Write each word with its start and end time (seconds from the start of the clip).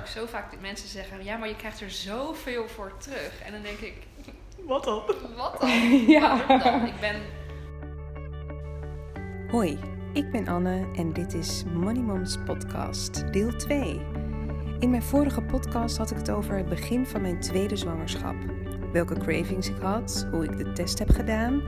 ook 0.00 0.06
zo 0.06 0.26
vaak 0.26 0.50
dat 0.50 0.60
mensen 0.60 0.88
zeggen... 0.88 1.24
ja, 1.24 1.36
maar 1.36 1.48
je 1.48 1.56
krijgt 1.56 1.80
er 1.80 1.90
zoveel 1.90 2.68
voor 2.68 2.92
terug. 2.98 3.42
En 3.44 3.52
dan 3.52 3.62
denk 3.62 3.78
ik, 3.78 3.94
Wat 4.66 4.84
dan? 4.84 5.02
wat 5.36 5.56
dan? 5.60 5.70
Ja. 6.06 6.46
Dan? 6.46 6.86
Ik 6.86 7.00
ben 7.00 7.16
Hoi, 9.50 9.78
ik 10.12 10.30
ben 10.30 10.48
Anne 10.48 10.86
en 10.96 11.12
dit 11.12 11.34
is 11.34 11.64
Money 11.72 12.02
Moms 12.02 12.36
Podcast, 12.44 13.32
deel 13.32 13.56
2. 13.56 14.00
In 14.78 14.90
mijn 14.90 15.02
vorige 15.02 15.42
podcast 15.42 15.96
had 15.96 16.10
ik 16.10 16.16
het 16.16 16.30
over 16.30 16.56
het 16.56 16.68
begin 16.68 17.06
van 17.06 17.20
mijn 17.20 17.40
tweede 17.40 17.76
zwangerschap. 17.76 18.36
Welke 18.92 19.18
cravings 19.18 19.68
ik 19.68 19.80
had, 19.80 20.26
hoe 20.30 20.44
ik 20.44 20.56
de 20.56 20.72
test 20.72 20.98
heb 20.98 21.10
gedaan, 21.10 21.62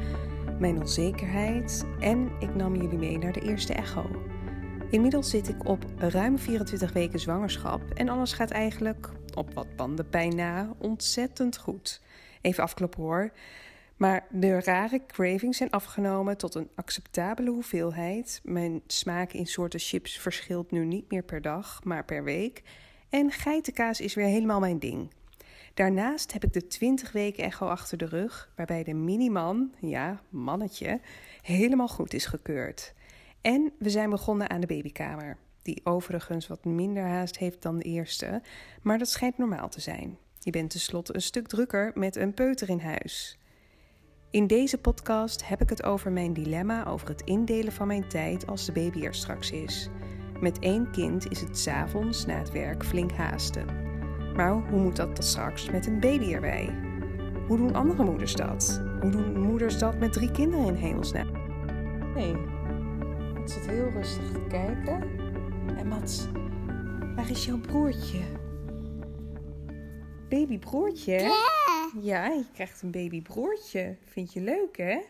mijn 0.59 0.79
onzekerheid 0.79 1.87
en 1.99 2.31
ik 2.39 2.55
nam 2.55 2.77
jullie 2.77 2.99
mee 2.99 3.19
naar 3.19 3.33
de 3.33 3.41
eerste 3.41 3.75
echo. 3.75 4.11
Inmiddels 4.93 5.31
zit 5.31 5.49
ik 5.49 5.69
op 5.69 5.85
ruim 5.99 6.39
24 6.39 6.93
weken 6.93 7.19
zwangerschap 7.19 7.91
en 7.95 8.09
alles 8.09 8.33
gaat 8.33 8.51
eigenlijk, 8.51 9.09
op 9.35 9.55
wat 9.55 9.77
bandenpijn 9.77 10.37
na, 10.37 10.75
ontzettend 10.79 11.57
goed. 11.57 12.01
Even 12.41 12.63
afkloppen 12.63 13.03
hoor. 13.03 13.33
Maar 13.97 14.27
de 14.31 14.61
rare 14.61 15.07
cravings 15.07 15.57
zijn 15.57 15.71
afgenomen 15.71 16.37
tot 16.37 16.55
een 16.55 16.71
acceptabele 16.75 17.51
hoeveelheid. 17.51 18.41
Mijn 18.45 18.83
smaak 18.87 19.33
in 19.33 19.47
soorten 19.47 19.81
chips 19.81 20.19
verschilt 20.19 20.71
nu 20.71 20.85
niet 20.85 21.11
meer 21.11 21.23
per 21.23 21.43
dag, 21.43 21.85
maar 21.85 22.05
per 22.05 22.25
week. 22.25 22.63
En 23.09 23.31
geitenkaas 23.31 24.01
is 24.01 24.15
weer 24.15 24.27
helemaal 24.27 24.61
mijn 24.61 24.79
ding. 24.79 25.11
Daarnaast 25.75 26.33
heb 26.33 26.45
ik 26.45 26.53
de 26.53 26.67
20 26.67 27.13
weken 27.13 27.45
echo 27.45 27.67
achter 27.67 27.99
de 27.99 28.07
rug, 28.07 28.53
waarbij 28.57 28.85
de 28.85 28.95
miniman, 28.95 29.73
ja, 29.81 30.21
mannetje, 30.29 31.01
helemaal 31.43 31.89
goed 31.89 32.15
is 32.15 32.27
gekeurd. 32.27 32.95
En 33.43 33.73
we 33.79 33.91
zijn 33.91 34.11
begonnen 34.11 34.51
aan 34.51 34.61
de 34.61 34.67
babykamer, 34.67 35.37
die 35.63 35.81
overigens 35.85 36.47
wat 36.47 36.65
minder 36.65 37.07
haast 37.07 37.39
heeft 37.39 37.63
dan 37.63 37.79
de 37.79 37.85
eerste, 37.85 38.43
maar 38.83 38.99
dat 38.99 39.09
schijnt 39.09 39.39
normaal 39.39 39.69
te 39.69 39.81
zijn. 39.81 40.19
Je 40.39 40.51
bent 40.51 40.71
tenslotte 40.71 41.15
een 41.15 41.23
stuk 41.23 41.49
drukker 41.49 41.91
met 41.95 42.17
een 42.17 42.35
peuter 42.35 42.69
in 42.69 42.81
huis. 42.81 43.39
In 44.31 44.47
deze 44.47 44.79
podcast 44.79 45.49
heb 45.49 45.61
ik 45.61 45.69
het 45.69 45.83
over 45.83 46.13
mijn 46.13 46.33
dilemma 46.33 46.87
over 46.87 47.09
het 47.09 47.23
indelen 47.23 47.73
van 47.73 47.87
mijn 47.87 48.09
tijd 48.09 48.47
als 48.47 48.67
de 48.67 48.73
baby 48.73 49.05
er 49.05 49.15
straks 49.15 49.51
is. 49.51 49.89
Met 50.41 50.59
één 50.59 50.91
kind 50.91 51.31
is 51.31 51.41
het 51.41 51.59
's 51.59 51.67
avonds 51.67 52.27
na 52.27 52.39
het 52.39 52.51
werk 52.51 52.85
flink 52.85 53.13
haasten. 53.13 53.67
Maar 54.35 54.53
hoe 54.53 54.81
moet 54.81 54.97
dat 54.97 55.17
dan 55.17 55.25
straks 55.25 55.71
met 55.71 55.87
een 55.87 56.01
baby 56.01 56.33
erbij? 56.33 56.75
Hoe 57.47 57.57
doen 57.57 57.75
andere 57.75 58.05
moeders 58.05 58.35
dat? 58.35 58.83
Hoe 59.01 59.11
doen 59.11 59.41
moeders 59.41 59.79
dat 59.79 59.99
met 59.99 60.13
drie 60.13 60.31
kinderen 60.31 60.67
in 60.67 60.75
hemelsnaam? 60.75 61.31
Nee, 62.15 62.35
het 63.43 63.51
zit 63.51 63.67
heel 63.67 63.91
rustig 63.91 64.33
te 64.33 64.47
kijken. 64.49 65.19
En 65.77 65.89
Mats, 65.89 66.27
waar 67.15 67.31
is 67.31 67.45
jouw 67.45 67.59
broertje? 67.59 68.21
Babybroertje? 70.29 71.13
Ja, 72.01 72.27
je 72.27 72.45
krijgt 72.53 72.83
een 72.83 72.91
babybroertje. 72.91 73.97
Vind 74.05 74.33
je 74.33 74.41
leuk, 74.41 74.77
hè? 74.77 75.03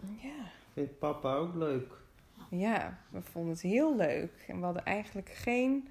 Ja. 0.00 0.50
Vindt 0.72 0.98
papa 0.98 1.34
ook 1.34 1.54
leuk? 1.54 1.92
Ja, 2.50 2.98
we 3.10 3.22
vonden 3.22 3.52
het 3.52 3.60
heel 3.60 3.96
leuk. 3.96 4.44
En 4.46 4.58
we 4.58 4.64
hadden 4.64 4.84
eigenlijk 4.84 5.28
geen 5.28 5.88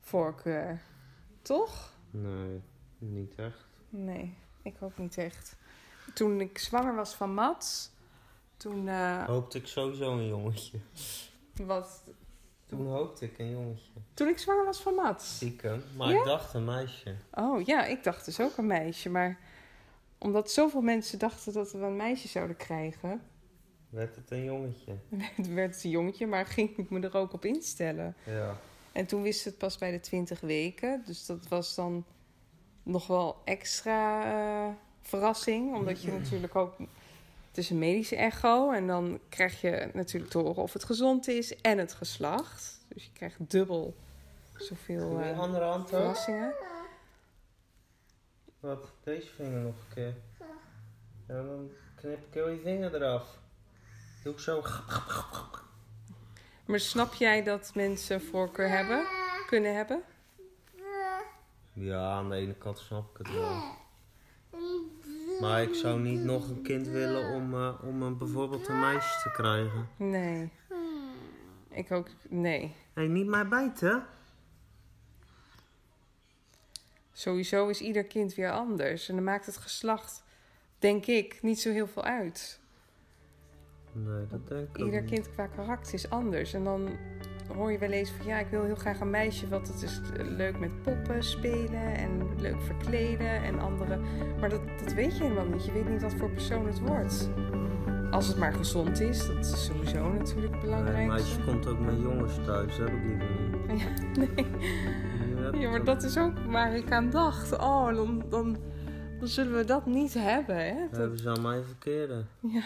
voorkeur. 0.00 0.82
Toch? 1.42 1.92
Nee, 2.10 2.60
niet 2.98 3.34
echt. 3.34 3.66
Nee, 3.88 4.34
ik 4.62 4.76
ook 4.80 4.98
niet 4.98 5.18
echt. 5.18 5.56
Toen 6.14 6.40
ik 6.40 6.58
zwanger 6.58 6.94
was 6.94 7.14
van 7.14 7.34
Mats, 7.34 7.96
toen 8.58 8.88
eh, 8.88 9.24
Hoopte 9.24 9.58
ik 9.58 9.66
sowieso 9.66 10.12
een 10.18 10.28
jongetje. 10.28 10.78
wat. 11.54 12.02
Toen 12.66 12.86
hoopte 12.86 13.24
ik 13.24 13.38
een 13.38 13.50
jongetje. 13.50 13.90
Toen 14.14 14.28
ik 14.28 14.38
zwanger 14.38 14.64
was 14.64 14.80
van 14.80 14.94
Mats. 14.94 15.34
Stiekem. 15.34 15.82
Maar 15.96 16.10
Ja? 16.12 16.18
ik 16.18 16.24
dacht 16.24 16.54
een 16.54 16.64
meisje. 16.64 17.14
Oh 17.32 17.62
ja, 17.66 17.84
ik 17.84 18.02
dacht 18.04 18.24
dus 18.24 18.40
ook 18.40 18.56
een 18.56 18.66
meisje. 18.66 19.08
Maar 19.10 19.38
omdat 20.18 20.50
zoveel 20.50 20.80
mensen 20.80 21.18
dachten 21.18 21.52
dat 21.52 21.72
we 21.72 21.78
een 21.78 21.96
meisje 21.96 22.28
zouden 22.28 22.56
krijgen, 22.56 23.20
Werd 23.90 24.16
het 24.16 24.30
een 24.30 24.44
jongetje? 24.44 24.96
werd 25.54 25.74
het 25.74 25.84
een 25.84 25.90
jongetje, 25.90 26.26
maar 26.26 26.46
ging 26.46 26.76
ik 26.76 26.90
me 26.90 27.00
er 27.00 27.16
ook 27.16 27.32
op 27.32 27.44
instellen. 27.44 28.14
Ja. 28.24 28.56
En 28.92 29.06
toen 29.06 29.22
wist 29.22 29.44
het 29.44 29.58
pas 29.58 29.78
bij 29.78 29.90
de 29.90 30.00
20 30.00 30.40
weken. 30.40 31.02
Dus 31.06 31.26
dat 31.26 31.48
was 31.48 31.74
dan 31.74 32.04
nog 32.82 33.06
wel 33.06 33.36
extra 33.44 34.24
eh, 34.24 34.74
verrassing. 35.00 35.74
Omdat 35.74 36.02
je 36.02 36.12
natuurlijk 36.18 36.54
ook. 36.56 36.76
Is 37.58 37.70
een 37.70 37.78
medische 37.78 38.16
echo. 38.16 38.72
En 38.72 38.86
dan 38.86 39.20
krijg 39.28 39.60
je 39.60 39.90
natuurlijk 39.92 40.30
te 40.30 40.38
horen 40.38 40.62
of 40.62 40.72
het 40.72 40.84
gezond 40.84 41.28
is 41.28 41.60
en 41.60 41.78
het 41.78 41.92
geslacht. 41.92 42.84
Dus 42.88 43.04
je 43.04 43.12
krijgt 43.12 43.50
dubbel 43.50 43.94
zoveel 44.56 45.20
eh, 45.20 45.38
andere 45.38 45.64
hand 45.64 45.82
ook? 45.82 45.88
verrassingen. 45.88 46.54
Wat? 48.60 48.92
Deze 49.04 49.28
vinger 49.34 49.60
nog 49.60 49.74
een 49.74 49.94
keer. 49.94 50.14
Ja, 51.28 51.42
dan 51.42 51.70
knip 51.94 52.26
ik 52.26 52.34
heel 52.34 52.48
je 52.48 52.60
vinger 52.60 52.94
eraf. 52.94 53.38
Doe 54.22 54.32
ik 54.32 54.38
zo. 54.38 54.62
Maar 56.66 56.80
snap 56.80 57.14
jij 57.14 57.42
dat 57.42 57.70
mensen 57.74 58.22
voorkeur 58.22 58.68
hebben? 58.68 59.06
Kunnen 59.46 59.74
hebben? 59.74 60.02
Ja, 61.72 62.10
aan 62.10 62.30
de 62.30 62.36
ene 62.36 62.54
kant 62.54 62.78
snap 62.78 63.10
ik 63.10 63.26
het 63.26 63.34
wel. 63.34 63.62
Maar 65.40 65.62
ik 65.62 65.74
zou 65.74 66.00
niet 66.00 66.24
nog 66.24 66.48
een 66.48 66.62
kind 66.62 66.86
willen 66.88 67.34
om, 67.34 67.54
eh, 67.54 67.74
om 67.82 68.02
een, 68.02 68.18
bijvoorbeeld 68.18 68.68
een 68.68 68.80
meisje 68.80 69.22
te 69.22 69.30
krijgen. 69.30 69.88
Nee. 69.96 70.50
Ik 71.70 71.90
ook. 71.92 72.08
Nee. 72.28 72.60
Hé, 72.60 72.72
hey, 73.02 73.06
niet 73.06 73.26
mij 73.26 73.48
bijten. 73.48 74.06
Sowieso 77.12 77.68
is 77.68 77.80
ieder 77.80 78.04
kind 78.04 78.34
weer 78.34 78.50
anders. 78.50 79.08
En 79.08 79.14
dan 79.14 79.24
maakt 79.24 79.46
het 79.46 79.56
geslacht, 79.56 80.24
denk 80.78 81.06
ik, 81.06 81.42
niet 81.42 81.60
zo 81.60 81.70
heel 81.70 81.86
veel 81.86 82.04
uit. 82.04 82.60
Nee, 83.92 84.26
dat 84.26 84.48
denk 84.48 84.68
ik 84.68 84.68
ook 84.80 84.84
Ieder 84.86 85.00
niet. 85.00 85.10
kind 85.10 85.32
qua 85.32 85.46
karakter 85.46 85.94
is 85.94 86.10
anders. 86.10 86.52
En 86.54 86.64
dan 86.64 86.88
hoor 87.54 87.72
je 87.72 87.78
wel 87.78 87.90
eens 87.90 88.10
van 88.10 88.26
ja, 88.26 88.38
ik 88.38 88.46
wil 88.50 88.64
heel 88.64 88.74
graag 88.74 89.00
een 89.00 89.10
meisje, 89.10 89.48
want 89.48 89.68
het 89.68 89.82
is 89.82 90.00
leuk 90.16 90.58
met 90.58 90.82
poppen 90.82 91.22
spelen 91.22 91.94
en 91.96 92.28
leuk 92.40 92.60
verkleden 92.62 93.42
en 93.42 93.58
andere. 93.58 93.98
Maar 94.40 94.48
dat, 94.48 94.60
dat 94.84 94.92
weet 94.92 95.16
je 95.16 95.22
helemaal 95.22 95.46
niet. 95.46 95.64
Je 95.64 95.72
weet 95.72 95.88
niet 95.88 96.02
wat 96.02 96.14
voor 96.14 96.30
persoon 96.30 96.66
het 96.66 96.80
wordt. 96.80 97.30
Als 98.10 98.26
het 98.26 98.36
maar 98.36 98.52
gezond 98.52 99.00
is, 99.00 99.26
dat 99.26 99.38
is 99.38 99.64
sowieso 99.64 100.12
natuurlijk 100.12 100.60
belangrijk. 100.60 100.98
een 100.98 101.06
meisje 101.06 101.40
komt 101.44 101.66
ook 101.66 101.78
met 101.78 102.00
jongens 102.00 102.32
thuis, 102.44 102.76
dat 102.76 102.88
heb 102.88 102.96
ik 102.96 103.04
liever 103.04 103.26
niet. 103.30 103.56
Ja, 103.82 104.20
nee. 104.34 104.46
Ja, 105.52 105.58
ja, 105.60 105.70
maar 105.70 105.84
dat 105.84 106.02
is 106.02 106.18
ook 106.18 106.38
waar 106.46 106.74
ik 106.76 106.90
aan 106.92 107.10
dacht. 107.10 107.52
Oh, 107.58 107.94
dan, 107.94 108.24
dan, 108.28 108.56
dan 109.18 109.28
zullen 109.28 109.56
we 109.56 109.64
dat 109.64 109.86
niet 109.86 110.14
hebben. 110.14 110.56
Hè? 110.56 110.74
Dat- 110.90 110.98
hebben 110.98 111.18
ze 111.18 111.28
aan 111.30 111.42
mij 111.42 111.62
verkeerde. 111.62 112.24
Ja, 112.40 112.62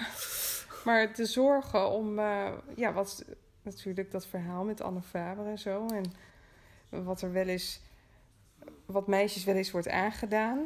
maar 0.85 1.15
de 1.15 1.25
zorgen 1.27 1.91
om, 1.91 2.19
eh, 2.19 2.49
ja, 2.77 2.93
wat 2.93 3.25
natuurlijk 3.63 4.11
dat 4.11 4.27
verhaal 4.27 4.65
met 4.65 4.81
Anne 4.81 5.03
Faber 5.03 5.47
en 5.47 5.59
zo. 5.59 5.87
En 5.87 6.13
wat 7.05 7.23
er 7.23 7.33
wel 7.33 7.47
eens, 7.47 7.81
wat 8.87 9.07
meisjes 9.07 9.45
wel 9.45 9.55
eens 9.55 9.71
wordt 9.71 9.89
aangedaan. 9.89 10.59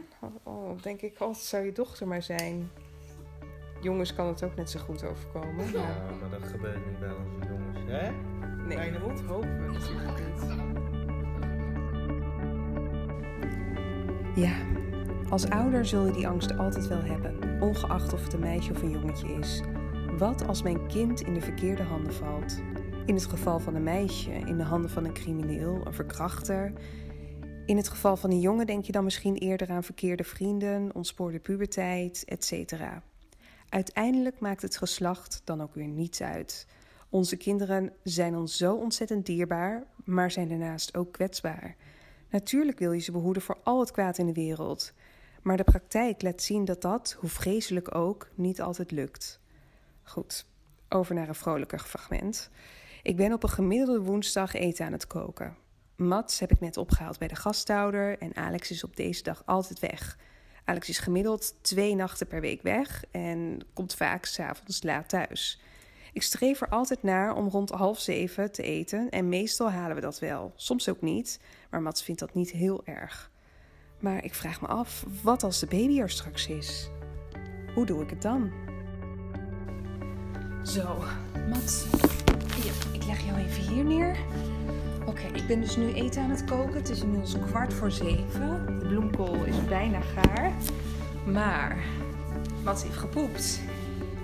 Oh, 0.43 0.67
dan 0.67 0.79
denk 0.83 1.01
ik, 1.01 1.21
oh, 1.21 1.29
het 1.29 1.37
zou 1.37 1.65
je 1.65 1.73
dochter 1.73 2.07
maar 2.07 2.23
zijn. 2.23 2.71
Jongens 3.81 4.15
kan 4.15 4.27
het 4.27 4.43
ook 4.43 4.57
net 4.57 4.71
zo 4.71 4.81
goed 4.81 5.05
overkomen. 5.05 5.73
Ja, 5.73 6.11
maar 6.21 6.31
dat 6.31 6.49
gebeurt 6.49 6.87
niet 6.87 6.99
bij 6.99 7.13
onze 7.13 7.49
jongens. 7.49 7.79
Hè? 7.87 8.11
nee, 8.67 8.77
Kleine 8.77 8.99
dat 8.99 9.21
hopen 9.21 9.67
we 9.67 9.73
natuurlijk 9.73 10.19
niet. 10.27 10.65
Ja, 14.35 14.55
als 15.29 15.51
ouder 15.51 15.87
zul 15.87 16.07
je 16.07 16.13
die 16.13 16.29
angst 16.29 16.59
altijd 16.59 16.87
wel 16.87 17.03
hebben, 17.03 17.61
ongeacht 17.61 18.13
of 18.13 18.25
het 18.25 18.33
een 18.33 18.41
meisje 18.41 18.73
of 18.73 18.83
een 18.83 18.91
jongetje 18.91 19.29
is. 19.29 19.63
Wat 20.19 20.47
als 20.47 20.63
mijn 20.63 20.87
kind 20.87 21.21
in 21.21 21.35
de 21.35 21.41
verkeerde 21.41 21.83
handen 21.83 22.15
valt? 22.15 22.61
In 23.07 23.15
het 23.15 23.27
geval 23.27 23.61
van 23.61 23.75
een 23.75 23.83
meisje, 23.83 24.31
in 24.31 24.57
de 24.57 24.63
handen 24.63 24.91
van 24.91 25.05
een 25.05 25.13
crimineel, 25.13 25.87
een 25.87 25.95
verkrachter. 25.95 26.73
In 27.67 27.77
het 27.77 27.89
geval 27.89 28.17
van 28.17 28.31
een 28.31 28.41
jongen 28.41 28.67
denk 28.67 28.85
je 28.85 28.93
dan 28.93 29.05
misschien 29.05 29.37
eerder 29.37 29.71
aan 29.71 29.85
verkeerde 29.85 30.25
vrienden, 30.25 30.95
ontspoorde 30.95 31.39
puberteit, 31.39 32.25
etc. 32.25 32.73
Uiteindelijk 33.69 34.41
maakt 34.41 34.63
het 34.63 34.77
geslacht 34.77 35.41
dan 35.45 35.63
ook 35.63 35.75
weer 35.75 35.87
niets 35.87 36.23
uit. 36.23 36.67
Onze 37.09 37.37
kinderen 37.37 37.93
zijn 38.03 38.37
ons 38.37 38.57
zo 38.57 38.75
ontzettend 38.75 39.27
dierbaar, 39.27 39.85
maar 40.05 40.31
zijn 40.31 40.49
daarnaast 40.49 40.97
ook 40.97 41.13
kwetsbaar. 41.13 41.77
Natuurlijk 42.31 42.79
wil 42.79 42.93
je 42.93 43.01
ze 43.01 43.13
behoeden 43.13 43.43
voor 43.43 43.59
al 43.63 43.81
het 43.81 43.91
kwaad 43.91 44.19
in 44.19 44.27
de 44.27 44.33
wereld. 44.33 44.93
Maar 45.43 45.57
de 45.57 45.65
praktijk 45.65 46.23
laat 46.23 46.43
zien 46.43 46.65
dat 46.65 46.83
dat, 46.83 47.17
hoe 47.19 47.31
vreselijk 47.31 47.95
ook, 47.95 48.29
niet 48.35 48.61
altijd 48.61 48.91
lukt. 48.91 49.41
Goed, 50.03 50.47
over 50.89 51.15
naar 51.15 51.29
een 51.29 51.35
vrolijker 51.35 51.79
fragment. 51.79 52.51
Ik 53.07 53.17
ben 53.17 53.33
op 53.33 53.43
een 53.43 53.49
gemiddelde 53.49 54.01
woensdag 54.01 54.55
eten 54.55 54.87
aan 54.87 54.93
het 54.93 55.07
koken. 55.07 55.57
Mats 55.97 56.39
heb 56.39 56.51
ik 56.51 56.61
net 56.61 56.77
opgehaald 56.77 57.19
bij 57.19 57.29
de 57.29 57.35
gasthouder 57.35 58.19
en 58.19 58.37
Alex 58.37 58.71
is 58.71 58.85
op 58.85 58.97
deze 58.97 59.23
dag 59.23 59.43
altijd 59.45 59.79
weg. 59.79 60.19
Alex 60.65 60.89
is 60.89 60.99
gemiddeld 60.99 61.55
twee 61.61 61.95
nachten 61.95 62.27
per 62.27 62.41
week 62.41 62.63
weg 62.63 63.05
en 63.11 63.61
komt 63.73 63.95
vaak 63.95 64.25
s'avonds 64.25 64.83
laat 64.83 65.09
thuis. 65.09 65.61
Ik 66.13 66.23
streef 66.23 66.61
er 66.61 66.69
altijd 66.69 67.03
naar 67.03 67.37
om 67.37 67.49
rond 67.49 67.71
half 67.71 68.01
zeven 68.01 68.53
te 68.53 68.63
eten 68.63 69.11
en 69.11 69.29
meestal 69.29 69.71
halen 69.71 69.97
we 69.97 70.03
dat 70.03 70.19
wel. 70.19 70.53
Soms 70.57 70.89
ook 70.89 71.01
niet, 71.01 71.41
maar 71.71 71.83
Mats 71.83 72.03
vindt 72.03 72.21
dat 72.21 72.35
niet 72.35 72.51
heel 72.51 72.85
erg. 72.85 73.31
Maar 74.01 74.25
ik 74.25 74.35
vraag 74.35 74.61
me 74.61 74.67
af, 74.67 75.05
wat 75.23 75.43
als 75.43 75.61
de 75.61 75.67
baby 75.67 76.01
er 76.01 76.11
straks 76.11 76.49
is? 76.49 76.91
Hoe 77.75 77.87
doe 77.87 78.03
ik 78.03 78.11
het 78.11 78.23
dan? 78.23 78.53
Zo, 80.67 81.05
Mats, 81.49 81.85
hier, 82.55 82.73
ik 82.93 83.05
leg 83.05 83.25
jou 83.25 83.39
even 83.39 83.63
hier 83.63 83.85
neer. 83.85 84.17
Oké, 85.07 85.23
ik 85.23 85.47
ben 85.47 85.61
dus 85.61 85.77
nu 85.77 85.93
eten 85.93 86.23
aan 86.23 86.31
het 86.31 86.45
koken. 86.45 86.75
Het 86.75 86.89
is 86.89 87.01
inmiddels 87.01 87.35
kwart 87.49 87.75
voor 87.75 87.91
zeven. 87.91 88.79
De 88.79 88.87
bloemkool 88.87 89.45
is 89.45 89.65
bijna 89.65 90.01
gaar. 90.01 90.53
Maar 91.27 91.85
Mats 92.65 92.83
heeft 92.83 92.97
gepoept. 92.97 93.61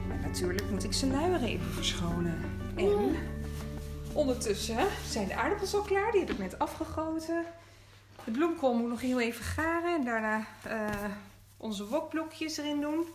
Maar 0.08 0.18
natuurlijk 0.20 0.70
moet 0.70 0.84
ik 0.84 0.92
zijn 0.92 1.10
luier 1.10 1.42
even 1.42 1.72
verschonen. 1.72 2.40
En 2.76 3.16
ondertussen 4.12 4.86
zijn 5.08 5.28
de 5.28 5.36
aardappels 5.36 5.74
al 5.74 5.82
klaar. 5.82 6.10
Die 6.12 6.20
heb 6.20 6.30
ik 6.30 6.38
net 6.38 6.58
afgegoten. 6.58 7.44
De 8.24 8.30
bloemkool 8.30 8.74
moet 8.74 8.88
nog 8.88 9.00
heel 9.00 9.20
even 9.20 9.44
garen. 9.44 9.94
En 9.94 10.04
daarna 10.04 10.46
eh, 10.62 10.88
onze 11.56 11.86
wokblokjes 11.86 12.56
erin 12.56 12.80
doen. 12.80 13.06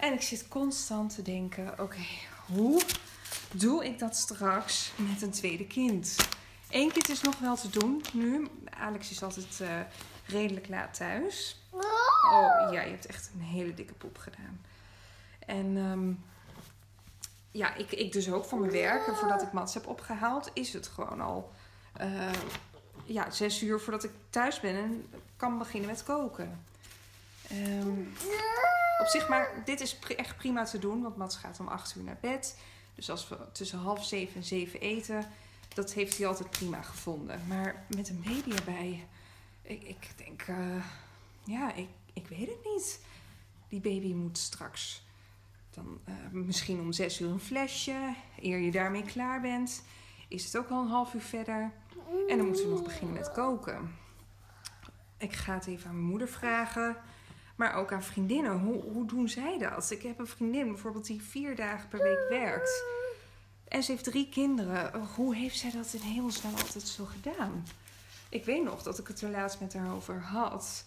En 0.00 0.12
ik 0.12 0.22
zit 0.22 0.48
constant 0.48 1.14
te 1.14 1.22
denken: 1.22 1.74
oké, 1.78 2.04
hoe 2.46 2.82
doe 3.52 3.84
ik 3.84 3.98
dat 3.98 4.16
straks 4.16 4.92
met 4.96 5.22
een 5.22 5.30
tweede 5.30 5.66
kind? 5.66 6.16
Eén 6.70 6.92
kind 6.92 7.08
is 7.08 7.20
nog 7.20 7.38
wel 7.38 7.56
te 7.56 7.68
doen 7.68 8.04
nu. 8.12 8.48
Alex 8.78 9.10
is 9.10 9.22
altijd 9.22 9.60
eh, 9.60 9.80
redelijk 10.26 10.68
laat 10.68 10.94
thuis. 10.94 11.62
Oh 11.70 12.72
ja, 12.72 12.82
je 12.82 12.90
hebt 12.90 13.06
echt 13.06 13.30
een 13.34 13.40
hele 13.40 13.74
dikke 13.74 13.92
poep 13.92 14.18
gedaan. 14.18 14.60
En 15.46 15.76
ehm, 15.76 16.12
ja, 17.50 17.74
ik, 17.74 17.90
ik 17.90 18.12
dus 18.12 18.32
ook 18.32 18.44
voor 18.44 18.58
mijn 18.58 18.72
werk. 18.72 19.06
En 19.06 19.16
voordat 19.16 19.42
ik 19.42 19.52
Mats 19.52 19.74
heb 19.74 19.86
opgehaald, 19.86 20.50
is 20.52 20.72
het 20.72 20.86
gewoon 20.86 21.20
al 21.20 21.52
eh, 21.92 22.32
ja, 23.04 23.30
zes 23.30 23.62
uur 23.62 23.80
voordat 23.80 24.04
ik 24.04 24.10
thuis 24.30 24.60
ben 24.60 24.74
en 24.76 25.06
kan 25.36 25.58
beginnen 25.58 25.90
met 25.90 26.02
koken. 26.02 26.64
Ehm, 27.48 28.00
op 29.04 29.10
zich, 29.10 29.28
maar 29.28 29.62
dit 29.64 29.80
is 29.80 29.98
echt 30.16 30.36
prima 30.36 30.64
te 30.64 30.78
doen, 30.78 31.02
want 31.02 31.16
Mats 31.16 31.36
gaat 31.36 31.60
om 31.60 31.68
acht 31.68 31.96
uur 31.96 32.02
naar 32.02 32.18
bed. 32.20 32.58
Dus 32.94 33.10
als 33.10 33.28
we 33.28 33.36
tussen 33.52 33.78
half 33.78 34.04
zeven 34.04 34.36
en 34.36 34.44
zeven 34.44 34.80
eten, 34.80 35.26
dat 35.74 35.92
heeft 35.92 36.18
hij 36.18 36.26
altijd 36.26 36.50
prima 36.50 36.82
gevonden. 36.82 37.40
Maar 37.48 37.84
met 37.96 38.08
een 38.08 38.22
baby 38.26 38.56
erbij, 38.56 39.06
ik, 39.62 39.82
ik 39.82 40.10
denk, 40.16 40.42
eh, 40.42 40.84
ja, 41.44 41.74
ik, 41.74 41.88
ik 42.12 42.26
weet 42.28 42.48
het 42.48 42.64
niet. 42.64 43.00
Die 43.68 43.80
baby 43.80 44.12
moet 44.12 44.38
straks 44.38 45.04
dan 45.70 46.00
eh, 46.04 46.14
misschien 46.30 46.80
om 46.80 46.92
zes 46.92 47.20
uur 47.20 47.30
een 47.30 47.40
flesje. 47.40 48.14
Eer 48.40 48.58
je 48.58 48.70
daarmee 48.70 49.04
klaar 49.04 49.40
bent, 49.40 49.84
is 50.28 50.44
het 50.44 50.56
ook 50.56 50.68
al 50.68 50.82
een 50.82 50.88
half 50.88 51.14
uur 51.14 51.20
verder. 51.20 51.72
En 52.28 52.36
dan 52.36 52.46
moeten 52.46 52.64
we 52.64 52.70
nog 52.70 52.82
beginnen 52.82 53.14
met 53.14 53.32
koken. 53.32 53.94
Ik 55.18 55.32
ga 55.32 55.54
het 55.54 55.66
even 55.66 55.88
aan 55.88 55.96
mijn 55.96 56.08
moeder 56.08 56.28
vragen. 56.28 56.96
Maar 57.56 57.74
ook 57.74 57.92
aan 57.92 58.02
vriendinnen. 58.02 58.58
Hoe, 58.58 58.82
hoe 58.82 59.06
doen 59.06 59.28
zij 59.28 59.58
dat? 59.58 59.90
Ik 59.90 60.02
heb 60.02 60.18
een 60.18 60.26
vriendin 60.26 60.66
bijvoorbeeld 60.68 61.06
die 61.06 61.22
vier 61.22 61.56
dagen 61.56 61.88
per 61.88 62.02
week 62.02 62.26
werkt. 62.28 62.84
En 63.68 63.82
ze 63.82 63.90
heeft 63.90 64.04
drie 64.04 64.28
kinderen. 64.28 65.04
Hoe 65.14 65.34
heeft 65.36 65.58
zij 65.58 65.70
dat 65.70 65.92
in 65.92 66.00
hemelsnaam 66.00 66.54
altijd 66.54 66.88
zo 66.88 67.04
gedaan? 67.04 67.66
Ik 68.28 68.44
weet 68.44 68.64
nog 68.64 68.82
dat 68.82 68.98
ik 68.98 69.06
het 69.06 69.20
er 69.20 69.30
laatst 69.30 69.60
met 69.60 69.74
haar 69.74 69.94
over 69.94 70.20
had. 70.22 70.84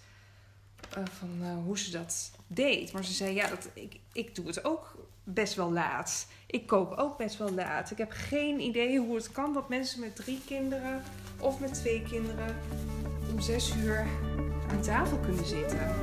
eh, 0.90 1.04
van 1.20 1.30
eh, 1.42 1.64
hoe 1.64 1.78
ze 1.80 1.92
dat 1.92 2.32
deed. 2.48 2.92
Maar 2.92 3.06
ze 3.06 3.14
zei, 3.14 3.34
ja, 3.36 3.48
dat, 3.50 3.70
ik, 3.74 4.00
ik 4.14 4.36
doe 4.36 4.48
het 4.48 4.64
ook 4.66 4.96
best 5.24 5.56
wel 5.56 5.72
laat. 5.72 6.28
Ik 6.48 6.68
kook 6.68 7.00
ook 7.00 7.18
best 7.18 7.38
wel 7.38 7.52
laat. 7.52 7.92
Ik 7.92 7.98
heb 7.98 8.12
geen 8.12 8.60
idee 8.60 9.00
hoe 9.00 9.16
het 9.16 9.32
kan 9.32 9.54
dat 9.54 9.70
mensen 9.70 10.00
met 10.00 10.16
drie 10.16 10.42
kinderen 10.46 11.04
of 11.40 11.60
met 11.60 11.74
twee 11.74 12.04
kinderen 12.04 12.56
om 13.32 13.42
zes 13.42 13.76
uur 13.76 14.06
aan 14.70 14.82
tafel 14.82 15.18
kunnen 15.18 15.46
zitten. 15.46 15.96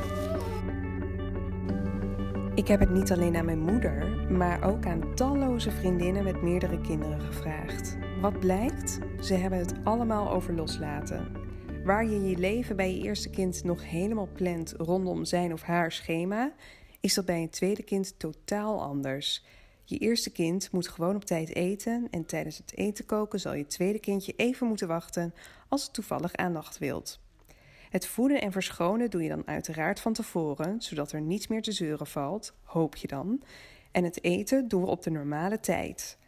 Ik 2.55 2.69
heb 2.69 2.81
het 2.81 2.91
niet 2.91 3.13
alleen 3.13 3.37
aan 3.37 3.45
mijn 3.45 3.63
moeder, 3.63 4.07
maar 4.33 4.63
ook 4.63 4.87
aan 4.87 5.15
talloze 5.15 5.71
vriendinnen 5.71 6.25
met 6.25 6.43
meerdere 6.43 6.81
kinderen 6.81 7.21
gevraagd. 7.21 7.97
Wat 8.21 8.39
blijkt? 8.39 8.99
Ze 9.21 9.35
hebben 9.35 9.59
het 9.59 9.75
allemaal 9.85 10.31
over 10.31 10.55
loslaten. 10.55 11.33
Waar 11.85 12.05
je 12.05 12.29
je 12.29 12.37
leven 12.37 12.77
bij 12.77 12.95
je 12.95 13.03
eerste 13.03 13.31
kind 13.31 13.65
nog 13.65 13.85
helemaal 13.85 14.29
plant 14.33 14.75
rondom 14.77 15.25
zijn 15.25 15.53
of 15.53 15.63
haar 15.63 15.93
schema, 15.93 16.53
is 17.01 17.15
dat 17.15 17.25
bij 17.25 17.43
een 17.43 17.51
tweede 17.51 17.83
kind 17.83 18.19
totaal 18.19 18.83
anders. 18.83 19.45
Je 19.85 19.99
eerste 19.99 20.31
kind 20.31 20.73
moet 20.73 20.89
gewoon 20.89 21.17
op 21.17 21.25
tijd 21.25 21.55
eten 21.55 22.07
en 22.11 22.27
tijdens 22.27 22.59
het 22.59 22.77
eten 22.77 23.07
koken 23.07 23.41
zal 23.41 23.55
je 23.55 23.67
tweede 23.67 23.99
kindje 23.99 24.33
even 24.37 24.67
moeten 24.67 24.89
wachten 24.89 25.35
als 25.69 25.83
het 25.83 25.93
toevallig 25.93 26.35
aandacht 26.35 26.79
wilt. 26.79 27.24
Het 27.95 28.07
voeden 28.07 28.41
en 28.41 28.53
verschonen 28.53 29.11
doe 29.11 29.23
je 29.23 29.29
dan 29.29 29.47
uiteraard 29.47 30.01
van 30.01 30.13
tevoren, 30.13 30.81
zodat 30.81 31.13
er 31.13 31.21
niets 31.21 31.47
meer 31.47 31.63
te 31.63 31.73
zeuren 31.73 32.07
valt, 32.07 32.55
hoop 32.63 32.97
je 32.97 33.07
dan. 33.07 33.43
En 33.93 34.05
het 34.05 34.25
eten 34.25 34.69
doen 34.69 34.83
we 34.83 34.87
op 34.87 35.03
de 35.03 35.11
normale 35.11 35.61
tijd. 35.61 36.19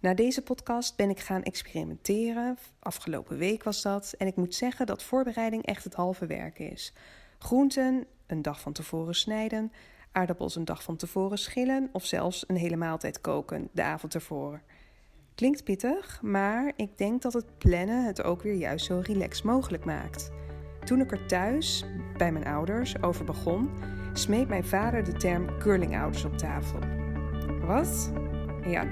Na 0.00 0.14
deze 0.14 0.42
podcast 0.42 0.96
ben 0.96 1.10
ik 1.10 1.20
gaan 1.20 1.42
experimenteren. 1.42 2.58
Afgelopen 2.78 3.38
week 3.38 3.62
was 3.62 3.82
dat. 3.82 4.14
En 4.18 4.26
ik 4.26 4.36
moet 4.36 4.54
zeggen 4.54 4.86
dat 4.86 5.02
voorbereiding 5.02 5.66
echt 5.66 5.84
het 5.84 5.94
halve 5.94 6.26
werk 6.26 6.58
is. 6.58 6.92
Groenten 7.38 8.06
een 8.26 8.42
dag 8.42 8.60
van 8.60 8.72
tevoren 8.72 9.14
snijden, 9.14 9.72
aardappels 10.12 10.56
een 10.56 10.64
dag 10.64 10.82
van 10.82 10.96
tevoren 10.96 11.38
schillen 11.38 11.88
of 11.92 12.04
zelfs 12.04 12.44
een 12.46 12.56
hele 12.56 12.76
maaltijd 12.76 13.20
koken 13.20 13.68
de 13.72 13.82
avond 13.82 14.14
ervoor. 14.14 14.60
Klinkt 15.34 15.64
pittig, 15.64 16.22
maar 16.22 16.72
ik 16.76 16.98
denk 16.98 17.22
dat 17.22 17.32
het 17.32 17.58
plannen 17.58 18.04
het 18.04 18.22
ook 18.22 18.42
weer 18.42 18.56
juist 18.56 18.86
zo 18.86 19.00
relaxed 19.04 19.44
mogelijk 19.44 19.84
maakt. 19.84 20.30
Toen 20.86 21.00
ik 21.00 21.10
er 21.10 21.26
thuis, 21.26 21.84
bij 22.16 22.32
mijn 22.32 22.46
ouders, 22.46 23.02
over 23.02 23.24
begon, 23.24 23.70
smeet 24.12 24.48
mijn 24.48 24.64
vader 24.64 25.04
de 25.04 25.12
term 25.12 25.58
curlingouders 25.58 26.24
op 26.24 26.38
tafel. 26.38 26.78
Wat? 27.60 28.12
Ja, 28.66 28.84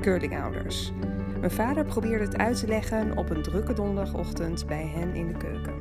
curlingouders. 0.00 0.92
Mijn 1.38 1.50
vader 1.50 1.84
probeerde 1.84 2.24
het 2.24 2.36
uit 2.36 2.58
te 2.58 2.66
leggen 2.66 3.16
op 3.16 3.30
een 3.30 3.42
drukke 3.42 3.72
donderdagochtend 3.72 4.66
bij 4.66 4.86
hen 4.86 5.14
in 5.14 5.26
de 5.26 5.36
keuken. 5.36 5.74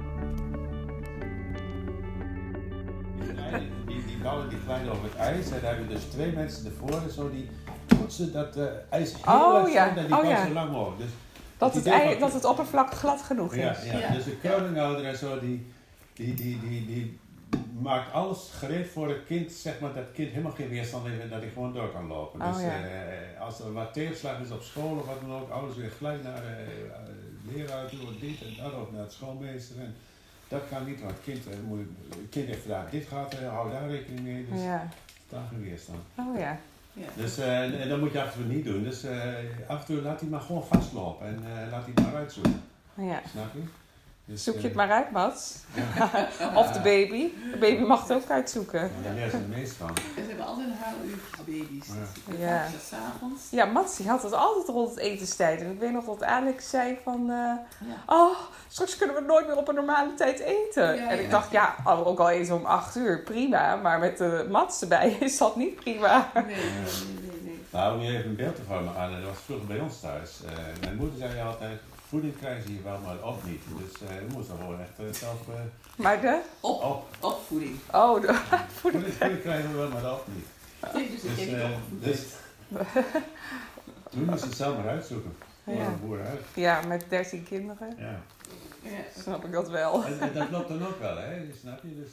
Die, 3.88 4.18
bouwen 4.24 4.50
die 4.50 4.58
klein 4.66 4.90
over 4.90 5.04
het 5.04 5.16
ijs. 5.16 5.52
En 5.52 5.62
daar 5.62 5.76
hebben 5.76 5.90
dus 5.90 6.04
twee 6.04 6.32
mensen 6.32 6.66
ervoor. 6.66 7.02
Zo 7.12 7.30
die 7.30 7.50
poetsen 7.86 8.34
dat 8.34 8.56
eh, 8.56 8.64
ijs 8.90 9.14
heel 9.26 9.34
Oh, 9.34 9.70
ja. 9.72 9.96
en 9.96 10.06
die 10.06 10.18
Oh, 10.18 10.24
ja. 10.24 10.46
zo 10.48 10.54
lang 10.54 10.72
mogelijk. 10.72 10.98
Dus 11.02 11.10
Dat 11.58 11.74
het, 11.74 11.86
ei- 11.88 12.20
dat 12.20 12.34
het 12.34 12.46
oppervlak 12.46 12.94
glad 12.94 13.22
genoeg 13.22 13.56
ja, 13.56 13.72
is. 13.78 13.86
ja. 13.86 13.98
Ja. 13.98 14.14
dus 14.14 14.24
de 14.24 14.40
curlinghouder 14.42 15.06
en 15.06 15.18
zo, 15.18 15.40
die, 15.40 15.66
die, 16.14 16.34
die, 16.34 16.60
die, 16.60 16.86
die 16.86 17.20
maakt 17.82 18.14
alles 18.14 18.50
gereed 18.58 18.88
voor 18.88 19.08
het 19.10 19.26
kind, 19.28 19.52
zeg 19.52 19.80
maar, 19.80 19.94
dat 19.94 20.04
het 20.04 20.14
kind 20.14 20.30
helemaal 20.30 20.52
geen 20.52 20.70
weerstand 20.70 21.08
heeft 21.08 21.22
en 21.22 21.30
dat 21.30 21.42
hij 21.42 21.50
gewoon 21.50 21.74
door 21.74 21.92
kan 21.92 22.08
lopen. 22.08 22.42
Oh, 22.42 22.54
dus 22.54 22.62
ja. 22.64 22.84
eh, 22.84 23.42
als 23.42 23.60
er 23.60 23.74
wat 23.74 23.94
tegenslag 23.94 24.40
is 24.40 24.52
op 24.52 24.62
school 24.62 24.98
of 24.98 25.06
wat 25.06 25.22
dan 25.22 25.32
ook, 25.40 25.50
ouders 25.50 25.78
weer 25.78 25.92
gelijk 25.98 26.24
naar 26.24 26.42
de 26.42 26.66
uh, 26.88 27.56
leraar 27.56 27.90
toe, 27.90 28.00
en 28.00 28.16
dit 28.20 28.42
en 28.42 28.64
dat, 28.64 28.74
of 28.82 28.92
naar 28.92 29.02
het 29.02 29.12
schoolmeester. 29.14 29.80
En 29.80 29.96
dat 30.48 30.62
kan 30.70 30.86
niet, 30.86 31.00
want 31.02 31.12
het 31.12 31.24
kind, 31.24 31.48
eh, 31.48 31.54
moet, 31.68 31.80
het 32.10 32.30
kind 32.30 32.48
heeft 32.48 32.62
vandaag 32.62 32.90
dit 32.90 33.08
gehad, 33.08 33.34
eh, 33.34 33.50
hou 33.50 33.72
daar 33.72 33.90
rekening 33.90 34.24
mee. 34.24 34.46
Dus 34.52 34.62
Ja. 34.62 34.88
daar 35.30 35.44
geen 35.50 35.64
weerstand. 35.64 36.00
Oh 36.16 36.38
ja. 36.40 36.60
Dus 37.16 37.38
eh, 37.38 37.62
en, 37.62 37.82
en 37.82 37.90
dat 37.90 38.00
moet 38.00 38.12
je 38.12 38.22
af 38.22 38.36
en 38.36 38.42
toe 38.44 38.54
niet 38.54 38.66
doen. 38.66 38.84
Dus 38.84 39.04
eh, 39.04 39.20
af 39.68 39.80
en 39.80 39.86
toe 39.86 40.02
laat 40.02 40.20
hij 40.20 40.30
maar 40.30 40.42
gewoon 40.42 40.66
vastlopen 40.66 41.28
en 41.28 41.44
eh, 41.46 41.72
laat 41.72 41.86
hij 41.86 42.04
maar 42.04 42.16
uitzoeken. 42.16 42.62
ja. 42.96 43.22
Snap 43.32 43.54
je? 43.54 43.62
Dus, 44.28 44.44
Zoek 44.44 44.56
je 44.56 44.62
het 44.62 44.70
eh, 44.72 44.76
maar 44.78 44.92
uit, 44.92 45.12
Mats? 45.12 45.56
ja. 45.74 46.28
Of 46.62 46.72
de 46.72 46.80
baby. 46.80 47.30
De 47.52 47.58
baby 47.60 47.82
mag 47.82 48.08
het 48.08 48.12
ook 48.18 48.30
uitzoeken. 48.30 48.82
Ja, 48.82 48.90
Daar 49.04 49.14
leren 49.14 49.30
ze 49.32 49.38
het 49.38 49.48
meest 49.48 49.74
van. 49.74 49.92
Ze 50.16 50.22
hebben 50.28 50.46
altijd 50.46 50.68
een 50.68 50.74
huiluurtjes 50.84 51.38
baby's. 51.46 51.88
Ja. 52.40 52.46
Ja. 52.46 52.68
S'avonds. 52.90 53.44
Ja, 53.52 53.66
Mats 53.66 53.98
die 53.98 54.08
had 54.10 54.24
het 54.24 54.34
altijd 54.34 54.68
rond 54.68 54.90
het 54.90 54.98
etenstijd. 55.00 55.62
En 55.62 55.72
ik 55.72 55.80
weet 55.80 55.92
nog 55.92 56.06
dat 56.06 56.24
Alex 56.24 56.70
zei 56.70 56.98
van... 57.04 57.20
eh, 57.30 57.36
Ja. 57.88 58.04
oh, 58.06 58.38
straks 58.68 58.98
kunnen 58.98 59.16
we 59.16 59.22
nooit 59.22 59.48
meer 59.48 59.58
op 59.58 59.68
een 59.68 59.76
normale 59.76 60.14
tijd 60.14 60.40
eten. 60.40 60.96
Ja, 60.96 61.10
en 61.10 61.18
ik 61.20 61.26
ja. 61.26 61.32
dacht, 61.32 61.52
ja, 61.52 61.76
oh, 61.84 62.08
ook 62.08 62.20
al 62.20 62.30
eten 62.30 62.56
om 62.56 62.66
acht 62.66 62.96
uur, 62.96 63.24
prima. 63.24 63.76
Maar 63.76 64.00
met 64.00 64.18
de 64.18 64.48
Mats 64.50 64.82
erbij 64.82 65.10
is 65.20 65.38
dat 65.38 65.56
niet 65.56 65.76
prima. 65.76 66.32
Nee, 66.34 66.44
nee, 66.46 66.56
nee, 66.56 67.42
nee. 67.44 67.60
Nou, 67.70 67.96
om 67.98 68.02
je 68.04 68.18
even 68.18 68.30
een 68.30 68.36
beeld 68.36 68.56
te 68.56 68.62
vormen 68.68 68.96
aan, 68.98 69.12
dat 69.12 69.24
was 69.24 69.38
vroeger 69.46 69.68
bij 69.68 69.80
ons 69.80 70.00
thuis. 70.00 70.40
Eh, 70.46 70.52
mijn 70.82 70.96
moeder 70.96 71.18
zei 71.18 71.42
altijd, 71.42 71.80
voeding 72.16 72.38
krijgen 72.38 72.64
ze 72.64 72.70
hier 72.70 72.84
wel, 72.84 73.00
maar 73.00 73.24
op 73.24 73.44
niet. 73.44 73.62
Dus 73.78 74.10
eh 74.10 74.16
we 74.16 74.34
moesten 74.34 74.58
gewoon 74.58 74.80
echt 74.80 75.00
eh, 75.00 75.06
zelf 75.20 75.48
eh, 75.48 75.56
Maar 75.96 76.22
de... 76.22 76.42
Op, 76.60 76.84
op. 76.84 77.08
opvoeding. 77.20 77.80
Oh, 77.92 78.22
de... 78.22 78.34
Voeding, 78.80 79.14
voeding 79.14 79.42
krijgen 79.42 79.72
we 79.72 79.78
wel, 79.78 79.90
maar 79.90 80.14
op 80.14 80.28
niet. 80.28 80.46
Nee, 80.94 81.10
dus 81.10 81.22
Dus, 81.22 81.38
dus 82.00 82.26
toen 84.10 84.26
moest 84.26 84.42
je 84.42 84.48
het 84.48 84.58
zelf 84.58 84.76
maar 84.76 84.88
uitzoeken. 84.88 85.36
Ja. 85.64 85.90
boer 86.02 86.26
uit. 86.26 86.42
ja, 86.54 86.82
met 86.82 87.06
dertien 87.10 87.44
kinderen. 87.44 87.96
Ja. 87.98 88.22
Ja. 88.82 89.22
Snap 89.22 89.46
ik 89.46 89.52
dat 89.52 89.70
wel. 89.70 90.06
En, 90.06 90.20
en 90.20 90.34
dat 90.34 90.50
loopt 90.50 90.68
dan 90.68 90.88
ook 90.88 91.00
wel, 91.00 91.18
hè? 91.18 91.52
Snap 91.60 91.80
je? 91.84 91.96
Dus, 91.96 92.12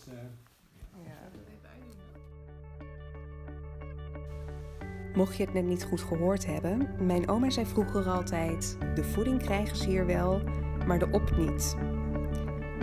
Mocht 5.14 5.36
je 5.36 5.44
het 5.44 5.52
net 5.52 5.64
niet 5.64 5.84
goed 5.84 6.00
gehoord 6.00 6.46
hebben, 6.46 6.88
mijn 6.98 7.28
oma 7.28 7.50
zei 7.50 7.66
vroeger 7.66 8.08
altijd: 8.08 8.76
de 8.94 9.04
voeding 9.04 9.42
krijgen 9.42 9.76
ze 9.76 9.88
hier 9.88 10.06
wel, 10.06 10.42
maar 10.86 10.98
de 10.98 11.08
op 11.10 11.36
niet. 11.36 11.76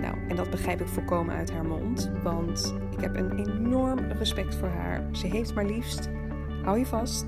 Nou, 0.02 0.28
en 0.28 0.36
dat 0.36 0.50
begrijp 0.50 0.82
ik 0.82 0.88
volkomen 0.88 1.36
uit 1.36 1.52
haar 1.52 1.66
mond, 1.66 2.12
want 2.24 2.74
ik 2.92 3.02
heb 3.02 3.16
een 3.16 3.38
enorm 3.38 4.00
respect 4.00 4.56
voor 4.56 4.68
haar. 4.68 5.16
Ze 5.16 5.28
heeft 5.28 5.54
maar 5.54 5.66
liefst, 5.66 6.10
hou 6.64 6.78
je 6.78 6.86
vast, 6.86 7.26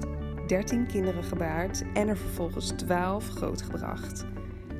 13 0.47 0.87
kinderen 0.87 1.23
gebaard 1.23 1.83
en 1.93 2.07
er 2.07 2.17
vervolgens 2.17 2.67
12 2.67 3.27
grootgebracht. 3.27 4.25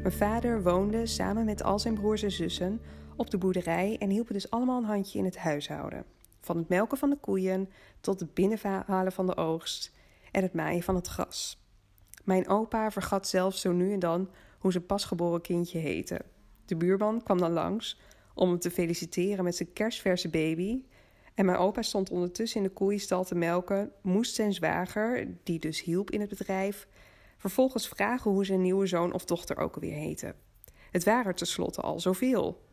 Mijn 0.02 0.14
vader 0.14 0.64
woonde 0.64 1.06
samen 1.06 1.46
met 1.46 1.64
al 1.64 1.80
zijn 1.80 1.94
broers 1.94 2.24
en 2.24 2.32
zussen 2.32 2.82
op 3.16 3.30
de 3.30 3.38
boerderij 3.38 3.96
en 4.00 4.10
hielpen 4.10 4.34
dus 4.34 4.50
allemaal 4.50 4.78
een 4.78 4.88
handje 4.88 5.20
in 5.20 5.26
het 5.26 5.38
huishouden. 5.38 6.06
Van 6.42 6.58
het 6.58 6.70
melken 6.70 6.98
van 6.98 7.10
de 7.10 7.18
koeien 7.18 7.70
tot 8.02 8.20
het 8.20 8.34
binnenhalen 8.34 9.12
van 9.12 9.26
de 9.26 9.38
oogst 9.38 9.92
en 10.32 10.42
het 10.44 10.54
maaien 10.54 10.84
van 10.84 10.96
het 10.96 11.08
gras. 11.08 11.66
Mijn 12.24 12.48
opa 12.48 12.92
vergat 12.92 13.28
zelfs 13.28 13.62
zo 13.62 13.72
nu 13.72 13.94
en 13.94 14.00
dan 14.00 14.30
hoe 14.60 14.72
zijn 14.72 14.86
pasgeboren 14.86 15.42
kindje 15.42 15.80
heette. 15.80 16.22
De 16.66 16.76
buurman 16.76 17.24
kwam 17.24 17.38
dan 17.38 17.52
langs 17.52 18.00
om 18.34 18.50
hem 18.50 18.60
te 18.60 18.72
feliciteren 18.72 19.44
met 19.44 19.56
zijn 19.56 19.74
kerstverse 19.74 20.30
baby. 20.30 20.84
En 21.34 21.46
mijn 21.46 21.58
opa 21.58 21.82
stond 21.82 22.10
ondertussen 22.10 22.62
in 22.62 22.68
de 22.68 22.74
koeienstal 22.74 23.24
te 23.24 23.36
melken, 23.36 23.92
moest 24.02 24.36
zijn 24.36 24.54
zwager, 24.54 25.28
die 25.44 25.60
dus 25.60 25.84
hielp 25.84 26.12
in 26.12 26.20
het 26.20 26.30
bedrijf, 26.30 26.88
vervolgens 27.38 27.88
vragen 27.88 28.32
hoe 28.32 28.46
zijn 28.46 28.62
nieuwe 28.62 28.86
zoon 28.88 29.14
of 29.14 29.26
dochter 29.26 29.58
ook 29.58 29.76
alweer 29.76 29.94
heette. 29.96 30.36
Het 30.92 31.04
waren 31.04 31.36
tenslotte 31.36 31.82
al 31.82 32.00
zoveel. 32.00 32.66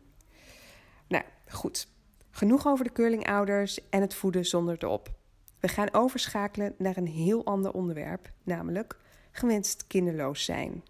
Nou, 1.07 1.23
goed. 1.47 1.87
Genoeg 2.31 2.67
over 2.67 2.85
de 2.85 2.91
curlingouders 2.91 3.89
en 3.89 4.01
het 4.01 4.13
voeden 4.13 4.45
zonder 4.45 4.77
de 4.77 4.87
op. 4.87 5.18
We 5.59 5.67
gaan 5.67 5.93
overschakelen 5.93 6.75
naar 6.77 6.97
een 6.97 7.07
heel 7.07 7.45
ander 7.45 7.71
onderwerp, 7.71 8.31
namelijk 8.43 8.99
gewenst 9.31 9.87
kinderloos 9.87 10.45
zijn. 10.45 10.83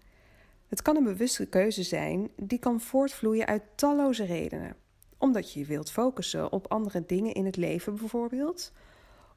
Het 0.68 0.82
kan 0.82 0.96
een 0.96 1.04
bewuste 1.04 1.46
keuze 1.46 1.82
zijn 1.82 2.30
die 2.36 2.58
kan 2.58 2.80
voortvloeien 2.80 3.46
uit 3.46 3.62
talloze 3.74 4.24
redenen. 4.24 4.76
Omdat 5.18 5.52
je 5.52 5.58
je 5.60 5.66
wilt 5.66 5.90
focussen 5.90 6.52
op 6.52 6.66
andere 6.72 7.04
dingen 7.06 7.34
in 7.34 7.44
het 7.44 7.56
leven 7.56 7.94
bijvoorbeeld, 7.94 8.72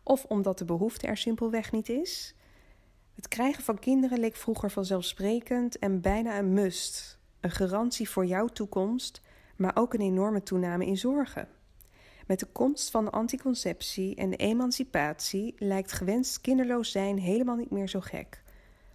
of 0.04 0.26
omdat 0.26 0.58
de 0.58 0.66
behoefte 0.66 1.08
er 1.08 1.18
simpelweg 1.18 1.72
niet 1.72 1.90
is. 1.90 2.36
Het 3.16 3.28
krijgen 3.28 3.64
van 3.64 3.80
kinderen 3.80 4.20
leek 4.20 4.36
vroeger 4.36 4.70
vanzelfsprekend 4.70 5.80
en 5.80 6.02
bijna 6.02 6.38
een 6.38 6.54
must, 6.54 7.20
een 7.40 7.52
garantie 7.52 8.10
voor 8.10 8.26
jouw 8.26 8.48
toekomst, 8.48 9.22
maar 9.56 9.76
ook 9.76 9.94
een 9.94 10.02
enorme 10.02 10.44
toename 10.44 10.86
in 10.86 10.98
zorgen. 10.98 11.48
Met 12.28 12.40
de 12.40 12.46
komst 12.46 12.90
van 12.90 13.06
de 13.06 13.12
anticonceptie 13.12 14.16
en 14.16 14.30
de 14.30 14.36
emancipatie 14.36 15.56
lijkt 15.58 15.92
gewenst 15.92 16.42
kinderloos 16.42 16.92
zijn 16.92 17.20
helemaal 17.20 17.56
niet 17.56 17.72
meer 17.72 17.90
zo 17.90 18.00
gek. 18.00 18.44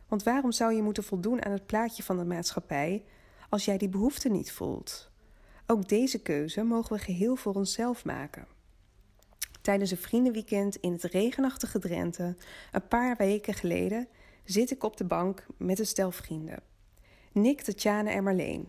Want 0.08 0.22
waarom 0.22 0.52
zou 0.52 0.74
je 0.74 0.82
moeten 0.82 1.04
voldoen 1.04 1.44
aan 1.44 1.52
het 1.52 1.66
plaatje 1.66 2.02
van 2.02 2.16
de 2.16 2.24
maatschappij 2.24 3.04
als 3.48 3.64
jij 3.64 3.78
die 3.78 3.88
behoefte 3.88 4.28
niet 4.28 4.52
voelt? 4.52 5.10
Ook 5.66 5.88
deze 5.88 6.22
keuze 6.22 6.62
mogen 6.62 6.96
we 6.96 7.02
geheel 7.02 7.36
voor 7.36 7.54
onszelf 7.54 8.04
maken. 8.04 8.46
Tijdens 9.60 9.90
een 9.90 9.96
vriendenweekend 9.96 10.76
in 10.76 10.92
het 10.92 11.02
regenachtige 11.02 11.78
Drenthe, 11.78 12.36
een 12.72 12.88
paar 12.88 13.16
weken 13.16 13.54
geleden, 13.54 14.08
zit 14.44 14.70
ik 14.70 14.84
op 14.84 14.96
de 14.96 15.04
bank 15.04 15.46
met 15.56 15.78
een 15.78 15.86
stel 15.86 16.10
vrienden. 16.10 16.62
Nick, 17.32 17.60
Tatjana 17.60 18.10
en 18.10 18.24
Marleen. 18.24 18.68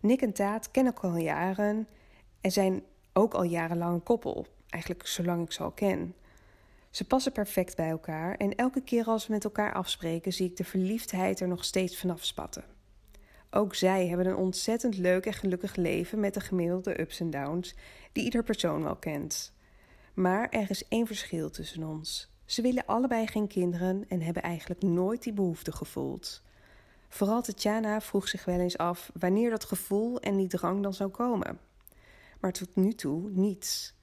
Nick 0.00 0.22
en 0.22 0.32
Taat 0.32 0.70
kennen 0.70 0.92
ik 0.92 1.00
al 1.00 1.16
jaren 1.16 1.88
en 2.40 2.52
zijn 2.52 2.82
ook 3.18 3.34
al 3.34 3.42
jarenlang 3.42 3.94
een 3.94 4.02
koppel, 4.02 4.46
eigenlijk 4.68 5.06
zolang 5.06 5.44
ik 5.44 5.52
ze 5.52 5.62
al 5.62 5.70
ken. 5.70 6.14
Ze 6.90 7.04
passen 7.04 7.32
perfect 7.32 7.76
bij 7.76 7.88
elkaar 7.88 8.34
en 8.34 8.54
elke 8.54 8.80
keer 8.80 9.04
als 9.04 9.26
we 9.26 9.32
met 9.32 9.44
elkaar 9.44 9.74
afspreken, 9.74 10.32
zie 10.32 10.46
ik 10.50 10.56
de 10.56 10.64
verliefdheid 10.64 11.40
er 11.40 11.48
nog 11.48 11.64
steeds 11.64 11.98
vanaf 11.98 12.24
spatten. 12.24 12.64
Ook 13.50 13.74
zij 13.74 14.08
hebben 14.08 14.26
een 14.26 14.36
ontzettend 14.36 14.96
leuk 14.96 15.26
en 15.26 15.32
gelukkig 15.32 15.76
leven 15.76 16.20
met 16.20 16.34
de 16.34 16.40
gemiddelde 16.40 17.00
ups 17.00 17.20
en 17.20 17.30
downs 17.30 17.74
die 18.12 18.24
ieder 18.24 18.42
persoon 18.42 18.82
wel 18.82 18.96
kent. 18.96 19.52
Maar 20.14 20.48
er 20.48 20.70
is 20.70 20.88
één 20.88 21.06
verschil 21.06 21.50
tussen 21.50 21.82
ons. 21.82 22.30
Ze 22.44 22.62
willen 22.62 22.86
allebei 22.86 23.26
geen 23.26 23.46
kinderen 23.46 24.04
en 24.08 24.20
hebben 24.20 24.42
eigenlijk 24.42 24.82
nooit 24.82 25.22
die 25.22 25.32
behoefte 25.32 25.72
gevoeld. 25.72 26.42
Vooral 27.08 27.42
Tatjana 27.42 28.00
vroeg 28.00 28.28
zich 28.28 28.44
wel 28.44 28.60
eens 28.60 28.78
af 28.78 29.10
wanneer 29.18 29.50
dat 29.50 29.64
gevoel 29.64 30.20
en 30.20 30.36
die 30.36 30.48
drang 30.48 30.82
dan 30.82 30.94
zou 30.94 31.10
komen. 31.10 31.67
Maar 32.40 32.52
tot 32.52 32.76
nu 32.76 32.92
toe 32.92 33.30
niets. 33.30 33.96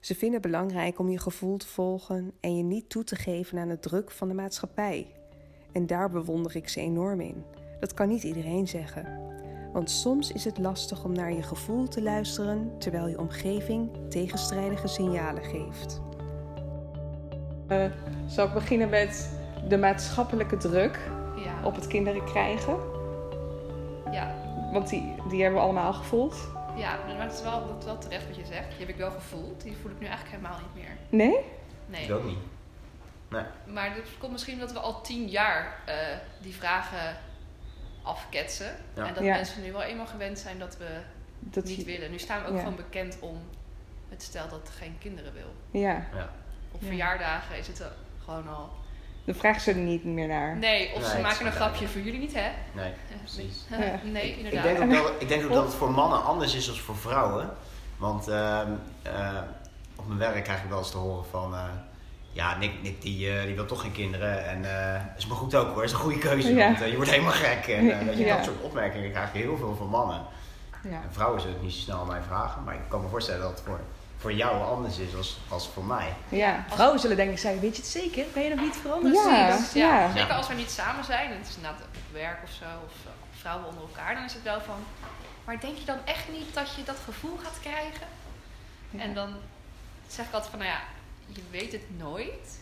Ze 0.00 0.14
vinden 0.14 0.40
het 0.42 0.50
belangrijk 0.50 0.98
om 0.98 1.08
je 1.08 1.18
gevoel 1.18 1.56
te 1.56 1.66
volgen 1.66 2.32
en 2.40 2.56
je 2.56 2.62
niet 2.62 2.88
toe 2.88 3.04
te 3.04 3.16
geven 3.16 3.58
aan 3.58 3.68
de 3.68 3.80
druk 3.80 4.10
van 4.10 4.28
de 4.28 4.34
maatschappij. 4.34 5.06
En 5.72 5.86
daar 5.86 6.10
bewonder 6.10 6.56
ik 6.56 6.68
ze 6.68 6.80
enorm 6.80 7.20
in. 7.20 7.44
Dat 7.80 7.94
kan 7.94 8.08
niet 8.08 8.22
iedereen 8.22 8.68
zeggen. 8.68 9.18
Want 9.72 9.90
soms 9.90 10.32
is 10.32 10.44
het 10.44 10.58
lastig 10.58 11.04
om 11.04 11.12
naar 11.12 11.32
je 11.32 11.42
gevoel 11.42 11.88
te 11.88 12.02
luisteren 12.02 12.72
terwijl 12.78 13.08
je 13.08 13.18
omgeving 13.18 13.90
tegenstrijdige 14.08 14.86
signalen 14.86 15.44
geeft. 15.44 16.00
Uh, 17.68 17.84
zal 18.26 18.46
ik 18.46 18.52
beginnen 18.52 18.88
met 18.88 19.38
de 19.68 19.78
maatschappelijke 19.78 20.56
druk 20.56 21.10
Ja. 21.44 21.64
op 21.64 21.74
het 21.74 21.86
kinderen 21.86 22.24
krijgen? 22.24 22.76
Ja. 24.10 24.34
Want 24.72 24.88
die, 24.88 25.14
die 25.28 25.42
hebben 25.42 25.60
we 25.60 25.66
allemaal 25.66 25.92
gevoeld. 25.92 26.36
Ja, 26.80 26.98
maar 27.06 27.22
het 27.26 27.32
is 27.32 27.42
wel, 27.42 27.66
dat 27.66 27.78
is 27.78 27.84
wel 27.84 27.98
terecht 27.98 28.26
wat 28.26 28.36
je 28.36 28.44
zegt. 28.44 28.68
Die 28.68 28.78
heb 28.78 28.88
ik 28.88 28.96
wel 28.96 29.10
gevoeld. 29.10 29.62
Die 29.62 29.76
voel 29.82 29.90
ik 29.90 30.00
nu 30.00 30.06
eigenlijk 30.06 30.36
helemaal 30.36 30.58
niet 30.60 30.82
meer. 30.84 30.96
Nee? 31.08 31.36
Nee. 31.86 32.12
Ook 32.14 32.24
niet. 32.24 32.38
Maar 33.66 33.94
dat 33.94 34.04
komt 34.18 34.32
misschien 34.32 34.54
omdat 34.54 34.72
we 34.72 34.78
al 34.78 35.00
tien 35.02 35.28
jaar 35.28 35.78
eh, 35.86 35.94
die 36.42 36.54
vragen 36.54 37.16
afketsen. 38.02 38.76
Ja. 38.94 39.06
En 39.06 39.14
dat 39.14 39.22
Ja. 39.24 39.34
mensen 39.34 39.62
nu 39.62 39.72
wel 39.72 39.82
eenmaal 39.82 40.06
gewend 40.06 40.38
zijn 40.38 40.58
dat 40.58 40.76
we 40.76 41.00
Dat 41.40 41.64
niet 41.64 41.76
je- 41.76 41.84
willen. 41.84 42.10
Nu 42.10 42.18
staan 42.18 42.42
we 42.42 42.48
ook 42.48 42.54
Ja. 42.54 42.58
gewoon 42.60 42.76
bekend 42.76 43.16
om 43.20 43.38
het 44.08 44.22
stel 44.22 44.48
dat 44.48 44.70
geen 44.78 44.96
kinderen 44.98 45.32
wil. 45.32 45.54
Ja, 45.80 46.06
Op 46.72 46.80
Ja. 46.80 46.86
verjaardagen 46.86 47.58
is 47.58 47.66
het 47.66 47.82
gewoon 48.24 48.48
al. 48.48 48.70
Dan 49.24 49.34
vragen 49.34 49.60
ze 49.60 49.70
er 49.70 49.76
niet 49.76 50.04
meer 50.04 50.26
naar. 50.28 50.56
Nee, 50.56 50.90
of 50.94 51.00
Nee, 51.00 51.10
ze 51.10 51.20
maken 51.20 51.46
een 51.46 51.52
grapje 51.52 51.88
voor 51.88 52.00
jullie 52.00 52.20
niet, 52.20 52.34
hè? 52.34 52.50
Nee, 52.72 52.92
precies. 53.18 53.64
Ja. 53.70 53.76
nee, 54.04 54.30
Ik 54.30 54.36
inderdaad. 54.36 54.62
denk, 54.62 54.80
ook 54.82 54.90
dat, 54.92 55.12
ik 55.18 55.28
denk 55.28 55.44
ook 55.44 55.52
dat 55.52 55.64
het 55.64 55.74
voor 55.74 55.90
mannen 55.90 56.24
anders 56.24 56.54
is 56.54 56.66
dan 56.66 56.76
voor 56.76 56.96
vrouwen. 56.96 57.50
Want 57.96 58.28
ehm, 58.28 58.68
eh, 59.02 59.38
op 59.96 60.06
mijn 60.06 60.18
werk 60.18 60.44
krijg 60.44 60.62
ik 60.62 60.68
wel 60.68 60.78
eens 60.78 60.90
te 60.90 60.96
horen 60.96 61.24
van... 61.30 61.54
eh, 61.54 61.64
ja, 62.32 62.56
Nick, 62.58 62.82
Nick 62.82 63.02
die, 63.02 63.32
eh, 63.38 63.44
die 63.44 63.54
wil 63.54 63.66
toch 63.66 63.80
geen 63.80 63.92
kinderen. 63.92 64.46
En 64.46 64.64
eh 64.94 65.00
is 65.16 65.26
maar 65.26 65.36
goed 65.36 65.54
ook 65.54 65.74
hoor, 65.74 65.84
is 65.84 65.92
een 65.92 65.98
goede 65.98 66.18
keuze. 66.18 66.54
Ja. 66.54 66.66
Want 66.66 66.90
je 66.90 66.96
wordt 66.96 67.10
helemaal 67.10 67.32
gek. 67.32 67.66
En 67.66 68.06
weet 68.06 68.18
je, 68.18 68.24
Ja. 68.24 68.36
dat 68.36 68.44
soort 68.44 68.60
opmerkingen 68.60 69.10
krijg 69.10 69.32
je 69.32 69.38
heel 69.38 69.56
veel 69.56 69.74
van 69.76 69.86
mannen. 69.86 70.20
Ja. 70.82 70.90
En 70.90 71.08
vrouwen 71.12 71.40
zullen 71.40 71.56
het 71.56 71.64
niet 71.64 71.74
zo 71.74 71.80
snel 71.80 71.98
aan 72.00 72.06
mij 72.06 72.20
vragen. 72.26 72.64
Maar 72.64 72.74
ik 72.74 72.80
kan 72.88 73.02
me 73.02 73.08
voorstellen 73.08 73.40
dat 73.40 73.50
het 73.50 73.60
voor, 73.66 73.80
voor 74.20 74.32
jou 74.32 74.64
anders 74.64 74.98
is 74.98 75.14
als, 75.14 75.38
als 75.48 75.68
voor 75.68 75.84
mij. 75.84 76.14
Ja. 76.28 76.64
Vrouwen 76.68 77.00
zullen 77.00 77.16
denken, 77.16 77.38
zij, 77.38 77.60
weet 77.60 77.76
je 77.76 77.82
het 77.82 77.90
zeker? 77.90 78.24
Ben 78.32 78.42
je 78.42 78.48
nog 78.54 78.60
niet 78.60 78.76
veranderd? 78.76 79.14
Ja. 79.14 79.46
Precies, 79.46 79.72
ja. 79.72 80.00
ja. 80.00 80.12
Zeker 80.12 80.32
als 80.32 80.48
we 80.48 80.54
niet 80.54 80.70
samen 80.70 81.04
zijn, 81.04 81.30
en 81.30 81.38
het 81.38 81.48
is 81.48 81.56
inderdaad 81.56 81.80
op 81.80 82.12
werk 82.12 82.38
of 82.44 82.50
zo, 82.50 82.64
of 82.64 82.92
eh, 83.06 83.12
vrouwen 83.40 83.68
onder 83.68 83.82
elkaar, 83.82 84.14
dan 84.14 84.24
is 84.24 84.34
het 84.34 84.42
wel 84.42 84.60
van. 84.60 84.76
Maar 85.44 85.60
denk 85.60 85.76
je 85.76 85.84
dan 85.84 85.98
echt 86.04 86.28
niet 86.32 86.54
dat 86.54 86.74
je 86.74 86.82
dat 86.82 86.96
gevoel 87.04 87.36
gaat 87.36 87.58
krijgen? 87.60 88.06
Ja. 88.90 89.00
En 89.00 89.14
dan 89.14 89.34
zeg 90.06 90.26
ik 90.26 90.32
altijd 90.32 90.50
van, 90.50 90.58
nou 90.58 90.70
ja, 90.70 90.80
je 91.26 91.42
weet 91.50 91.72
het 91.72 91.98
nooit. 91.98 92.58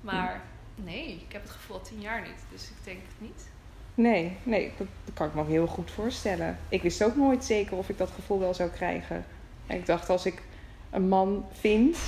Maar 0.00 0.42
nee, 0.74 1.24
ik 1.26 1.32
heb 1.32 1.42
het 1.42 1.50
gevoel 1.50 1.76
al 1.76 1.82
tien 1.82 2.00
jaar 2.00 2.20
niet, 2.20 2.40
dus 2.52 2.62
ik 2.62 2.84
denk 2.84 2.98
het 2.98 3.28
niet. 3.28 3.48
Nee, 3.94 4.36
nee 4.42 4.72
dat, 4.78 4.86
dat 5.04 5.14
kan 5.14 5.26
ik 5.26 5.34
me 5.34 5.40
ook 5.40 5.48
heel 5.48 5.66
goed 5.66 5.90
voorstellen. 5.90 6.58
Ik 6.68 6.82
wist 6.82 7.02
ook 7.02 7.16
nooit 7.16 7.44
zeker 7.44 7.76
of 7.76 7.88
ik 7.88 7.98
dat 7.98 8.10
gevoel 8.14 8.38
wel 8.38 8.54
zou 8.54 8.70
krijgen. 8.70 9.24
En 9.66 9.76
ik 9.76 9.86
dacht, 9.86 10.08
als 10.08 10.26
ik 10.26 10.42
een 10.90 11.08
man 11.08 11.44
vind, 11.52 11.98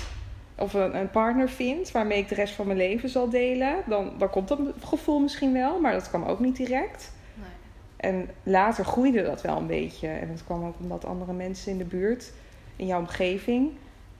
of 0.54 0.74
een, 0.74 0.96
een 0.96 1.10
partner 1.10 1.48
vind, 1.48 1.90
waarmee 1.90 2.18
ik 2.18 2.28
de 2.28 2.34
rest 2.34 2.54
van 2.54 2.66
mijn 2.66 2.78
leven 2.78 3.08
zal 3.08 3.28
delen, 3.28 3.76
dan, 3.86 4.12
dan 4.18 4.30
komt 4.30 4.48
dat 4.48 4.58
gevoel 4.84 5.20
misschien 5.20 5.52
wel, 5.52 5.80
maar 5.80 5.92
dat 5.92 6.08
kwam 6.08 6.24
ook 6.24 6.40
niet 6.40 6.56
direct. 6.56 7.12
Nee. 7.34 8.10
En 8.10 8.28
later 8.42 8.84
groeide 8.84 9.22
dat 9.22 9.42
wel 9.42 9.56
een 9.56 9.66
beetje. 9.66 10.08
En 10.08 10.28
dat 10.28 10.44
kwam 10.44 10.64
ook 10.64 10.76
omdat 10.80 11.04
andere 11.04 11.32
mensen 11.32 11.72
in 11.72 11.78
de 11.78 11.84
buurt, 11.84 12.32
in 12.76 12.86
jouw 12.86 12.98
omgeving, 12.98 13.70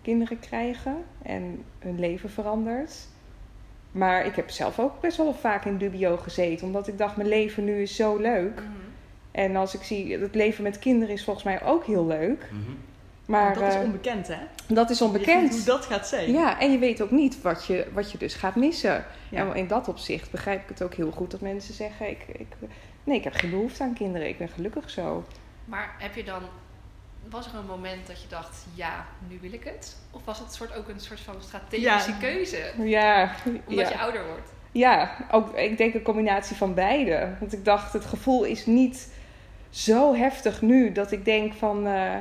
kinderen 0.03 0.39
krijgen 0.39 0.97
en 1.23 1.65
hun 1.79 1.99
leven 1.99 2.31
verandert. 2.31 2.95
Maar 3.93 4.27
ik 4.27 4.35
heb 4.35 4.51
zelf 4.51 4.79
ook 4.79 5.01
best 5.01 5.17
wel 5.17 5.35
vaak 5.35 5.65
in 5.65 5.77
dubio 5.77 6.17
gezeten, 6.17 6.67
omdat 6.67 6.89
ik 6.89 6.99
dacht, 6.99 7.17
mijn 7.17 7.29
leven 7.29 7.65
nu 7.65 7.83
is 7.83 7.97
zo 7.97 8.17
leuk. 8.17 8.55
Mhm. 8.55 8.67
En 9.31 9.57
als 9.57 9.75
ik 9.75 9.83
zie, 9.83 10.19
het 10.19 10.35
leven 10.35 10.63
met 10.63 10.79
kinderen 10.79 11.15
is 11.15 11.25
volgens 11.25 11.45
mij 11.45 11.63
ook 11.65 11.85
heel 11.85 12.07
leuk. 12.07 12.49
Mhm. 12.51 12.71
Maar 13.33 13.55
dat 13.55 13.63
is 13.69 13.75
eh, 13.75 13.81
onbekend, 13.81 14.29
hè? 14.29 14.37
dat 14.67 14.91
is 14.91 14.99
Je 14.99 15.05
onbekend. 15.05 15.51
hoe 15.51 15.65
dat 15.65 15.85
gaat 15.85 16.07
zijn. 16.09 16.33
Ja, 16.33 16.61
en 16.61 16.73
je 16.73 16.79
weet 16.79 17.03
ook 17.03 17.11
niet 17.11 17.43
wat 17.43 17.67
je, 17.67 17.87
wat 17.93 18.13
je 18.13 18.19
dus 18.19 18.35
gaat 18.35 18.55
missen. 18.57 19.05
Ja. 19.29 19.39
En 19.41 19.55
in 19.55 19.67
dat 19.67 19.89
opzicht 19.89 20.31
begrijp 20.31 20.63
ik 20.63 20.69
het 20.69 20.83
ook 20.83 20.95
heel 20.95 21.11
goed 21.11 21.31
dat 21.31 21.41
mensen 21.41 21.75
zeggen: 21.75 22.11
ik, 22.11 22.25
ik, 22.29 22.47
Nee, 23.05 23.17
ik 23.19 23.25
heb 23.25 23.35
geen 23.35 23.51
behoefte 23.51 23.83
aan 23.83 23.95
kinderen, 23.95 24.29
ik 24.29 24.39
ben 24.39 24.49
gelukkig 24.49 24.91
zo. 24.91 25.25
Maar 25.65 25.95
heb 25.99 26.15
je 26.15 26.25
dan 26.25 26.43
was 27.31 27.47
er 27.47 27.55
een 27.55 27.67
moment 27.67 28.07
dat 28.07 28.23
je 28.23 28.29
dacht, 28.29 28.67
ja, 28.75 29.07
nu 29.29 29.39
wil 29.41 29.53
ik 29.53 29.65
het? 29.65 29.97
Of 30.11 30.21
was 30.25 30.39
het 30.39 30.55
soort 30.55 30.77
ook 30.77 30.89
een 30.89 31.01
soort 31.01 31.21
van 31.21 31.35
strategische 31.39 32.11
Ja. 32.11 32.17
keuze? 32.21 32.71
Ja, 32.79 33.31
Omdat 33.67 33.89
ja. 33.89 33.89
je 33.89 33.99
ouder 33.99 34.27
wordt. 34.27 34.53
Ja, 34.73 35.17
ook, 35.31 35.57
ik 35.57 35.77
denk 35.79 35.95
een 35.95 36.03
combinatie 36.03 36.57
van 36.57 36.75
beide. 36.75 37.35
Want 37.41 37.53
ik 37.53 37.65
dacht, 37.65 37.93
het 37.93 38.05
gevoel 38.05 38.45
is 38.45 38.67
niet 38.67 39.09
zo 39.71 40.15
heftig 40.15 40.63
nu 40.63 40.93
dat 40.93 41.13
ik 41.13 41.25
denk 41.25 41.53
van... 41.55 41.87
eh, 41.87 42.17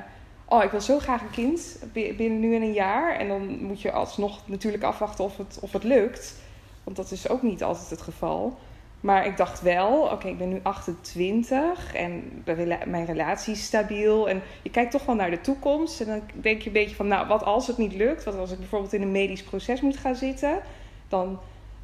oh, 0.52 0.64
ik 0.64 0.72
wil 0.72 0.82
zo 0.82 1.00
graag 1.00 1.22
een 1.22 1.32
kind 1.32 1.80
bi- 1.94 2.16
binnen 2.16 2.40
nu 2.40 2.56
en 2.56 2.62
een 2.62 2.74
jaar. 2.74 3.16
En 3.16 3.28
dan 3.28 3.64
moet 3.64 3.82
je 3.82 3.92
alsnog 3.92 4.48
natuurlijk 4.48 4.84
afwachten 4.84 5.24
of 5.24 5.38
het, 5.38 5.58
of 5.62 5.72
het 5.74 5.84
lukt. 5.84 6.36
Want 6.84 6.98
dat 6.98 7.12
is 7.12 7.30
ook 7.30 7.42
niet 7.42 7.64
altijd 7.64 7.90
het 7.90 8.02
geval. 8.02 8.58
Maar 9.00 9.26
ik 9.26 9.38
dacht 9.38 9.62
wel, 9.62 10.02
oké, 10.02 10.28
ik 10.28 10.38
ben 10.38 10.50
nu 10.50 10.60
28 10.64 11.94
en 11.94 12.44
mijn 12.86 13.06
relatie 13.06 13.54
is 13.54 13.64
stabiel. 13.64 14.30
En 14.30 14.42
je 14.62 14.70
kijkt 14.70 14.92
toch 14.92 15.06
wel 15.06 15.16
naar 15.16 15.30
de 15.30 15.42
toekomst. 15.42 16.02
En 16.02 16.08
dan 16.08 16.22
denk 16.34 16.62
je 16.62 16.68
een 16.68 16.74
beetje 16.74 16.96
van, 16.96 17.08
nou, 17.08 17.28
wat 17.28 17.44
als 17.44 17.68
het 17.68 17.78
niet 17.78 17.94
lukt? 17.94 18.24
Wat 18.24 18.36
als 18.36 18.52
ik 18.52 18.58
bijvoorbeeld 18.58 18.94
in 18.94 19.02
een 19.02 19.12
medisch 19.12 19.44
proces 19.44 19.82
moet 19.82 19.98
gaan 19.98 20.16
zitten? 20.16 20.60
Dan 21.08 21.40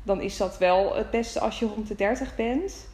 dan 0.07 0.21
is 0.21 0.37
dat 0.37 0.57
wel 0.57 0.95
het 0.95 1.11
beste 1.11 1.39
als 1.39 1.59
je 1.59 1.65
rond 1.65 1.87
de 1.87 1.95
30 1.95 2.35
bent. 2.35 2.87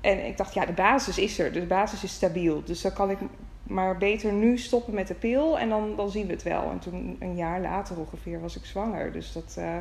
En 0.00 0.26
ik 0.26 0.36
dacht, 0.36 0.54
ja, 0.54 0.66
de 0.66 0.72
basis 0.72 1.18
is 1.18 1.38
er. 1.38 1.52
De 1.52 1.60
basis 1.66 2.04
is 2.04 2.12
stabiel. 2.12 2.62
Dus 2.64 2.80
dan 2.82 2.92
kan 2.92 3.10
ik 3.10 3.18
maar 3.66 3.98
beter 3.98 4.32
nu 4.32 4.58
stoppen 4.58 4.94
met 4.94 5.08
de 5.08 5.14
pil 5.14 5.58
en 5.58 5.68
dan, 5.68 5.96
dan 5.96 6.10
zien 6.10 6.26
we 6.26 6.32
het 6.32 6.42
wel. 6.42 6.70
En 6.70 6.78
toen, 6.78 7.16
een 7.20 7.36
jaar 7.36 7.60
later 7.60 7.98
ongeveer, 7.98 8.40
was 8.40 8.56
ik 8.56 8.64
zwanger. 8.64 9.12
Dus 9.12 9.32
dat 9.32 9.54
eh, 9.58 9.76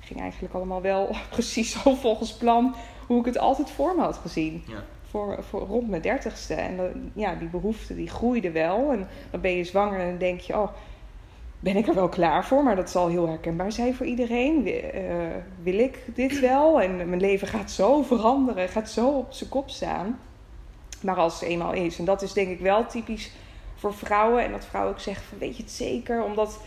ging 0.00 0.20
eigenlijk 0.20 0.54
allemaal 0.54 0.82
wel 0.82 1.16
precies 1.30 1.82
zo 1.82 1.94
volgens 1.94 2.34
plan 2.34 2.74
hoe 3.06 3.18
ik 3.18 3.24
het 3.24 3.38
altijd 3.38 3.70
voor 3.70 3.94
me 3.96 4.02
had 4.02 4.16
gezien. 4.16 4.62
Ja. 4.66 4.84
Voor, 5.10 5.42
voor 5.42 5.60
rond 5.60 5.88
mijn 5.88 6.02
dertigste. 6.02 6.54
En 6.54 6.76
dan, 6.76 6.90
ja, 7.14 7.34
die 7.34 7.48
behoefte 7.48 7.94
die 7.94 8.10
groeide 8.10 8.50
wel. 8.50 8.92
En 8.92 9.08
dan 9.30 9.40
ben 9.40 9.56
je 9.56 9.64
zwanger 9.64 10.00
en 10.00 10.08
dan 10.08 10.18
denk 10.18 10.40
je, 10.40 10.58
oh, 10.58 10.68
ben 11.60 11.76
ik 11.76 11.88
er 11.88 11.94
wel 11.94 12.08
klaar 12.08 12.44
voor? 12.44 12.62
Maar 12.62 12.76
dat 12.76 12.90
zal 12.90 13.08
heel 13.08 13.28
herkenbaar 13.28 13.72
zijn 13.72 13.94
voor 13.94 14.06
iedereen. 14.06 14.66
Eh, 14.66 15.02
wil 15.62 15.78
ik 15.78 15.98
dit 16.14 16.40
wel? 16.40 16.80
En 16.80 16.96
mijn 16.96 17.20
leven 17.20 17.48
gaat 17.48 17.70
zo 17.70 18.02
veranderen, 18.02 18.68
gaat 18.68 18.90
zo 18.90 19.08
op 19.08 19.32
zijn 19.32 19.50
kop 19.50 19.70
staan. 19.70 20.18
Maar 21.02 21.16
als 21.16 21.40
het 21.40 21.48
eenmaal 21.48 21.72
is, 21.72 21.98
en 21.98 22.04
dat 22.04 22.22
is 22.22 22.32
denk 22.32 22.48
ik 22.48 22.60
wel 22.60 22.86
typisch 22.86 23.30
voor 23.74 23.94
vrouwen. 23.94 24.44
En 24.44 24.52
dat 24.52 24.64
vrouwen 24.64 24.92
ook 24.94 25.00
zeggen 25.00 25.24
van, 25.26 25.38
weet 25.38 25.56
je 25.56 25.62
het 25.62 25.72
zeker? 25.72 26.24
Omdat 26.24 26.60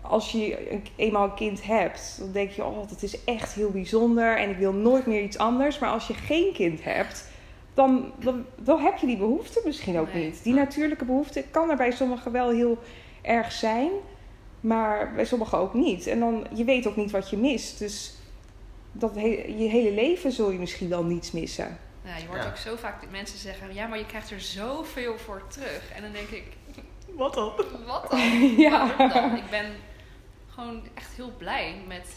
als 0.00 0.32
je 0.32 0.70
een- 0.72 0.86
eenmaal 0.96 1.24
een 1.24 1.34
kind 1.34 1.64
hebt, 1.66 2.16
dan 2.18 2.32
denk 2.32 2.50
je, 2.50 2.64
oh, 2.64 2.88
dat 2.88 3.02
is 3.02 3.24
echt 3.24 3.52
heel 3.52 3.70
bijzonder. 3.70 4.36
En 4.38 4.50
ik 4.50 4.56
wil 4.56 4.72
nooit 4.72 5.06
meer 5.06 5.22
iets 5.22 5.38
anders. 5.38 5.78
Maar 5.78 5.90
als 5.90 6.06
je 6.06 6.14
geen 6.14 6.52
kind 6.52 6.84
hebt, 6.84 7.28
dan, 7.74 8.12
dan, 8.18 8.44
dan 8.56 8.80
heb 8.80 8.96
je 8.98 9.06
die 9.06 9.16
behoefte 9.16 9.60
misschien 9.64 9.98
ook 9.98 10.12
Nee. 10.12 10.24
niet. 10.24 10.42
Die 10.42 10.54
natuurlijke 10.54 11.04
behoefte 11.04 11.44
kan 11.50 11.70
er 11.70 11.76
bij 11.76 11.90
sommigen 11.90 12.32
wel 12.32 12.50
heel 12.50 12.78
erg 13.22 13.52
zijn. 13.52 13.90
Maar 14.60 15.12
bij 15.14 15.24
sommigen 15.24 15.58
ook 15.58 15.74
niet. 15.74 16.06
En 16.06 16.18
dan, 16.20 16.46
je 16.54 16.64
weet 16.64 16.86
ook 16.86 16.96
niet 16.96 17.10
wat 17.10 17.30
je 17.30 17.36
mist. 17.36 17.78
Dus 17.78 18.14
dat 18.92 19.14
he- 19.14 19.44
je 19.56 19.68
hele 19.68 19.92
leven 19.92 20.32
zul 20.32 20.50
je 20.50 20.58
misschien 20.58 20.88
wel 20.88 21.04
niets 21.04 21.32
missen. 21.32 21.78
Ja, 22.08 22.16
je 22.16 22.26
hoort 22.26 22.42
Ja. 22.42 22.48
ook 22.48 22.56
zo 22.56 22.76
vaak 22.76 23.00
dat 23.00 23.10
mensen 23.10 23.38
zeggen, 23.38 23.74
ja, 23.74 23.86
maar 23.86 23.98
je 23.98 24.06
krijgt 24.06 24.30
er 24.30 24.40
zoveel 24.40 25.18
voor 25.18 25.42
terug. 25.48 25.90
En 25.94 26.02
dan 26.02 26.12
denk 26.12 26.28
ik, 26.28 26.44
Wat 27.16 27.34
dan? 27.34 27.52
wat 27.86 28.10
dan? 28.10 28.20
Ja. 28.68 29.08
Dan? 29.08 29.36
Ik 29.36 29.50
ben 29.50 29.66
gewoon 30.48 30.82
echt 30.94 31.12
heel 31.16 31.32
blij 31.38 31.74
met 31.86 32.08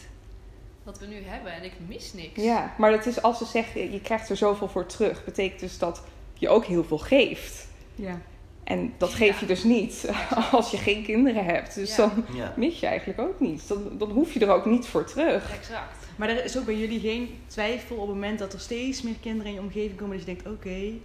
wat 0.82 0.98
we 0.98 1.06
nu 1.06 1.22
hebben 1.24 1.52
en 1.52 1.62
ik 1.64 1.72
mis 1.86 2.12
niks. 2.12 2.42
Ja, 2.42 2.74
maar 2.78 2.90
dat 2.90 3.06
is 3.06 3.22
als 3.22 3.38
ze 3.38 3.44
zeggen, 3.44 3.92
je 3.92 4.00
krijgt 4.00 4.28
er 4.30 4.36
zoveel 4.36 4.68
voor 4.68 4.86
terug. 4.86 5.24
Betekent 5.24 5.60
dus 5.60 5.78
dat 5.78 6.02
je 6.34 6.48
ook 6.48 6.64
heel 6.64 6.84
veel 6.84 6.98
geeft. 6.98 7.66
Ja. 7.94 8.20
En 8.64 8.94
dat 8.98 9.14
geef 9.14 9.34
je 9.40 9.46
Ja. 9.46 9.52
dus 9.52 9.64
niet 9.64 10.10
als 10.52 10.70
je 10.70 10.76
geen 10.76 11.04
kinderen 11.04 11.44
hebt. 11.44 11.74
Dus 11.74 11.96
Ja. 11.96 11.96
dan 11.96 12.24
Ja. 12.32 12.52
mis 12.56 12.80
je 12.80 12.86
eigenlijk 12.86 13.20
ook 13.20 13.40
niets. 13.40 13.66
Dan, 13.66 13.88
dan 13.98 14.10
hoef 14.10 14.32
je 14.32 14.40
er 14.40 14.50
ook 14.50 14.66
niet 14.66 14.86
voor 14.86 15.04
terug. 15.04 15.52
Exact. 15.52 15.96
Maar 16.16 16.28
er 16.28 16.44
is 16.44 16.58
ook 16.58 16.64
bij 16.64 16.76
jullie 16.76 17.00
geen 17.00 17.38
twijfel 17.46 17.96
op 17.96 18.06
het 18.06 18.14
moment 18.14 18.38
dat 18.38 18.52
er 18.52 18.60
steeds 18.60 19.02
meer 19.02 19.14
kinderen 19.20 19.46
in 19.46 19.54
je 19.54 19.60
omgeving 19.60 19.96
komen. 19.96 20.16
Dat 20.18 20.26
je 20.26 20.34
denkt, 20.34 20.46
oké. 20.58 20.68
Nee. 20.68 21.00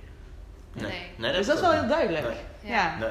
Nee, 1.16 1.32
Dus 1.34 1.46
dat 1.46 1.56
is 1.56 1.62
wel 1.62 1.72
heel 1.72 1.88
duidelijk. 1.88 2.26
Nee. 2.28 2.72
Ja. 2.72 2.98
Nee. 3.00 3.10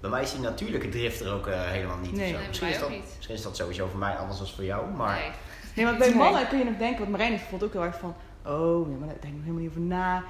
Bij 0.00 0.10
mij 0.10 0.22
is 0.22 0.30
die 0.32 0.40
natuurlijke 0.40 0.88
drift 0.88 1.20
er 1.20 1.32
ook 1.32 1.46
eh, 1.46 1.60
helemaal 1.70 1.96
niet. 1.98 2.12
Nee. 2.12 2.34
misschien, 2.48 2.68
is 2.68 2.74
ook 2.74 2.80
dat, 2.80 2.90
niet. 2.90 3.12
misschien 3.16 3.34
is 3.34 3.42
dat 3.42 3.56
sowieso 3.56 3.86
voor 3.90 3.98
mij 3.98 4.14
anders 4.16 4.38
dan 4.38 4.46
voor 4.48 4.64
jou. 4.64 4.90
Maar 4.90 5.18
Nee. 5.18 5.30
Nee, 5.74 5.84
want 5.86 5.98
bij 5.98 6.14
mannen 6.14 6.48
kun 6.48 6.58
je 6.58 6.64
nog 6.64 6.76
denken, 6.76 6.98
want 6.98 7.10
Marijn 7.10 7.30
heeft 7.30 7.42
bijvoorbeeld 7.42 7.70
ook 7.74 7.82
heel 7.82 7.86
erg 7.92 7.98
van, 8.00 8.14
oh, 8.48 8.88
nee, 8.88 8.96
maar 8.96 9.08
daar 9.08 9.16
denk 9.20 9.32
ik 9.32 9.32
nog 9.32 9.40
helemaal 9.40 9.60
niet 9.60 9.68
over 9.70 9.80
na. 9.80 10.24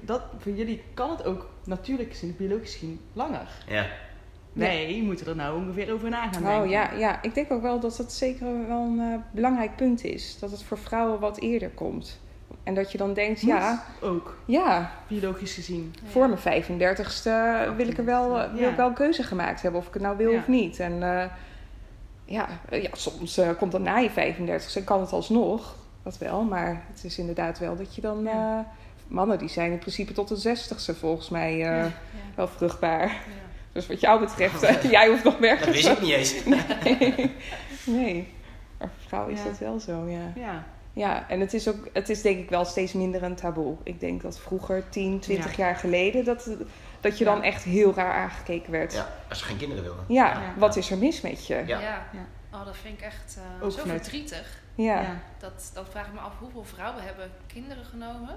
Dat, 0.00 0.22
voor 0.38 0.52
jullie 0.52 0.82
kan 0.94 1.10
het 1.10 1.24
ook 1.24 1.48
natuurlijk 1.64 2.10
gezien, 2.10 2.34
biologisch 2.38 2.72
gezien, 2.72 3.00
langer. 3.12 3.48
ja, 3.68 3.86
Wij 4.52 5.00
moeten 5.04 5.26
er 5.26 5.36
nou 5.36 5.56
ongeveer 5.56 5.92
over 5.92 6.10
na 6.10 6.22
gaan 6.32 6.42
denken. 6.42 6.62
Oh 6.62 6.70
ja, 6.70 6.92
ja, 6.92 7.22
ik 7.22 7.34
denk 7.34 7.52
ook 7.52 7.62
wel 7.62 7.80
dat 7.80 7.96
dat 7.96 8.12
zeker 8.12 8.66
wel 8.68 8.80
een 8.80 9.00
eh, 9.00 9.18
belangrijk 9.30 9.76
punt 9.76 10.04
is. 10.04 10.38
Dat 10.38 10.50
het 10.50 10.62
voor 10.62 10.78
vrouwen 10.78 11.20
wat 11.20 11.38
eerder 11.38 11.70
komt. 11.70 12.20
En 12.62 12.74
dat 12.74 12.92
je 12.92 12.98
dan 12.98 13.12
denkt, 13.14 13.40
ja, 13.40 13.84
Ook, 14.00 14.36
ja, 14.44 14.92
biologisch 15.08 15.54
gezien. 15.54 15.94
Ja. 16.02 16.08
voor 16.10 16.28
mijn 16.28 16.62
35ste 16.64 17.30
wil 17.76 17.88
ik 17.88 17.98
er 17.98 18.04
wel, 18.04 18.38
eh, 18.40 18.52
wil 18.52 18.68
ik 18.68 18.76
wel 18.76 18.88
een 18.88 18.94
keuze 18.94 19.22
gemaakt 19.22 19.62
hebben 19.62 19.80
of 19.80 19.86
ik 19.86 19.92
het 19.94 20.02
nou 20.02 20.16
wil 20.16 20.30
Ja. 20.30 20.38
of 20.38 20.48
niet. 20.48 20.80
En 20.80 21.02
eh, 21.02 21.30
ja, 22.24 22.48
ja, 22.70 22.88
soms 22.92 23.38
eh, 23.38 23.48
komt 23.58 23.72
dat 23.72 23.80
na 23.80 23.96
je 23.96 24.10
35ste 24.10 24.74
en 24.76 24.84
kan 24.84 25.00
het 25.00 25.12
alsnog, 25.12 25.76
dat 26.04 26.18
wel. 26.18 26.42
Maar 26.42 26.82
het 26.92 27.04
is 27.04 27.18
inderdaad 27.18 27.58
wel 27.58 27.76
dat 27.76 27.94
je 27.94 28.00
dan... 28.00 28.22
Ja. 28.22 28.58
eh, 28.58 28.64
mannen 29.06 29.38
die 29.38 29.48
zijn 29.48 29.72
in 29.72 29.78
principe 29.78 30.12
tot 30.12 30.42
de 30.42 30.56
60ste 30.56 30.98
volgens 30.98 31.28
mij 31.28 31.52
eh, 31.52 31.58
Ja. 31.60 31.90
wel 32.34 32.48
vruchtbaar. 32.48 33.06
Ja. 33.06 33.12
Dus 33.72 33.86
wat 33.86 34.00
jou 34.00 34.20
betreft, 34.20 34.62
eh, 34.62 34.82
jij 34.90 35.08
hoeft 35.08 35.24
nog 35.24 35.32
dat 35.32 35.42
nergens... 35.42 35.70
wist 35.76 35.88
ik 35.88 36.00
niet 36.00 36.12
eens. 36.12 36.44
Nee. 36.44 37.32
nee. 37.86 38.32
Maar 38.78 38.88
voor 38.98 39.08
vrouwen 39.08 39.32
is 39.32 39.38
Ja. 39.38 39.44
dat 39.48 39.58
wel 39.58 39.80
zo, 39.80 40.08
ja. 40.08 40.32
Ja. 40.34 40.64
Ja, 40.92 41.28
en 41.28 41.40
het 41.40 41.54
is 41.54 41.68
ook, 41.68 41.88
het 41.92 42.08
is 42.08 42.22
denk 42.22 42.38
ik 42.38 42.50
wel 42.50 42.64
steeds 42.64 42.92
minder 42.92 43.22
een 43.22 43.34
taboe. 43.34 43.76
Ik 43.82 44.00
denk 44.00 44.22
dat 44.22 44.38
vroeger, 44.38 44.88
10, 44.88 45.18
20 45.20 45.56
Ja. 45.56 45.64
jaar 45.64 45.76
geleden, 45.76 46.24
dat, 46.24 46.48
dat 47.00 47.18
je 47.18 47.24
Ja. 47.24 47.30
dan 47.34 47.42
echt 47.42 47.62
heel 47.62 47.94
raar 47.94 48.12
aangekeken 48.12 48.72
werd. 48.72 48.92
Ja, 48.92 49.08
als 49.28 49.38
je 49.38 49.44
geen 49.44 49.56
kinderen 49.56 49.82
wilde. 49.84 50.00
ja, 50.08 50.28
Ja. 50.30 50.40
wat 50.56 50.76
is 50.76 50.90
er 50.90 50.98
mis 50.98 51.20
met 51.20 51.46
je? 51.46 51.54
Ja. 51.54 51.80
Ja. 51.80 52.06
Ja. 52.12 52.26
Oh, 52.58 52.64
dat 52.64 52.76
vind 52.76 52.98
ik 52.98 53.04
echt 53.04 53.38
eh, 53.62 53.68
zo 53.70 53.82
verdrietig. 53.86 54.62
Ja. 54.74 55.00
Ja. 55.02 55.16
Dat, 55.38 55.70
dan 55.74 55.86
vraag 55.86 56.06
ik 56.06 56.12
me 56.12 56.18
af 56.20 56.32
hoeveel 56.38 56.64
vrouwen 56.64 57.02
hebben 57.04 57.30
kinderen 57.46 57.84
genomen. 57.84 58.36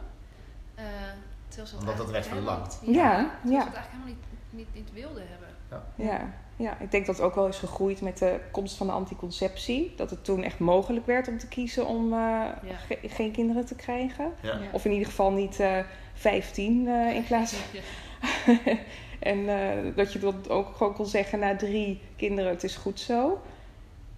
eh 0.76 0.84
terwijl 1.48 1.68
ze 1.68 1.78
Omdat 1.78 1.98
dat 1.98 2.10
werd 2.12 2.26
verlangd. 2.28 2.80
helemaal- 2.80 3.04
Ja, 3.06 3.16
terwijl 3.42 3.54
ja. 3.56 3.62
ze 3.62 3.68
het 3.68 3.76
eigenlijk 3.76 3.92
helemaal 3.92 4.08
niet, 4.08 4.18
niet, 4.50 4.68
niet 4.74 4.94
wilden 4.94 5.24
hebben. 5.28 5.48
Ja. 5.96 6.34
ja, 6.56 6.78
ik 6.80 6.92
denk 6.92 7.06
dat 7.06 7.16
het 7.16 7.26
ook 7.26 7.36
wel 7.36 7.48
is 7.48 7.58
gegroeid 7.58 8.02
met 8.02 8.18
de 8.18 8.40
komst 8.52 8.76
van 8.78 8.88
de 8.88 8.94
anticonceptie. 8.94 9.94
Dat 9.96 10.10
het 10.10 10.24
toen 10.24 10.44
echt 10.44 10.60
mogelijk 10.60 11.06
werd 11.06 11.28
om 11.28 11.38
te 11.38 11.48
kiezen 11.48 11.86
om 11.88 12.14
eh, 12.14 12.46
ge- 12.88 13.00
geen 13.08 13.32
kinderen 13.32 13.66
te 13.66 13.76
krijgen. 13.76 14.32
Ja. 14.42 14.50
Ja. 14.54 14.60
Of 14.72 14.86
in 14.86 14.92
ieder 14.92 15.08
geval 15.08 15.32
niet 15.32 15.60
eh 15.60 15.80
15 16.14 16.88
eh, 16.88 17.16
in 17.16 17.24
plaats 17.30 17.56
Ja. 17.72 17.82
en 19.20 19.50
eh, 19.50 19.96
dat 19.96 20.14
je 20.14 20.20
dat 20.20 20.50
ook 20.50 20.76
gewoon 20.76 20.94
kon 20.94 21.06
zeggen 21.06 21.40
na 21.40 21.56
drie 21.56 22.02
kinderen, 22.16 22.52
het 22.52 22.64
is 22.64 22.76
goed 22.76 23.00
zo. 23.00 23.42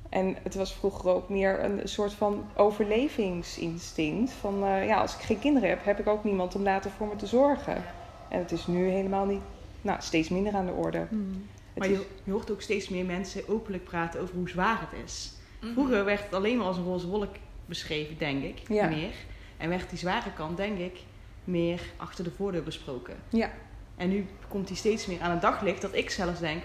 En 0.10 0.38
het 0.44 0.56
was 0.56 0.74
vroeger 0.74 1.10
ook 1.10 1.30
meer 1.30 1.64
een 1.64 1.82
soort 1.84 2.14
van 2.14 2.46
overlevingsinstinct. 2.56 4.32
Van 4.32 4.64
eh, 4.64 4.86
ja, 4.86 5.02
als 5.02 5.16
ik 5.16 5.22
geen 5.22 5.40
kinderen 5.40 5.70
heb, 5.70 5.86
heb 5.86 6.00
ik 6.00 6.08
ook 6.08 6.24
niemand 6.24 6.56
om 6.56 6.64
later 6.64 6.92
voor 6.92 7.08
me 7.08 7.16
te 7.16 7.28
zorgen. 7.28 7.84
En 8.30 8.40
het 8.40 8.52
is 8.52 8.68
nu 8.68 8.90
helemaal 8.90 9.26
niet, 9.26 9.42
nou, 9.82 10.02
steeds 10.02 10.30
minder 10.30 10.54
aan 10.54 10.66
de 10.66 10.72
orde. 10.72 11.06
Hmm. 11.10 11.48
Het 11.74 11.78
Maar 11.78 11.90
je, 11.90 12.06
je 12.24 12.32
hoort 12.32 12.52
ook 12.52 12.62
steeds 12.62 12.90
meer 12.90 13.06
mensen 13.06 13.48
openlijk 13.48 13.84
praten 13.84 14.22
over 14.22 14.36
hoe 14.36 14.50
zwaar 14.50 14.80
het 14.80 15.06
is. 15.06 15.34
Mhm. 15.62 15.74
Vroeger 15.74 16.06
werd 16.06 16.24
het 16.24 16.34
alleen 16.34 16.58
maar 16.58 16.66
als 16.66 16.78
een 16.78 16.84
roze 16.84 17.08
wolk 17.08 17.36
beschreven, 17.66 18.18
denk 18.18 18.44
ik, 18.44 18.60
Ja. 18.68 18.88
meer. 18.88 19.14
En 19.58 19.70
werd 19.70 19.90
die 19.90 20.00
zware 20.00 20.34
kant, 20.34 20.58
denk 20.58 20.78
ik, 20.78 21.00
meer 21.44 21.82
achter 21.98 22.24
de 22.24 22.32
voordeur 22.32 22.64
besproken. 22.64 23.16
Ja. 23.30 23.52
En 23.96 24.10
nu 24.10 24.26
komt 24.48 24.68
die 24.68 24.78
steeds 24.78 25.06
meer 25.06 25.22
aan 25.22 25.32
het 25.32 25.42
daglicht 25.42 25.82
dat 25.82 25.96
ik 25.96 26.10
zelfs 26.10 26.40
denk... 26.40 26.64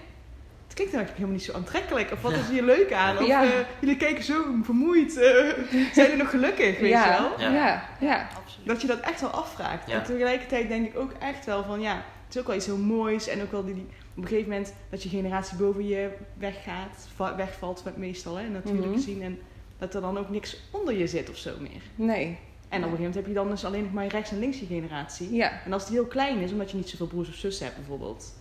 Klinkt 0.75 0.93
eigenlijk 0.93 1.13
helemaal 1.25 1.31
niet 1.31 1.43
zo 1.43 1.53
aantrekkelijk. 1.53 2.11
Of 2.11 2.21
wat 2.21 2.31
is 2.31 2.49
hier 2.49 2.63
leuk 2.63 2.93
aan? 2.93 3.17
Of 3.17 3.27
Ja. 3.27 3.43
eh, 3.43 3.49
jullie 3.79 3.97
kijken 3.97 4.23
zo 4.23 4.43
vermoeid. 4.63 5.17
eh, 5.17 5.33
zijn 5.69 5.91
jullie 5.93 6.15
nog 6.17 6.29
gelukkig, 6.29 6.79
weet 6.79 6.89
ja, 6.89 7.05
je 7.15 7.21
wel? 7.21 7.39
Ja, 7.39 7.53
ja, 7.53 7.89
ja. 7.99 8.27
absoluut. 8.43 8.67
Dat 8.67 8.81
je 8.81 8.87
dat 8.87 8.99
echt 8.99 9.21
wel 9.21 9.29
afvraagt. 9.29 9.87
Ja. 9.89 9.97
En 9.97 10.03
tegelijkertijd 10.03 10.67
denk 10.67 10.85
ik 10.85 10.97
ook 10.97 11.11
echt 11.19 11.45
wel 11.45 11.63
van... 11.63 11.81
Ja, 11.81 11.95
het 12.25 12.35
is 12.35 12.41
ook 12.41 12.47
wel 12.47 12.55
iets 12.55 12.65
heel 12.65 12.77
moois. 12.77 13.27
En 13.27 13.41
ook 13.41 13.51
wel 13.51 13.65
die, 13.65 13.73
die- 13.73 13.87
op 14.15 14.21
een 14.23 14.27
gegeven 14.27 14.49
moment 14.49 14.73
dat 14.89 15.03
je 15.03 15.09
generatie 15.09 15.57
boven 15.57 15.87
je 15.87 16.09
weggaat. 16.37 17.07
va- 17.15 17.35
Wegvalt 17.35 17.83
meestal, 17.95 18.35
hè, 18.35 18.47
natuurlijk 18.49 18.85
Mhm. 18.85 18.95
gezien. 18.95 19.21
En 19.21 19.39
dat 19.77 19.93
er 19.95 20.01
dan 20.01 20.17
ook 20.17 20.29
niks 20.29 20.57
onder 20.71 20.97
je 20.97 21.07
zit 21.07 21.29
of 21.29 21.37
zo 21.37 21.51
meer. 21.59 21.81
Nee. 21.95 22.25
En 22.69 22.83
op 22.83 22.91
een 22.91 22.97
gegeven 22.97 22.97
moment 22.97 23.15
heb 23.15 23.27
je 23.27 23.33
dan 23.33 23.49
dus 23.49 23.65
alleen 23.65 23.83
nog 23.83 23.93
maar 23.93 24.03
je 24.03 24.09
rechts 24.09 24.31
en 24.31 24.39
links 24.39 24.59
je 24.59 24.65
generatie. 24.65 25.33
Ja. 25.33 25.51
En 25.65 25.73
als 25.73 25.85
die 25.85 25.95
heel 25.95 26.05
klein 26.05 26.39
is, 26.39 26.51
omdat 26.51 26.71
je 26.71 26.77
niet 26.77 26.89
zoveel 26.89 27.07
broers 27.07 27.29
of 27.29 27.35
zussen 27.35 27.65
hebt 27.65 27.77
bijvoorbeeld. 27.77 28.33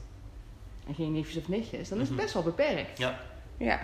En 0.87 0.95
geen 0.95 1.13
neefjes 1.13 1.37
of 1.37 1.49
nichtjes, 1.49 1.89
dan 1.89 1.99
is 1.99 2.05
het 2.05 2.13
Mhm. 2.13 2.21
best 2.23 2.35
wel 2.35 2.43
beperkt. 2.43 2.99
Ja. 2.99 3.19
Ja. 3.57 3.81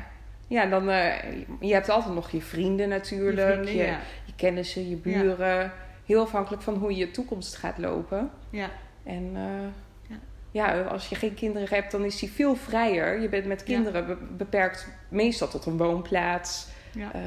Ja, 0.47 0.67
dan, 0.67 0.89
eh, 0.91 1.13
je 1.61 1.73
hebt 1.73 1.89
altijd 1.89 2.15
nog 2.15 2.31
je 2.31 2.41
vrienden 2.43 2.89
natuurlijk, 2.89 3.49
je, 3.49 3.53
vrienden, 3.65 3.75
ja. 3.87 3.99
je 4.25 4.33
kennissen, 4.37 4.89
je 4.89 4.97
buren. 4.97 5.73
Heel 6.07 6.23
afhankelijk 6.23 6.63
van 6.63 6.75
hoe 6.75 6.97
je 6.97 7.11
toekomst 7.11 7.57
gaat 7.57 7.79
lopen. 7.79 8.31
Ja. 8.51 8.71
En 9.03 9.31
eh, 9.35 10.17
ja, 10.51 10.81
als 10.83 11.09
je 11.09 11.15
geen 11.15 11.35
kinderen 11.35 11.69
hebt, 11.69 11.91
dan 11.91 12.05
is 12.05 12.21
hij 12.21 12.29
veel 12.31 12.55
vrijer. 12.57 13.21
Je 13.21 13.29
bent 13.29 13.47
met 13.47 13.63
kinderen 13.63 14.07
be- 14.07 14.17
beperkt 14.37 14.89
meestal 15.09 15.49
tot 15.49 15.67
een 15.67 15.77
woonplaats. 15.77 16.67
Ja. 16.93 17.13
Eh, 17.13 17.21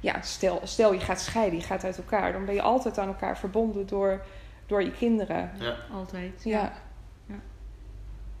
ja, 0.00 0.22
stel, 0.22 0.60
stel 0.64 0.92
je 0.92 1.00
gaat 1.00 1.20
scheiden, 1.20 1.58
je 1.58 1.64
gaat 1.64 1.84
uit 1.84 1.96
elkaar, 1.96 2.32
dan 2.32 2.44
ben 2.44 2.54
je 2.54 2.62
altijd 2.62 2.98
aan 2.98 3.08
elkaar 3.08 3.38
verbonden 3.38 3.86
door, 3.86 4.24
door 4.66 4.82
je 4.82 4.92
kinderen. 4.92 5.50
Ja. 5.58 5.76
Altijd. 5.92 6.42
Ja. 6.44 6.72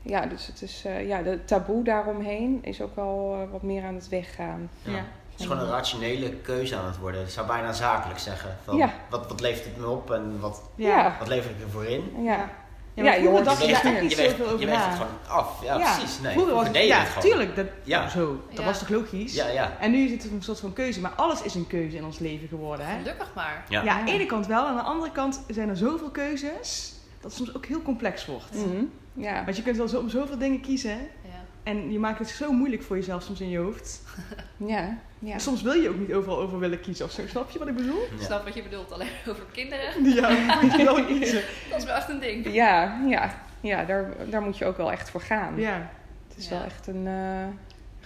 Ja. 0.06 0.26
Dus 0.26 0.46
het 0.46 0.62
is, 0.62 0.82
eh, 0.86 1.06
ja, 1.08 1.22
de 1.22 1.44
taboe 1.44 1.84
daaromheen 1.84 2.58
is 2.62 2.80
ook 2.80 2.96
wel 2.96 3.38
eh, 3.42 3.52
wat 3.52 3.62
meer 3.62 3.84
aan 3.84 3.94
het 3.94 4.08
weggaan. 4.08 4.70
Ja. 4.82 4.90
Ja. 4.92 4.96
Het 5.30 5.44
is 5.44 5.46
gewoon 5.46 5.62
een 5.68 5.70
rationele 5.72 6.30
keuze 6.30 6.76
aan 6.76 6.86
het 6.86 6.98
worden. 6.98 7.20
Ik 7.22 7.28
zou 7.28 7.46
bijna 7.46 7.72
zakelijk 7.72 8.18
zeggen. 8.18 8.56
Van, 8.64 8.76
Ja. 8.76 8.92
wat, 9.10 9.26
wat 9.28 9.40
levert 9.40 9.64
het 9.64 9.76
me 9.76 9.86
op 9.88 10.10
en 10.10 10.40
wat, 10.40 10.62
Ja. 10.74 11.16
wat 11.18 11.28
lever 11.28 11.50
ik 11.50 11.60
ervoor 11.62 11.84
in? 11.84 12.12
Ja, 12.22 12.48
Ja, 12.94 13.04
Ja, 13.04 13.14
je 13.14 13.28
hoort 13.28 13.44
dacht 13.44 13.60
je 13.60 13.66
je 13.66 14.02
je 14.02 14.10
zoveel 14.10 14.46
je 14.46 14.52
over 14.52 14.70
het 14.70 14.92
gewoon 14.92 15.06
af. 15.28 15.62
Ja, 15.64 15.76
precies. 15.96 16.20
Nee, 16.20 16.32
vroeger 16.32 16.54
was 16.54 16.64
het, 16.64 16.72
deed 16.72 16.82
je 16.82 16.88
ja, 16.88 16.98
het 16.98 17.08
gewoon. 17.08 17.28
tuurlijk, 17.30 17.56
dat, 17.56 17.66
Ja. 17.82 18.08
zo, 18.08 18.40
dat 18.48 18.58
Ja. 18.58 18.64
was 18.64 18.78
toch 18.78 18.88
logisch? 18.88 19.34
Ja, 19.34 19.48
ja. 19.48 19.76
En 19.80 19.90
nu 19.90 20.04
is 20.04 20.10
het 20.10 20.32
een 20.32 20.42
soort 20.42 20.60
van 20.60 20.72
keuze, 20.72 21.00
maar 21.00 21.10
alles 21.16 21.42
is 21.42 21.54
een 21.54 21.66
keuze 21.66 21.96
in 21.96 22.04
ons 22.04 22.18
leven 22.18 22.48
geworden. 22.48 22.86
Hè? 22.86 22.98
Gelukkig 22.98 23.30
maar. 23.34 23.64
Ja. 23.68 23.82
Ja, 23.82 23.98
aan 23.98 24.04
de 24.06 24.12
ene 24.12 24.26
kant 24.26 24.46
wel, 24.46 24.66
aan 24.66 24.76
de 24.76 24.82
andere 24.82 25.12
kant 25.12 25.40
zijn 25.48 25.68
er 25.68 25.76
zoveel 25.76 26.10
keuzes 26.10 26.92
dat 27.20 27.30
het 27.30 27.32
soms 27.32 27.56
ook 27.56 27.66
heel 27.66 27.82
complex 27.82 28.26
wordt. 28.26 28.54
Mhm. 28.54 28.84
Ja. 29.16 29.44
Want 29.44 29.56
je 29.56 29.62
kunt 29.62 29.76
wel 29.76 29.88
zo, 29.88 29.98
om 29.98 30.08
zoveel 30.08 30.38
dingen 30.38 30.60
kiezen 30.60 30.98
Ja. 31.22 31.44
en 31.62 31.92
je 31.92 31.98
maakt 31.98 32.18
het 32.18 32.28
zo 32.28 32.52
moeilijk 32.52 32.82
voor 32.82 32.96
jezelf 32.96 33.22
soms 33.22 33.40
in 33.40 33.48
je 33.48 33.58
hoofd. 33.58 34.02
ja. 34.56 34.98
ja. 35.18 35.38
Soms 35.38 35.62
wil 35.62 35.72
je 35.72 35.88
ook 35.88 35.98
niet 35.98 36.12
overal 36.12 36.38
over 36.40 36.58
willen 36.58 36.80
kiezen 36.80 37.04
of 37.04 37.10
zo, 37.12 37.26
snap 37.26 37.50
je 37.50 37.58
wat 37.58 37.68
ik 37.68 37.74
bedoel? 37.76 38.02
Ik 38.02 38.20
snap 38.20 38.44
wat 38.44 38.54
je 38.54 38.62
bedoelt, 38.62 38.92
alleen 38.92 39.08
over 39.30 39.44
kinderen. 39.52 40.04
Ja, 40.14 40.60
moet 40.62 40.72
je 40.76 40.84
wel 40.84 41.04
kiezen. 41.14 41.42
Dat 41.70 41.78
is 41.78 41.84
wel 41.84 41.94
echt 41.96 42.08
een 42.08 42.20
ding. 42.20 42.52
Ja, 42.52 43.00
ja, 43.08 43.44
ja 43.60 43.84
daar, 43.84 44.30
daar 44.30 44.42
moet 44.42 44.58
je 44.58 44.64
ook 44.64 44.76
wel 44.76 44.92
echt 44.92 45.10
voor 45.10 45.20
gaan. 45.20 45.56
Ja, 45.60 45.90
Het 46.28 46.36
is 46.36 46.48
Ja. 46.48 46.50
wel 46.56 46.64
echt 46.64 46.86
een 46.86 47.06
eh, 47.06 47.46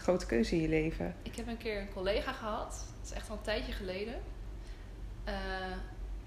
grote 0.02 0.26
keuze 0.26 0.54
in 0.54 0.60
je 0.62 0.68
leven. 0.68 1.14
Ik 1.22 1.36
heb 1.36 1.46
een 1.48 1.58
keer 1.58 1.80
een 1.80 1.92
collega 1.94 2.32
gehad, 2.32 2.86
dat 2.98 3.10
is 3.10 3.12
echt 3.12 3.30
al 3.30 3.36
een 3.36 3.42
tijdje 3.42 3.72
geleden. 3.72 4.14
Eh, 5.24 5.34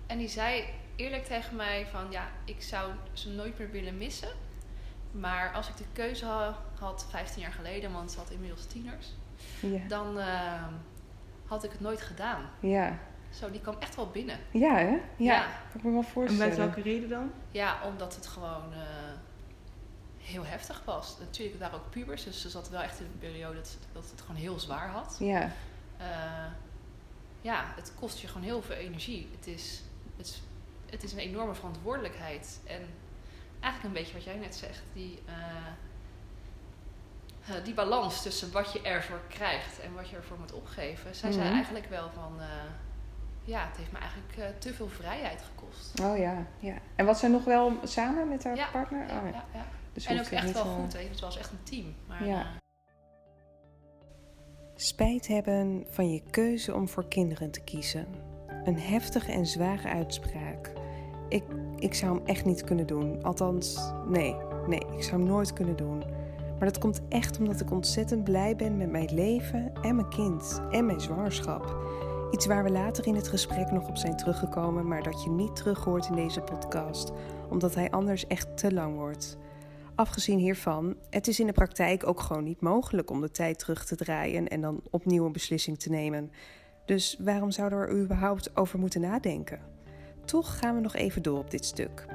en 0.08 0.18
die 0.18 0.28
zei 0.30 0.64
eerlijk 0.96 1.26
tegen 1.26 1.56
mij 1.56 1.86
van 1.92 2.06
ja, 2.10 2.28
ik 2.46 2.62
zou 2.62 2.92
ze 3.14 3.30
nooit 3.30 3.58
meer 3.60 3.72
willen 3.72 3.98
missen. 3.98 4.30
Maar 5.20 5.54
als 5.54 5.68
ik 5.70 5.78
de 5.78 5.86
keuze 5.94 6.26
ha- 6.26 6.58
had, 6.80 7.06
15 7.10 7.42
jaar 7.42 7.52
geleden, 7.52 7.92
want 7.92 8.12
ze 8.12 8.18
had 8.18 8.30
inmiddels 8.30 8.66
tieners, 8.66 9.08
Ja, 9.62 9.88
dan 9.88 10.20
eh, 10.20 10.64
had 11.46 11.64
ik 11.64 11.72
het 11.72 11.80
nooit 11.80 12.02
gedaan. 12.02 12.50
ja. 12.60 12.98
Zo, 13.30 13.52
die 13.52 13.62
kwam 13.62 13.76
echt 13.80 13.96
wel 13.96 14.08
binnen. 14.10 14.38
ja 14.52 14.76
hè? 14.76 14.88
Ja, 14.92 15.02
Ja. 15.18 15.42
kan 15.72 15.78
ik 15.80 15.84
me 15.84 15.92
wel 15.92 16.00
en 16.00 16.08
voorstellen. 16.08 16.48
met 16.48 16.58
welke 16.58 16.82
reden 16.82 17.10
dan? 17.10 17.32
Ja, 17.52 17.78
omdat 17.86 18.16
het 18.16 18.28
gewoon 18.28 18.74
eh, 18.74 18.80
heel 20.18 20.46
heftig 20.46 20.82
was. 20.86 21.18
Natuurlijk 21.20 21.60
waren 21.60 21.78
ook 21.78 21.90
pubers, 21.90 22.24
dus 22.24 22.42
ze 22.42 22.50
zat 22.50 22.70
wel 22.70 22.82
echt 22.82 23.00
in 23.00 23.06
een 23.06 23.18
periode 23.20 23.56
dat, 23.56 23.78
dat 23.92 24.10
het 24.12 24.22
gewoon 24.22 24.36
heel 24.42 24.60
zwaar 24.60 24.90
had. 24.90 25.16
Ja, 25.20 25.52
Eh, 25.98 26.46
ja, 27.42 27.64
het 27.76 27.94
kost 28.00 28.20
je 28.20 28.28
gewoon 28.28 28.44
heel 28.44 28.62
veel 28.62 28.76
energie. 28.76 29.30
Het 29.36 29.48
is, 29.48 29.82
het, 30.18 30.26
is, 30.28 30.42
het 30.90 31.04
is 31.04 31.12
een 31.14 31.20
enorme 31.20 31.54
verantwoordelijkheid. 31.56 32.60
En 32.68 32.82
eigenlijk 33.64 33.84
een 33.84 34.02
beetje 34.02 34.14
wat 34.14 34.24
jij 34.24 34.36
net 34.38 34.56
zegt, 34.56 34.82
die, 34.94 35.20
eh, 35.26 35.34
eh, 37.58 37.64
die 37.64 37.74
balans 37.74 38.22
tussen 38.22 38.52
wat 38.52 38.72
je 38.74 38.82
ervoor 38.82 39.20
krijgt 39.28 39.80
en 39.80 39.94
wat 39.94 40.10
je 40.10 40.16
ervoor 40.16 40.40
moet 40.40 40.54
opgeven. 40.54 41.16
Zij 41.16 41.32
zei 41.32 41.46
Mhm. 41.46 41.54
eigenlijk 41.56 41.86
wel 41.90 42.10
van, 42.14 42.42
eh, 42.42 42.48
ja, 43.44 43.68
het 43.68 43.78
heeft 43.78 43.92
me 43.92 43.98
eigenlijk 43.98 44.38
eh, 44.38 44.46
te 44.60 44.74
veel 44.74 44.88
vrijheid 44.90 45.42
gekost. 45.42 46.00
oh 46.02 46.18
ja, 46.18 46.46
ja. 46.60 46.76
En 46.96 47.06
was 47.06 47.20
zij 47.20 47.30
nog 47.30 47.44
wel 47.44 47.80
samen 47.84 48.28
met 48.30 48.44
haar 48.44 48.56
Ja, 48.56 48.68
partner? 48.72 49.08
Ja, 49.08 49.18
Oh, 49.20 49.26
ja. 49.30 49.32
ja, 49.32 49.46
ja. 49.54 49.66
Dus 49.94 50.06
En 50.06 50.14
ook 50.18 50.24
het 50.24 50.32
echt 50.34 50.46
niet, 50.46 50.54
wel 50.54 50.64
goed. 50.66 50.94
Het 50.94 51.20
was 51.20 51.38
echt 51.38 51.52
een 51.52 51.64
team. 51.64 51.96
Maar, 52.08 52.26
Ja. 52.26 52.46
Spijt 54.76 55.28
hebben 55.28 55.86
van 55.90 56.12
je 56.12 56.22
keuze 56.30 56.74
om 56.74 56.90
voor 56.90 57.08
kinderen 57.08 57.52
te 57.52 57.62
kiezen. 57.64 58.08
Een 58.64 58.80
heftige 58.80 59.32
en 59.32 59.46
zware 59.46 59.88
uitspraak. 59.88 60.72
Ik, 61.34 61.44
ik 61.80 61.94
zou 61.94 62.16
hem 62.16 62.26
echt 62.26 62.46
niet 62.46 62.64
kunnen 62.64 62.88
doen. 62.88 63.24
Althans, 63.24 63.94
nee, 64.08 64.36
nee, 64.68 64.80
ik 64.80 65.04
zou 65.04 65.22
hem 65.22 65.30
nooit 65.30 65.54
kunnen 65.54 65.76
doen. 65.76 66.04
Maar 66.60 66.72
dat 66.72 66.78
komt 66.78 67.02
echt 67.10 67.40
omdat 67.40 67.60
ik 67.60 67.72
ontzettend 67.72 68.24
blij 68.24 68.56
ben 68.56 68.78
met 68.78 68.92
mijn 68.92 69.14
leven 69.14 69.72
en 69.82 69.96
mijn 69.96 70.10
kind 70.10 70.62
en 70.72 70.86
mijn 70.86 71.02
zwangerschap. 71.02 71.76
Iets 72.32 72.46
waar 72.46 72.64
we 72.64 72.72
later 72.72 73.08
in 73.08 73.16
het 73.16 73.28
gesprek 73.28 73.72
nog 73.72 73.88
op 73.88 73.98
zijn 73.98 74.18
teruggekomen, 74.18 74.88
maar 74.88 75.04
dat 75.04 75.24
je 75.24 75.30
niet 75.30 75.56
terug 75.56 75.84
hoort 75.84 76.08
in 76.08 76.16
deze 76.16 76.42
podcast, 76.42 77.12
omdat 77.50 77.76
hij 77.76 77.92
anders 77.92 78.28
echt 78.28 78.58
te 78.58 78.74
lang 78.74 78.96
wordt. 78.96 79.38
Afgezien 79.96 80.40
hiervan, 80.40 80.96
het 81.10 81.28
is 81.28 81.40
in 81.40 81.48
de 81.48 81.54
praktijk 81.54 82.08
ook 82.08 82.20
gewoon 82.20 82.44
niet 82.44 82.62
mogelijk 82.62 83.10
om 83.10 83.22
de 83.22 83.32
tijd 83.32 83.60
terug 83.60 83.86
te 83.86 83.96
draaien 83.96 84.48
en 84.48 84.62
dan 84.62 84.82
opnieuw 84.90 85.26
een 85.26 85.32
beslissing 85.32 85.80
te 85.80 85.90
nemen. 85.90 86.32
Dus 86.86 87.18
waarom 87.20 87.52
zouden 87.52 87.80
we 87.80 87.86
er 87.86 88.02
überhaupt 88.02 88.56
over 88.58 88.80
moeten 88.80 89.02
nadenken? 89.02 89.73
Toch 90.26 90.60
gaan 90.60 90.76
we 90.76 90.82
nog 90.82 90.96
even 90.96 91.22
door 91.22 91.38
op 91.38 91.52
dit 91.52 91.66
stuk. 91.66 92.06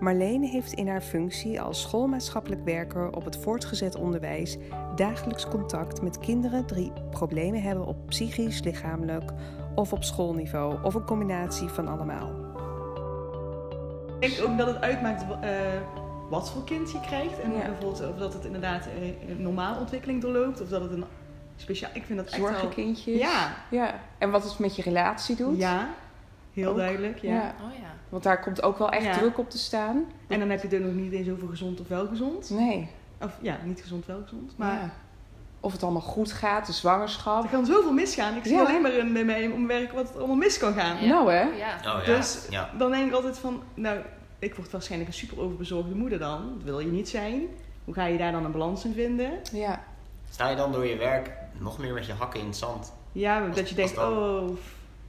Marlene 0.00 0.46
heeft 0.46 0.72
in 0.72 0.88
haar 0.88 1.00
functie 1.00 1.60
als 1.60 1.80
schoolmaatschappelijk 1.80 2.64
werker 2.64 3.10
op 3.16 3.24
het 3.24 3.36
voortgezet 3.36 3.94
onderwijs 3.94 4.56
dagelijks 4.96 5.48
contact 5.48 6.02
met 6.02 6.18
kinderen 6.18 6.66
die 6.66 6.92
problemen 7.10 7.62
hebben 7.62 7.86
op 7.86 8.06
psychisch, 8.06 8.62
lichamelijk 8.62 9.30
of 9.74 9.92
op 9.92 10.04
schoolniveau 10.04 10.82
of 10.82 10.94
een 10.94 11.04
combinatie 11.04 11.68
van 11.68 11.88
allemaal. 11.88 12.30
Ik 14.20 14.36
denk 14.36 14.48
ook 14.50 14.58
dat 14.58 14.66
het 14.66 14.80
uitmaakt 14.80 15.24
eh, 15.40 15.50
wat 16.30 16.50
voor 16.50 16.64
kind 16.64 16.90
je 16.90 17.00
krijgt. 17.00 17.40
En 17.40 17.52
Ja. 17.52 17.56
bijvoorbeeld 17.56 18.08
of 18.10 18.16
dat 18.18 18.32
het 18.32 18.44
inderdaad 18.44 18.86
een 19.28 19.42
normale 19.42 19.78
ontwikkeling 19.80 20.22
doorloopt. 20.22 20.60
Of 20.60 20.68
dat 20.68 20.80
het 20.82 20.92
een 20.92 21.04
speciaal... 21.56 21.90
Ik 21.94 22.04
vind 22.04 22.18
dat 22.18 22.26
echt 22.28 22.38
wel... 22.38 22.48
Zorgenkindjes. 22.48 23.18
Ja. 23.18 23.54
ja. 23.70 24.00
En 24.18 24.30
wat 24.30 24.44
het 24.44 24.58
met 24.58 24.76
je 24.76 24.82
relatie 24.82 25.36
doet. 25.36 25.58
Ja, 25.58 25.88
heel 26.58 26.70
Ook. 26.70 26.76
duidelijk. 26.76 27.18
Ja. 27.18 27.30
Ja. 27.34 27.54
oh 27.64 27.74
ja. 27.80 27.86
Want 28.08 28.22
daar 28.22 28.40
komt 28.40 28.62
ook 28.62 28.78
wel 28.78 28.90
echt 28.90 29.04
Ja. 29.04 29.12
druk 29.18 29.38
op 29.38 29.50
te 29.50 29.58
staan. 29.58 30.04
En 30.26 30.38
dan 30.38 30.50
heb 30.50 30.62
je 30.70 30.76
ook 30.78 30.84
nog 30.84 30.94
niet 30.94 31.12
eens 31.12 31.28
over 31.30 31.48
gezond 31.48 31.80
of 31.80 31.88
wel 31.88 32.06
gezond. 32.06 32.50
Nee. 32.50 32.88
Of 33.22 33.32
ja, 33.40 33.58
niet 33.64 33.80
gezond, 33.80 34.06
wel 34.06 34.20
gezond. 34.22 34.52
Maar 34.56 34.72
Ja. 34.74 34.90
Of 35.60 35.72
het 35.72 35.82
allemaal 35.82 36.00
goed 36.02 36.32
gaat, 36.32 36.66
de 36.66 36.72
zwangerschap. 36.72 37.42
er 37.42 37.48
kan 37.50 37.66
zoveel 37.66 37.92
misgaan. 37.92 38.36
Ik 38.36 38.44
zie 38.44 38.54
Ja. 38.56 38.64
alleen 38.64 38.82
maar 38.82 38.92
in, 38.92 39.12
bij 39.12 39.24
mij 39.24 39.46
om 39.48 39.66
werk 39.66 39.92
wat 39.92 40.10
er 40.10 40.18
allemaal 40.18 40.36
mis 40.36 40.58
kan 40.58 40.72
gaan. 40.74 40.96
Ja. 41.02 41.08
Nou 41.08 41.30
hè? 41.32 41.40
Ja. 41.42 41.76
Oh 41.76 42.04
ja. 42.04 42.16
Dus 42.16 42.46
ja. 42.50 42.70
dan 42.78 42.90
denk 42.90 43.06
ik 43.06 43.12
altijd 43.12 43.38
van, 43.38 43.62
nou, 43.74 43.98
ik 44.38 44.54
word 44.54 44.70
waarschijnlijk 44.70 45.10
een 45.10 45.16
super 45.16 45.40
overbezorgde 45.40 45.94
moeder 45.94 46.18
dan. 46.18 46.52
Dat 46.54 46.62
wil 46.64 46.80
je 46.80 46.86
niet 46.86 47.08
zijn. 47.08 47.42
Hoe 47.84 47.94
ga 47.94 48.04
je 48.06 48.18
daar 48.18 48.32
dan 48.32 48.44
een 48.44 48.52
balans 48.52 48.84
in 48.84 48.92
vinden? 48.92 49.30
Ja. 49.52 49.82
Sta 50.30 50.48
je 50.48 50.56
dan 50.56 50.72
door 50.72 50.86
je 50.86 50.96
werk 50.96 51.30
nog 51.58 51.78
meer 51.78 51.92
met 51.94 52.06
je 52.06 52.12
hakken 52.12 52.40
in 52.40 52.46
het 52.46 52.56
zand? 52.56 52.92
Ja, 53.12 53.46
Als- 53.46 53.56
dat 53.56 53.68
je 53.68 53.74
denkt, 53.74 53.98
oh, 53.98 54.48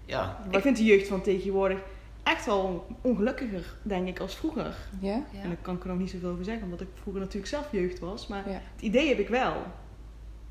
Ja. 0.10 0.40
ik 0.50 0.60
vind 0.62 0.78
de 0.78 0.84
jeugd 0.84 1.08
van 1.08 1.22
tegenwoordig 1.22 1.80
echt 2.24 2.46
wel 2.46 2.86
ongelukkiger, 3.02 3.76
denk 3.82 4.08
ik, 4.08 4.20
als 4.20 4.36
vroeger. 4.36 4.76
Ja? 5.00 5.10
Ja. 5.32 5.42
En 5.42 5.48
daar 5.48 5.58
kan 5.62 5.76
ik 5.76 5.82
er 5.84 5.88
nog 5.90 5.98
niet 5.98 6.10
zoveel 6.10 6.30
over 6.30 6.44
zeggen, 6.44 6.64
omdat 6.64 6.82
ik 6.82 6.88
vroeger 7.02 7.22
natuurlijk 7.22 7.50
zelf 7.52 7.68
jeugd 7.72 8.00
was. 8.00 8.28
Maar 8.28 8.50
Ja. 8.50 8.62
het 8.74 8.82
idee 8.82 9.08
heb 9.08 9.20
ik 9.20 9.28
wel. 9.30 9.54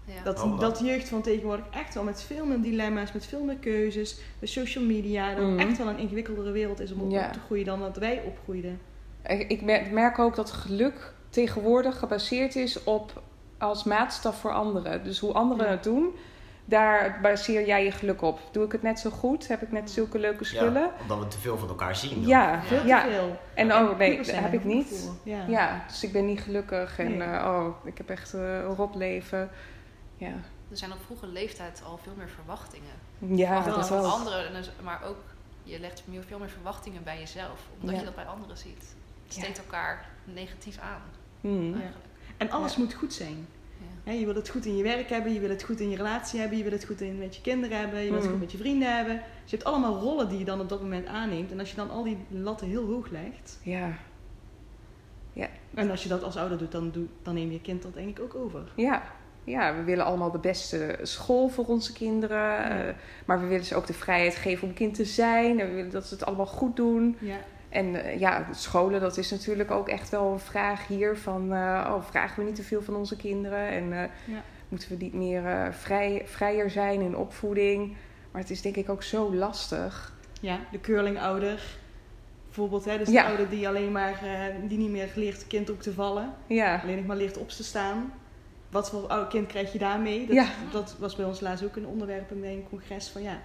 Ja. 0.05 0.23
Dat, 0.25 0.43
Oh, 0.43 0.61
dat 0.61 0.81
jeugd 0.85 1.09
van 1.09 1.23
tegenwoordig 1.23 1.65
echt 1.71 1.95
wel 1.95 2.03
met 2.05 2.23
veel 2.23 2.47
meer 2.47 2.61
dilemma's, 2.61 3.13
met 3.13 3.27
veel 3.27 3.45
meer 3.45 3.57
keuzes, 3.57 4.19
met 4.39 4.49
social 4.49 4.85
media, 4.85 5.35
dat 5.35 5.47
Mhm. 5.49 5.59
echt 5.59 5.79
wel 5.79 5.89
een 5.89 5.99
ingewikkeldere 5.99 6.51
wereld 6.51 6.81
is 6.81 6.93
om 6.93 7.01
op, 7.01 7.11
Ja. 7.11 7.27
op 7.27 7.33
te 7.33 7.39
groeien 7.41 7.65
dan 7.65 7.81
dat 7.81 7.97
wij 7.97 8.23
opgroeiden. 8.27 8.81
Ik 9.27 9.51
ik 9.51 9.63
mer- 9.63 9.93
merk 9.93 10.19
ook 10.19 10.37
dat 10.37 10.51
geluk 10.51 11.13
tegenwoordig 11.31 11.99
gebaseerd 11.99 12.57
is 12.57 12.85
op 12.85 13.23
als 13.59 13.85
maatstaf 13.85 14.41
voor 14.41 14.53
anderen. 14.53 15.05
Dus 15.05 15.19
hoe 15.19 15.33
anderen 15.33 15.67
Ja. 15.67 15.71
het 15.73 15.83
doen, 15.85 16.09
daar 16.69 17.19
baseer 17.23 17.67
jij 17.67 17.85
je 17.85 17.91
geluk 17.91 18.23
op. 18.23 18.41
Doe 18.53 18.65
ik 18.65 18.73
het 18.73 18.83
net 18.83 18.99
zo 18.99 19.11
goed? 19.11 19.49
Heb 19.49 19.63
ik 19.63 19.73
net 19.73 19.91
zulke 19.91 20.19
leuke 20.19 20.45
spullen? 20.45 20.83
ja. 20.83 20.91
Omdat 21.03 21.19
we 21.19 21.29
te 21.29 21.39
veel 21.39 21.59
van 21.59 21.69
elkaar 21.69 21.97
zien. 21.97 22.15
dan. 22.15 22.27
Ja, 22.27 22.63
Veel 22.63 22.87
ja. 22.87 23.03
te 23.03 23.11
veel. 23.11 23.37
En 23.55 23.67
Ja. 23.67 23.85
oh 23.91 23.99
nee, 23.99 24.17
dat 24.17 24.31
heb 24.31 24.53
ik 24.53 24.65
niet. 24.65 25.11
Ja. 25.23 25.45
Ja, 25.49 25.85
dus 25.89 26.03
ik 26.03 26.13
ben 26.13 26.27
niet 26.27 26.41
gelukkig 26.41 26.99
en 26.99 27.17
Nee. 27.17 27.29
eh, 27.29 27.45
oh, 27.47 27.87
ik 27.87 27.99
heb 27.99 28.11
echt 28.11 28.35
eh, 28.35 28.41
een 28.41 28.75
rot 28.75 28.95
leven. 28.95 29.51
Ja, 30.17 30.33
Er 30.71 30.77
zijn 30.77 30.93
op 30.93 30.99
vroege 31.05 31.27
leeftijd 31.27 31.83
al 31.87 31.99
veel 32.03 32.13
meer 32.17 32.29
verwachtingen. 32.29 32.95
ja 33.19 33.61
dat 33.61 33.89
van 33.89 34.01
wel. 34.01 34.11
anderen, 34.11 34.47
en 34.47 34.53
dus- 34.53 34.71
maar 34.83 35.01
ook 35.05 35.17
je 35.63 35.81
legt 35.81 36.03
meer- 36.05 36.25
veel 36.25 36.39
meer 36.39 36.49
verwachtingen 36.49 37.03
bij 37.05 37.19
jezelf. 37.19 37.61
Omdat 37.81 37.95
Ja. 37.95 37.99
je 38.01 38.07
dat 38.07 38.15
bij 38.15 38.25
anderen 38.25 38.57
ziet. 38.57 38.95
Het 39.27 39.35
Ja. 39.37 39.43
steekt 39.43 39.59
elkaar 39.59 40.05
negatief 40.25 40.79
aan. 40.79 41.03
Eigenlijk. 41.43 41.95
En 42.37 42.51
alles 42.51 42.75
Ja. 42.75 42.81
moet 42.81 42.95
goed 42.95 43.13
zijn. 43.13 43.47
Ja. 44.05 44.11
Hè, 44.13 44.19
je 44.19 44.25
wil 44.25 44.35
het 44.35 44.49
goed 44.49 44.67
in 44.67 44.77
je 44.77 44.83
werk 44.83 45.09
hebben, 45.09 45.33
je 45.33 45.41
wil 45.41 45.49
het 45.49 45.63
goed 45.63 45.81
in 45.81 45.91
je 45.91 45.97
relatie 45.97 46.41
hebben, 46.41 46.57
je 46.59 46.63
wil 46.65 46.73
het 46.73 46.85
goed 46.85 47.01
in, 47.01 47.19
met 47.19 47.37
je 47.37 47.41
kinderen 47.43 47.79
hebben, 47.79 47.99
je 48.01 48.05
wil 48.05 48.15
het 48.15 48.23
Mhm. 48.23 48.31
goed 48.33 48.41
met 48.43 48.53
je 48.53 48.59
vrienden 48.59 48.97
hebben. 48.97 49.15
Dus 49.15 49.51
je 49.51 49.57
hebt 49.57 49.69
allemaal 49.69 49.99
rollen 50.01 50.29
die 50.29 50.39
je 50.39 50.45
dan 50.45 50.61
op 50.61 50.69
dat 50.69 50.83
moment 50.83 51.07
aanneemt. 51.07 51.53
En 51.53 51.59
als 51.59 51.71
je 51.71 51.77
dan 51.77 51.91
al 51.91 52.03
die 52.03 52.17
latten 52.29 52.69
heel 52.69 52.87
hoog 52.87 53.11
legt, 53.11 53.59
Ja. 53.63 53.99
en 55.75 55.91
als 55.91 56.03
je 56.03 56.09
dat 56.09 56.23
als 56.23 56.37
ouder 56.37 56.59
doet, 56.59 56.73
dan, 56.73 56.91
doe, 56.91 57.07
dan 57.23 57.35
neem 57.35 57.51
je 57.53 57.61
kind 57.61 57.83
dat 57.83 57.95
denk 57.95 58.09
ik 58.19 58.21
ook 58.25 58.35
over. 58.35 58.61
Ja. 58.77 59.03
ja, 59.45 59.75
we 59.77 59.83
willen 59.83 60.05
allemaal 60.05 60.31
de 60.31 60.39
beste 60.39 60.99
school 61.03 61.49
voor 61.49 61.65
onze 61.67 61.93
kinderen. 61.93 62.39
Ja. 62.39 62.87
eh, 62.89 62.95
maar 63.27 63.41
we 63.41 63.47
willen 63.47 63.65
ze 63.65 63.75
ook 63.75 63.87
de 63.87 63.93
vrijheid 63.95 64.35
geven 64.35 64.69
om 64.69 64.75
kind 64.75 64.95
te 64.95 65.05
zijn. 65.05 65.61
En 65.61 65.69
we 65.69 65.75
willen 65.75 65.91
dat 65.91 66.07
ze 66.07 66.15
het 66.15 66.25
allemaal 66.25 66.47
goed 66.47 66.77
doen. 66.77 67.17
Ja. 67.21 67.37
En 67.69 68.05
eh, 68.05 68.19
ja, 68.21 68.47
scholen, 68.53 69.01
dat 69.01 69.17
is 69.17 69.31
natuurlijk 69.31 69.71
ook 69.71 69.89
echt 69.89 70.09
wel 70.11 70.33
een 70.33 70.39
vraag 70.39 70.87
hier 70.87 71.17
van... 71.17 71.53
eh, 71.53 71.93
oh, 71.95 72.03
vragen 72.05 72.39
we 72.39 72.45
niet 72.45 72.55
te 72.57 72.63
veel 72.63 72.83
van 72.83 72.95
onze 72.97 73.17
kinderen? 73.17 73.69
En 73.69 73.93
eh, 73.93 74.11
Ja. 74.25 74.43
moeten 74.69 74.89
we 74.89 74.97
niet 75.05 75.15
meer 75.15 75.69
vrij, 75.75 76.23
vrijer 76.25 76.71
zijn 76.71 77.01
in 77.01 77.17
opvoeding? 77.17 77.97
Maar 78.31 78.41
het 78.43 78.51
is 78.51 78.63
denk 78.63 78.77
ik 78.77 78.89
ook 78.89 79.03
zo 79.03 79.35
lastig. 79.35 80.13
Ja, 80.41 80.59
de 80.73 80.81
curlingouder. 80.81 81.63
Bijvoorbeeld, 82.45 82.85
hè, 82.85 82.99
dus 82.99 83.09
Ja. 83.09 83.23
de 83.23 83.29
ouder 83.29 83.49
die 83.49 83.69
alleen 83.69 83.93
maar, 83.93 84.21
die 84.69 84.79
niet 84.79 84.91
meer 84.91 85.09
leert 85.15 85.47
kind 85.47 85.71
op 85.71 85.83
te 85.83 85.93
vallen. 85.93 86.35
Ja, 86.47 86.81
Alleen 86.83 86.97
nog 86.97 87.07
maar 87.07 87.17
leert 87.17 87.37
op 87.39 87.49
te 87.49 87.65
staan. 87.65 88.13
Wat 88.71 88.91
voor 88.91 89.27
kind 89.29 89.47
krijg 89.47 89.73
je 89.73 89.79
daarmee? 89.79 90.27
Dat, 90.27 90.35
Ja. 90.37 90.47
dat 90.73 90.97
was 90.99 91.17
bij 91.17 91.25
ons 91.27 91.41
laatst 91.41 91.65
ook 91.65 91.77
een 91.77 91.87
onderwerp 91.87 92.29
bij 92.41 92.53
een 92.53 92.67
congres 92.69 93.09
van 93.09 93.23
ja. 93.23 93.39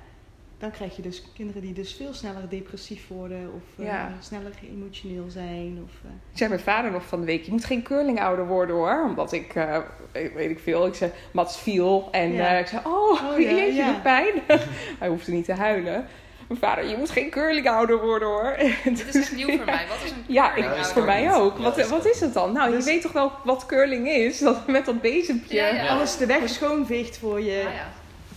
Dan 0.64 0.72
krijg 0.72 0.96
je 0.96 1.02
dus 1.02 1.24
kinderen 1.36 1.62
die 1.62 1.74
dus 1.74 1.94
veel 1.94 2.14
sneller 2.14 2.50
depressief 2.50 3.08
worden 3.08 3.52
of 3.56 3.80
eh, 3.80 3.86
Ja. 3.86 4.12
sneller 4.20 4.52
emotioneel 4.72 5.26
zijn. 5.30 5.80
Of, 5.86 5.92
eh, 6.06 6.12
ik 6.32 6.38
zei 6.38 6.50
mijn 6.50 6.62
vader 6.62 6.92
nog 6.92 7.06
van 7.06 7.20
de 7.20 7.26
week... 7.26 7.44
je 7.46 7.52
moet 7.52 7.66
geen 7.66 7.84
curlingouder 7.84 8.48
worden 8.48 8.76
hoor. 8.76 9.04
Omdat 9.08 9.32
ik, 9.32 9.56
eh, 9.56 9.78
ik- 10.12 10.34
weet 10.34 10.50
ik 10.50 10.60
veel, 10.60 10.86
ik 10.88 10.94
zei 10.94 11.12
Mats 11.32 11.60
viel. 11.60 12.08
En 12.12 12.32
Ja. 12.34 12.54
eh, 12.54 12.60
ik 12.60 12.68
zei, 12.68 12.82
oh, 12.86 13.12
Oh, 13.32 13.40
ja, 13.40 13.50
jeetje, 13.58 13.74
ja. 13.74 13.94
de 13.94 14.00
pijn. 14.00 14.34
Hij 15.00 15.08
hoefde 15.08 15.32
niet 15.32 15.46
te 15.46 15.54
huilen. 15.54 16.06
Mijn 16.48 16.60
vader, 16.60 16.86
je 16.90 16.98
moet 16.98 17.10
geen 17.10 17.30
curlingouder 17.30 18.02
worden 18.02 18.28
hoor. 18.28 18.56
Dit 18.84 19.08
is 19.08 19.16
echt 19.16 19.36
nieuw 19.36 19.56
voor 19.58 19.66
mij. 19.66 19.86
Wat 19.88 20.04
is 20.04 20.12
een 20.12 20.24
Ja, 20.28 20.56
ik, 20.56 20.66
is 20.80 20.88
voor 20.92 21.06
mij 21.06 21.34
ook. 21.34 21.58
Wat, 21.58 21.78
is 21.78 21.90
wat 21.90 22.06
is 22.06 22.20
het 22.20 22.34
dan? 22.34 22.54
Nou, 22.54 22.72
Dus- 22.72 22.86
je 22.86 22.92
weet 22.92 23.02
toch 23.02 23.12
wel 23.12 23.32
wat 23.44 23.66
curling 23.66 24.08
is? 24.10 24.40
Dat, 24.40 24.68
met 24.68 24.86
dat 24.86 25.02
bezempje. 25.02 25.56
Ja, 25.56 25.68
ja. 25.68 25.88
Alles 25.88 26.18
de 26.18 26.26
weg 26.26 26.50
schoonveegt 26.50 27.18
voor 27.18 27.42
je, 27.42 27.64
Ah, 27.68 27.74
ja. 27.74 27.92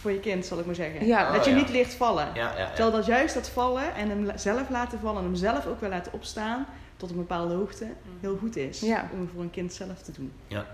Voor 0.07 0.14
je 0.14 0.21
kind, 0.21 0.47
zal 0.47 0.59
ik 0.59 0.66
maar 0.66 0.75
zeggen. 0.75 1.07
Ja. 1.07 1.31
dat 1.33 1.38
Oh, 1.40 1.45
je 1.45 1.51
ja. 1.51 1.57
niet 1.57 1.69
leert 1.71 1.95
vallen. 1.95 2.27
Ja, 2.35 2.53
ja, 2.53 2.59
ja. 2.59 2.66
Terwijl 2.69 2.90
dat 2.90 3.07
juist 3.07 3.35
dat 3.35 3.49
vallen 3.49 3.95
en 3.95 4.09
hem 4.09 4.31
zelf 4.38 4.69
laten 4.71 4.99
vallen 4.99 5.19
en 5.19 5.25
hem 5.25 5.35
zelf 5.35 5.66
ook 5.66 5.81
wel 5.81 5.90
laten 5.90 6.12
opstaan 6.12 6.66
tot 6.97 7.11
een 7.11 7.16
bepaalde 7.16 7.55
hoogte 7.55 7.87
heel 8.21 8.37
goed 8.37 8.57
is 8.57 8.81
Ja. 8.81 9.09
om 9.12 9.29
voor 9.35 9.42
een 9.42 9.51
kind 9.51 9.73
zelf 9.73 10.03
te 10.03 10.12
doen. 10.12 10.33
Ja. 10.47 10.66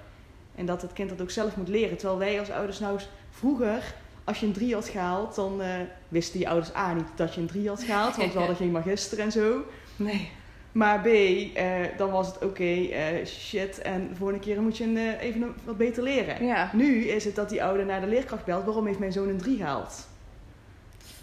En 0.54 0.66
dat 0.66 0.82
het 0.82 0.92
kind 0.92 1.08
dat 1.08 1.20
ook 1.22 1.30
zelf 1.30 1.56
moet 1.56 1.68
leren. 1.68 1.96
Terwijl 1.96 2.18
wij 2.18 2.38
als 2.38 2.50
ouders 2.50 2.78
nou 2.78 2.92
eens 2.92 3.08
vroeger, 3.30 3.94
als 4.24 4.40
je 4.40 4.46
een 4.46 4.52
3 4.52 4.74
had 4.74 4.88
gehaald, 4.88 5.34
dan 5.34 5.62
eh, 5.62 5.68
wisten 6.08 6.40
je 6.40 6.48
ouders 6.48 6.74
A 6.74 6.92
niet 6.92 7.06
dat 7.14 7.34
je 7.34 7.40
een 7.40 7.46
3 7.46 7.68
had 7.68 7.82
gehaald, 7.82 8.16
want 8.16 8.32
we 8.32 8.38
hadden 8.44 8.56
geen 8.56 8.70
magister 8.70 9.18
en 9.18 9.32
zo. 9.32 9.62
Nee. 9.96 10.30
Maar 10.72 11.00
B, 11.00 11.06
eh, 11.06 11.64
dan 11.96 12.10
was 12.10 12.26
het 12.26 12.38
oké, 12.44 12.64
eh, 12.88 13.26
shit, 13.26 13.78
en 13.78 14.08
de 14.08 14.14
volgende 14.14 14.40
keer 14.42 14.62
moet 14.62 14.76
je 14.76 14.84
een, 14.84 14.96
eh, 14.96 15.20
even 15.22 15.54
wat 15.64 15.76
beter 15.76 16.02
leren. 16.02 16.44
Ja. 16.46 16.70
Nu 16.72 17.04
is 17.04 17.24
het 17.24 17.34
dat 17.34 17.48
die 17.48 17.64
ouder 17.64 17.86
naar 17.86 18.00
de 18.00 18.06
leerkracht 18.06 18.44
belt, 18.44 18.64
waarom 18.64 18.86
heeft 18.86 18.98
mijn 18.98 19.12
zoon 19.12 19.28
een 19.28 19.38
3 19.38 19.56
gehaald? 19.56 20.06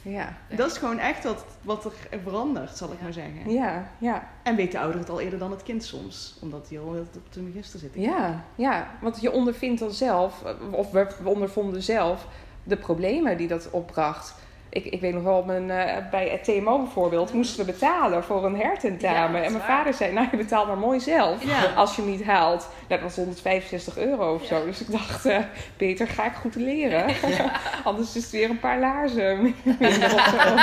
Ja. 0.02 0.38
Dat 0.56 0.72
is 0.72 0.78
gewoon 0.78 1.00
echt 1.00 1.24
wat, 1.24 1.46
wat 1.62 1.86
er 1.86 2.20
verandert, 2.24 2.78
zal 2.78 2.88
ik 2.92 2.98
Ja. 2.98 3.04
maar 3.04 3.14
zeggen. 3.14 3.52
Ja, 3.52 3.90
ja, 3.98 4.28
En 4.44 4.56
weet 4.56 4.72
de 4.72 4.80
ouder 4.80 5.00
het 5.00 5.10
al 5.10 5.20
eerder 5.20 5.40
dan 5.40 5.52
het 5.52 5.64
kind 5.64 5.84
soms, 5.84 6.38
omdat 6.42 6.66
hij 6.70 6.80
al 6.80 6.86
op 7.16 7.34
de 7.34 7.42
magister 7.42 7.80
zit. 7.80 7.92
ja, 7.94 8.44
ja. 8.56 8.88
Want 9.02 9.22
je 9.22 9.32
ondervindt 9.32 9.80
dan 9.80 9.92
zelf, 9.92 10.44
of 10.72 10.92
we 10.92 11.08
ondervonden 11.24 11.84
zelf, 11.84 12.28
de 12.64 12.78
problemen 12.78 13.38
die 13.38 13.48
dat 13.48 13.70
opbracht. 13.72 14.36
Ik, 14.72 14.86
ik 14.86 15.02
weet 15.02 15.14
nog 15.14 15.24
wel, 15.24 15.44
mijn, 15.44 15.72
eh, 15.72 15.96
bij 16.12 16.28
het 16.28 16.44
TMO 16.44 16.78
bijvoorbeeld, 16.78 17.34
moesten 17.34 17.66
we 17.66 17.72
betalen 17.72 18.24
voor 18.24 18.46
een 18.46 18.56
Ja, 18.58 18.64
hertentamen. 18.64 19.44
en 19.44 19.52
mijn 19.52 19.54
waar. 19.68 19.78
vader 19.78 19.94
zei, 19.94 20.14
nou 20.14 20.28
je 20.32 20.38
betaalt 20.38 20.68
maar 20.68 20.78
mooi 20.78 21.00
zelf. 21.00 21.44
Ja. 21.44 21.64
Als 21.76 21.96
je 21.96 22.02
hem 22.02 22.12
niet 22.12 22.24
haalt. 22.24 22.70
Dat 22.88 23.02
was 23.02 23.16
165 23.16 23.98
euro 23.98 24.34
of 24.34 24.42
Ja. 24.42 24.48
zo. 24.48 24.66
Dus 24.66 24.82
ik 24.82 24.92
dacht, 24.92 25.26
eh, 25.26 25.38
beter 25.78 26.08
ga 26.08 26.26
ik 26.26 26.34
goed 26.34 26.56
leren. 26.56 27.06
Anders 27.84 28.16
is 28.16 28.24
het 28.24 28.32
weer 28.32 28.50
een 28.50 28.60
paar 28.60 28.80
laarzen 28.80 29.42
minder 29.80 30.14
of 30.14 30.28
zo. 30.30 30.56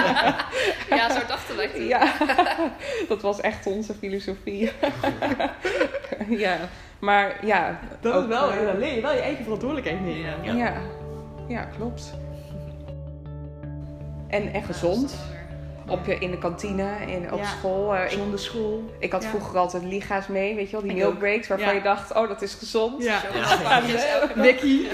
Ja, 0.97 1.11
zo 1.13 1.21
dachten 1.29 1.57
wij 1.57 1.69
toen. 1.69 1.85
Ja, 1.87 2.13
dat 3.09 3.23
was 3.23 3.41
echt 3.41 3.67
onze 3.67 3.95
filosofie. 3.95 4.73
ja, 6.29 6.57
maar 6.99 7.37
ja. 7.47 7.79
Dat 8.01 8.13
ook, 8.15 8.23
is 8.23 8.29
wel, 8.29 8.51
eh, 8.51 8.67
dan 8.67 8.79
leer 8.79 8.95
je 8.95 9.01
wel 9.01 9.13
je 9.13 9.21
eigen 9.21 9.43
verantwoordelijkheid. 9.45 10.01
Ja. 10.43 10.53
ja. 10.53 10.73
ja, 11.49 11.63
klopt. 11.77 12.15
En, 14.29 14.53
en 14.53 14.61
Ja, 14.61 14.67
gezond. 14.67 15.15
Op, 15.89 16.07
je- 16.07 16.19
in 16.19 16.31
de 16.31 16.39
kantine, 16.39 16.91
in, 17.07 17.33
op 17.33 17.39
Ja. 17.39 17.45
school. 17.45 17.95
Eh, 17.95 18.05
ik, 18.05 18.11
Zonder 18.11 18.39
school. 18.39 18.91
ik 18.99 19.13
had 19.13 19.23
Ja. 19.23 19.29
vroeger 19.29 19.59
altijd 19.59 19.83
liga's 19.83 20.27
mee, 20.27 20.55
weet 20.55 20.67
je 20.67 20.73
wel, 20.73 20.81
die 20.81 20.91
Ik 20.91 20.97
milk 20.97 21.19
breaks, 21.19 21.49
waarvan 21.49 21.69
Ja. 21.69 21.73
je 21.75 21.83
dacht, 21.83 22.13
oh, 22.15 22.29
dat 22.29 22.43
is 22.43 22.55
gezond. 22.55 23.03
Ja. 23.03 23.21
Wiki. 24.35 24.89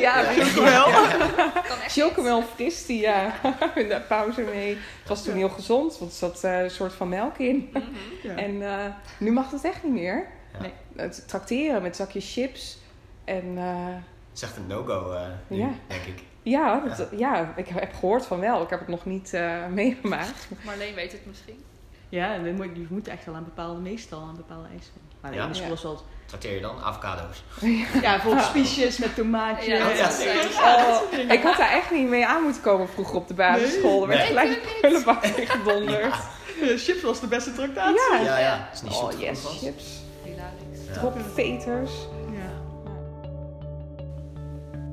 Ja, 0.00 0.20
Ja, 0.20 0.34
wiki. 0.34 0.60
wel. 0.60 0.84
Kan 0.84 1.78
echt 1.84 1.92
Chocomel 1.92 2.42
fris, 2.42 2.86
die 2.86 3.00
ja, 3.00 3.32
in 3.74 3.88
de 3.88 4.00
pauze 4.08 4.40
mee. 4.40 4.68
Het 5.00 5.08
was 5.08 5.24
toen 5.24 5.34
heel 5.34 5.48
gezond, 5.48 5.98
want 5.98 6.10
er 6.10 6.16
zat 6.16 6.44
eh, 6.44 6.60
een 6.62 6.70
soort 6.70 6.92
van 6.92 7.08
melk 7.08 7.38
in. 7.38 7.68
Mhm. 7.72 7.82
Ja. 8.22 8.34
En 8.34 8.62
eh, 8.62 8.84
nu 9.18 9.32
mag 9.32 9.50
dat 9.50 9.64
echt 9.64 9.82
niet 9.82 9.92
meer. 9.92 10.26
Ja. 10.52 10.58
Nee. 10.60 10.72
Het 10.96 11.28
trakteren 11.28 11.82
met 11.82 11.96
zakjes 11.96 12.32
chips. 12.32 12.78
En 13.24 13.52
eh, 13.56 13.64
Het 14.30 14.34
is 14.34 14.42
echt 14.42 14.56
een 14.56 14.66
no-go, 14.66 15.12
eh, 15.12 15.20
nu, 15.46 15.56
Ja. 15.58 15.68
denk 15.86 16.02
ik. 16.02 16.22
Ja, 16.50 16.82
dat- 16.96 17.08
ja. 17.16 17.52
ik 17.56 17.68
heb 17.68 17.94
gehoord 17.94 18.26
van 18.26 18.40
wel. 18.40 18.62
Ik 18.62 18.70
heb 18.70 18.78
het 18.78 18.88
nog 18.88 19.04
niet 19.04 19.34
eh, 19.34 19.66
meegemaakt. 19.70 20.48
Marleen 20.64 20.94
weet 20.94 21.12
het 21.12 21.26
misschien. 21.26 21.64
Ja, 22.08 22.34
en 22.34 22.44
dan 22.44 22.54
moet- 22.54 22.76
je 22.76 22.86
moet 22.88 23.08
echt 23.08 23.24
wel 23.24 23.34
aan 23.34 23.44
bepaalde, 23.44 23.80
meestal 23.80 24.20
aan 24.20 24.36
bepaalde 24.36 24.68
eisen. 24.72 24.92
Maar 25.20 25.30
de 25.30 25.36
Ja. 25.36 25.52
school 25.52 25.66
Ja. 25.66 25.72
is 25.72 25.82
wel... 25.82 26.02
Trakteer 26.26 26.54
je 26.54 26.60
dan? 26.60 26.82
Avocado's. 26.82 27.42
Ja, 28.02 28.10
bijvoorbeeld 28.12 28.44
spiesjes 28.44 28.98
met 28.98 29.14
tomaatje. 29.14 29.74
Ja, 29.74 29.88
ja. 29.90 30.08
Oh, 30.60 31.00
ik 31.32 31.42
had 31.42 31.56
daar 31.56 31.70
echt 31.72 31.90
niet 31.90 32.08
mee 32.08 32.26
aan 32.26 32.42
moeten 32.42 32.62
komen 32.62 32.88
vroeger 32.88 33.16
op 33.16 33.28
de 33.28 33.34
basisschool. 33.34 34.02
Er 34.02 34.08
werd 34.08 34.18
Nee. 34.20 34.28
gelijk 34.28 34.78
prullenbak 34.80 35.24
in 35.24 35.46
gedonderd. 35.46 36.14
Eh, 36.62 36.76
chips 36.76 37.02
was 37.02 37.20
de 37.20 37.26
beste 37.26 37.52
tractatie. 37.52 38.00
Ja. 38.12 38.20
Ja, 38.24 38.38
ja. 38.38 38.68
Is 38.72 38.82
niet 38.82 38.92
Oh 38.92 39.20
yes, 39.20 39.44
chips. 39.60 39.84
Hilarisch. 40.24 40.86
Ja. 40.86 40.92
Dropveters. 40.92 41.90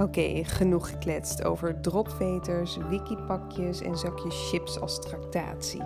Oké, 0.03 0.43
genoeg 0.43 0.89
gekletst 0.89 1.43
over 1.43 1.81
dropveters, 1.81 2.77
wikipakjes 2.77 3.81
en 3.81 3.97
zakjes 3.97 4.49
chips 4.49 4.79
als 4.79 4.99
tractatie. 5.01 5.81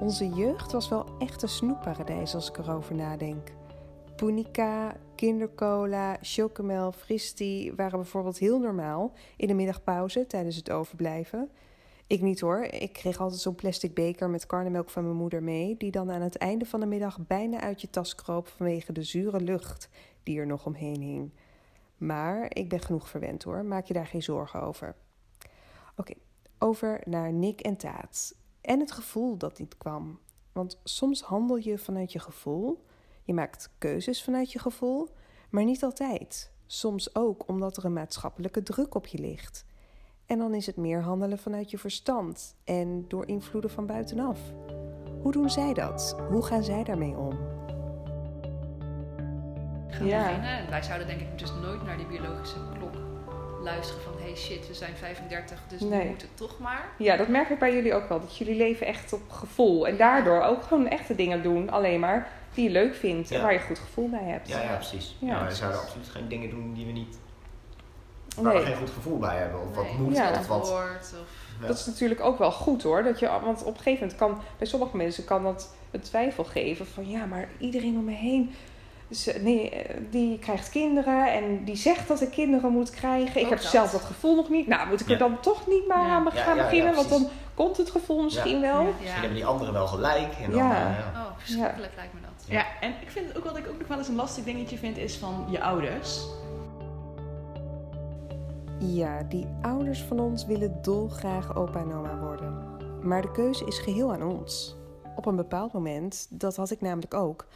Onze 0.00 0.28
jeugd 0.28 0.72
was 0.72 0.88
wel 0.88 1.06
echt 1.18 1.42
een 1.42 1.48
snoepparadijs 1.48 2.34
als 2.34 2.48
ik 2.48 2.58
erover 2.58 2.94
nadenk. 2.94 3.52
Punica, 4.16 4.96
kindercola, 5.14 6.16
chocomel, 6.20 6.92
fristie 6.92 7.72
waren 7.74 7.98
bijvoorbeeld 7.98 8.38
heel 8.38 8.58
normaal 8.58 9.12
in 9.36 9.46
de 9.46 9.54
middagpauze 9.54 10.26
tijdens 10.26 10.56
het 10.56 10.70
overblijven. 10.70 11.50
Ik 12.06 12.20
niet 12.20 12.40
hoor, 12.40 12.62
ik 12.62 12.92
kreeg 12.92 13.20
altijd 13.20 13.40
zo'n 13.40 13.54
plastic 13.54 13.94
beker 13.94 14.30
met 14.30 14.46
karnemelk 14.46 14.90
van 14.90 15.04
mijn 15.04 15.16
moeder 15.16 15.42
mee, 15.42 15.76
die 15.76 15.90
dan 15.90 16.10
aan 16.10 16.22
het 16.22 16.36
einde 16.36 16.64
van 16.66 16.80
de 16.80 16.86
middag 16.86 17.18
bijna 17.26 17.60
uit 17.60 17.80
je 17.80 17.90
tas 17.90 18.14
kroop 18.14 18.48
vanwege 18.48 18.92
de 18.92 19.02
zure 19.02 19.40
lucht 19.40 19.88
die 20.22 20.38
er 20.38 20.46
nog 20.46 20.66
omheen 20.66 21.00
hing. 21.00 21.30
Maar 22.02 22.56
ik 22.56 22.68
ben 22.68 22.80
genoeg 22.80 23.08
verwend 23.08 23.42
hoor, 23.42 23.64
maak 23.64 23.84
je 23.84 23.94
daar 23.94 24.06
geen 24.06 24.22
zorgen 24.22 24.62
over. 24.62 24.94
Oké, 25.96 26.12
over 26.58 27.00
naar 27.04 27.32
Nick 27.32 27.60
en 27.60 27.76
Taat. 27.76 28.34
En 28.60 28.80
het 28.80 28.92
gevoel 28.92 29.36
dat 29.36 29.58
niet 29.58 29.78
kwam. 29.78 30.18
Want 30.52 30.80
soms 30.84 31.22
handel 31.22 31.56
je 31.56 31.78
vanuit 31.78 32.12
je 32.12 32.18
gevoel, 32.18 32.84
je 33.22 33.34
maakt 33.34 33.70
keuzes 33.78 34.24
vanuit 34.24 34.52
je 34.52 34.58
gevoel, 34.58 35.08
maar 35.50 35.64
niet 35.64 35.84
altijd. 35.84 36.52
Soms 36.66 37.14
ook 37.14 37.48
omdat 37.48 37.76
er 37.76 37.84
een 37.84 37.92
maatschappelijke 37.92 38.62
druk 38.62 38.94
op 38.94 39.06
je 39.06 39.18
ligt. 39.18 39.64
En 40.26 40.38
dan 40.38 40.54
is 40.54 40.66
het 40.66 40.76
meer 40.76 41.02
handelen 41.02 41.38
vanuit 41.38 41.70
je 41.70 41.78
verstand 41.78 42.56
en 42.64 43.04
door 43.08 43.26
invloeden 43.26 43.70
van 43.70 43.86
buitenaf. 43.86 44.40
Hoe 45.22 45.32
doen 45.32 45.50
zij 45.50 45.74
dat? 45.74 46.16
Hoe 46.30 46.42
gaan 46.42 46.64
zij 46.64 46.84
daarmee 46.84 47.16
om? 47.16 47.38
Gaan 49.94 50.06
Ja. 50.06 50.22
beginnen. 50.24 50.50
En 50.58 50.70
wij 50.70 50.82
zouden 50.82 51.06
denk 51.06 51.20
ik 51.20 51.38
dus 51.38 51.52
nooit 51.62 51.84
naar 51.86 51.96
die 51.96 52.06
biologische 52.06 52.56
klok 52.78 52.94
luisteren 53.62 54.02
van 54.02 54.12
hey 54.22 54.36
shit, 54.36 54.66
we 54.68 54.74
zijn 54.74 54.94
35, 54.96 55.58
dus 55.68 55.80
Nee. 55.80 56.02
nu 56.04 56.08
moet 56.10 56.22
het 56.22 56.36
toch 56.36 56.58
maar. 56.58 56.84
Ja, 56.98 57.16
dat 57.16 57.28
merk 57.28 57.48
ik 57.48 57.58
bij 57.58 57.74
jullie 57.74 57.94
ook 57.94 58.08
wel. 58.08 58.20
Dat 58.20 58.36
jullie 58.36 58.56
leven 58.56 58.86
echt 58.86 59.12
op 59.12 59.30
gevoel. 59.30 59.86
En 59.86 59.96
daardoor 59.96 60.42
ook 60.42 60.62
gewoon 60.62 60.88
echte 60.88 61.14
dingen 61.14 61.42
doen. 61.42 61.70
Alleen 61.70 62.00
maar 62.00 62.28
die 62.54 62.64
je 62.64 62.70
leuk 62.70 62.94
vindt. 62.94 63.30
En 63.30 63.36
Ja. 63.36 63.42
waar 63.42 63.52
je 63.52 63.60
goed 63.60 63.78
gevoel 63.78 64.08
bij 64.08 64.24
hebt. 64.24 64.48
Ja, 64.48 64.62
ja, 64.62 64.74
precies. 64.74 65.16
Ja, 65.18 65.26
Ja, 65.28 65.34
we 65.34 65.40
precies. 65.40 65.58
zouden 65.58 65.80
absoluut 65.80 66.08
geen 66.08 66.28
dingen 66.28 66.50
doen 66.50 66.72
die 66.74 66.86
we 66.86 66.92
niet... 66.92 67.18
Waar 68.36 68.52
we 68.52 68.58
Nee, 68.58 68.66
geen 68.68 68.76
goed 68.76 68.90
gevoel 68.90 69.18
bij 69.18 69.36
hebben. 69.36 69.60
Of 69.60 69.74
wat 69.74 69.84
Nee. 69.84 69.94
moet, 69.98 70.16
Ja. 70.16 70.30
of 70.30 70.46
wat... 70.46 70.68
Woord 70.68 71.14
of 71.22 71.60
Ja. 71.60 71.66
dat 71.66 71.78
is 71.78 71.86
natuurlijk 71.86 72.20
ook 72.20 72.38
wel 72.38 72.52
goed 72.52 72.82
hoor. 72.82 73.02
Dat 73.02 73.18
je, 73.18 73.26
want 73.42 73.60
op 73.64 73.66
een 73.76 73.82
gegeven 73.82 74.00
moment 74.00 74.18
kan... 74.18 74.40
Bij 74.58 74.66
sommige 74.66 74.96
mensen 74.96 75.24
kan 75.24 75.42
dat 75.42 75.74
een 75.90 76.00
twijfel 76.00 76.44
geven. 76.44 76.86
Van 76.86 77.08
ja, 77.08 77.24
maar 77.26 77.48
iedereen 77.58 77.96
om 77.96 78.04
me 78.04 78.12
heen... 78.12 78.54
nee, 79.40 79.70
eh, 79.70 79.96
die 80.10 80.38
krijgt 80.38 80.70
kinderen 80.70 81.32
en 81.32 81.64
die 81.64 81.76
zegt 81.76 82.08
dat 82.08 82.20
ik 82.20 82.30
kinderen 82.30 82.72
moet 82.72 82.90
krijgen. 82.90 83.36
Ik 83.40 83.44
Ook 83.44 83.50
heb 83.50 83.60
dat. 83.62 83.70
zelf 83.70 83.90
dat 83.90 84.00
gevoel 84.00 84.34
nog 84.36 84.48
niet. 84.48 84.66
Nou, 84.66 84.88
moet 84.88 85.00
ik 85.00 85.10
er 85.10 85.18
dan 85.18 85.40
toch 85.40 85.66
niet 85.68 85.86
maar 85.88 86.06
Ja. 86.06 86.14
aan 86.14 86.24
Ja, 86.24 86.30
gaan 86.30 86.56
ja, 86.56 86.62
ja, 86.62 86.68
beginnen? 86.68 86.94
want 86.94 87.08
dan 87.08 87.28
komt 87.54 87.76
het 87.76 87.90
gevoel 87.90 88.22
misschien 88.22 88.54
Ja. 88.54 88.60
wel. 88.60 88.80
Ja. 88.80 88.86
Misschien 88.88 89.10
hebben 89.12 89.34
die 89.34 89.46
anderen 89.46 89.72
wel 89.72 89.86
gelijk. 89.86 90.34
En 90.42 90.50
dan, 90.50 90.58
Ja. 90.58 90.70
eh, 90.70 90.98
ja. 90.98 91.12
Oh, 91.20 91.38
verschrikkelijk 91.38 91.92
lijkt 91.96 92.12
me 92.14 92.20
dat. 92.20 92.46
Ja, 92.48 92.64
en 92.80 92.90
ik 93.00 93.10
vind 93.10 93.28
het 93.28 93.36
ook 93.36 93.44
wat 93.44 93.56
ik 93.56 93.68
ook 93.68 93.78
nog 93.78 93.88
wel 93.88 93.98
eens 93.98 94.08
een 94.08 94.14
lastig 94.14 94.44
dingetje 94.44 94.78
vind, 94.78 94.96
is 94.96 95.16
van 95.16 95.46
je 95.50 95.60
ouders. 95.62 96.20
Ja, 98.78 99.22
die 99.28 99.46
ouders 99.62 100.02
van 100.02 100.20
ons 100.20 100.46
willen 100.46 100.78
dolgraag 100.82 101.56
opa 101.56 101.78
en 101.80 101.92
oma 101.94 102.18
worden. 102.18 102.64
Maar 103.02 103.22
de 103.22 103.30
keuze 103.30 103.64
is 103.66 103.78
geheel 103.78 104.12
aan 104.12 104.22
ons. 104.22 104.76
Op 105.16 105.26
een 105.26 105.36
bepaald 105.36 105.72
moment, 105.72 106.26
dat 106.30 106.56
had 106.56 106.70
ik 106.70 106.80
namelijk 106.80 107.14
ook, 107.14 107.46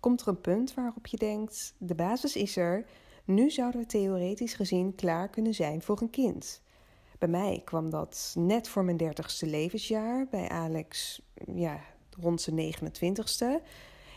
komt 0.00 0.20
er 0.20 0.28
een 0.28 0.40
punt 0.40 0.74
waarop 0.74 1.06
je 1.06 1.16
denkt: 1.16 1.74
de 1.78 1.94
basis 1.94 2.36
is 2.36 2.56
er, 2.56 2.86
nu 3.24 3.50
zouden 3.50 3.80
we 3.80 3.86
theoretisch 3.86 4.54
gezien 4.54 4.94
klaar 4.94 5.28
kunnen 5.28 5.54
zijn 5.54 5.82
voor 5.82 6.00
een 6.00 6.10
kind. 6.10 6.62
Bij 7.18 7.28
mij 7.28 7.62
kwam 7.64 7.90
dat 7.90 8.34
net 8.38 8.68
voor 8.68 8.84
mijn 8.84 8.96
dertigste 8.96 9.46
levensjaar, 9.46 10.26
bij 10.30 10.48
Alex 10.48 11.22
ja, 11.54 11.80
rond 12.20 12.40
zijn 12.40 12.74
29ste. 12.74 13.62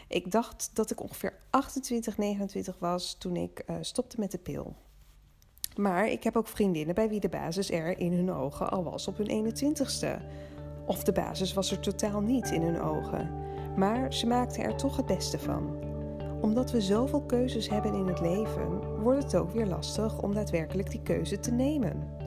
Ik 0.07 0.31
dacht 0.31 0.69
dat 0.73 0.91
ik 0.91 1.01
ongeveer 1.01 1.39
28, 1.49 2.17
29 2.17 2.79
was 2.79 3.13
toen 3.13 3.35
ik 3.35 3.63
uh, 3.69 3.75
stopte 3.81 4.19
met 4.19 4.31
de 4.31 4.37
pil. 4.37 4.75
Maar 5.75 6.07
ik 6.07 6.23
heb 6.23 6.35
ook 6.35 6.47
vriendinnen 6.47 6.95
bij 6.95 7.09
wie 7.09 7.19
de 7.19 7.29
basis 7.29 7.71
er 7.71 7.99
in 7.99 8.13
hun 8.13 8.31
ogen 8.31 8.69
al 8.69 8.83
was 8.83 9.07
op 9.07 9.17
hun 9.17 9.55
21ste. 9.55 10.21
Of 10.85 11.03
de 11.03 11.11
basis 11.11 11.53
was 11.53 11.71
er 11.71 11.79
totaal 11.79 12.21
niet 12.21 12.51
in 12.51 12.61
hun 12.61 12.81
ogen. 12.81 13.31
Maar 13.75 14.13
ze 14.13 14.27
maakten 14.27 14.63
er 14.63 14.75
toch 14.75 14.97
het 14.97 15.05
beste 15.05 15.39
van. 15.39 15.77
Omdat 16.41 16.71
we 16.71 16.81
zoveel 16.81 17.21
keuzes 17.21 17.69
hebben 17.69 17.93
in 17.93 18.07
het 18.07 18.19
leven, 18.19 18.99
wordt 19.01 19.23
het 19.23 19.35
ook 19.35 19.51
weer 19.51 19.65
lastig 19.65 20.17
om 20.21 20.33
daadwerkelijk 20.33 20.89
die 20.91 21.01
keuze 21.03 21.39
te 21.39 21.51
nemen. 21.51 22.17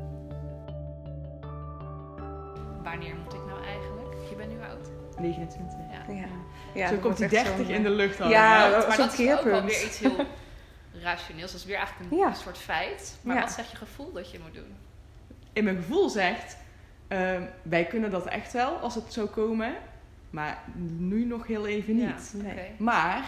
Wanneer 2.82 3.14
moet 3.24 3.32
ik 3.34 3.40
nou 3.46 3.64
eigenlijk? 3.64 4.14
Je 4.30 4.34
bent 4.36 4.50
nu 4.50 4.56
oud. 4.70 4.90
29. 5.18 5.78
Ja. 5.90 6.14
Ja. 6.14 6.24
Ja, 6.74 6.88
Zo 6.88 6.96
komt 6.96 7.16
die 7.16 7.28
wordt 7.28 7.34
echt 7.34 7.44
30 7.56 7.66
zo'n, 7.66 7.74
in 7.74 7.82
de 7.82 7.90
lucht 7.90 8.18
hangen. 8.18 8.32
Ja, 8.32 8.64
Ja. 8.66 8.70
dat 8.70 8.88
maar 8.88 8.98
is 8.98 9.04
een 9.04 9.06
dat 9.10 9.18
is 9.18 9.38
ook 9.38 9.44
wel 9.44 9.62
weer 9.62 9.84
iets 9.84 9.98
heel 9.98 10.16
rationeels. 11.02 11.50
Dat 11.52 11.60
is 11.60 11.66
weer 11.66 11.76
eigenlijk 11.76 12.10
een 12.12 12.16
Ja. 12.18 12.32
soort 12.32 12.58
feit. 12.58 13.16
Maar 13.22 13.34
Ja. 13.36 13.40
wat 13.42 13.50
zegt 13.52 13.70
je 13.70 13.76
gevoel 13.76 14.12
dat 14.12 14.30
je 14.30 14.38
moet 14.44 14.54
doen? 14.54 14.76
In 15.52 15.64
mijn 15.64 15.76
gevoel 15.76 16.08
zegt, 16.08 16.56
ehm, 17.08 17.42
wij 17.62 17.84
kunnen 17.84 18.10
dat 18.10 18.26
echt 18.26 18.52
wel 18.52 18.76
als 18.76 18.94
het 18.94 19.12
zou 19.12 19.26
komen. 19.28 19.74
Maar 20.32 20.58
nu 20.98 21.24
nog 21.24 21.46
heel 21.46 21.66
even 21.66 21.96
niet. 21.96 22.34
Ja. 22.44 22.52
Maar, 22.78 23.24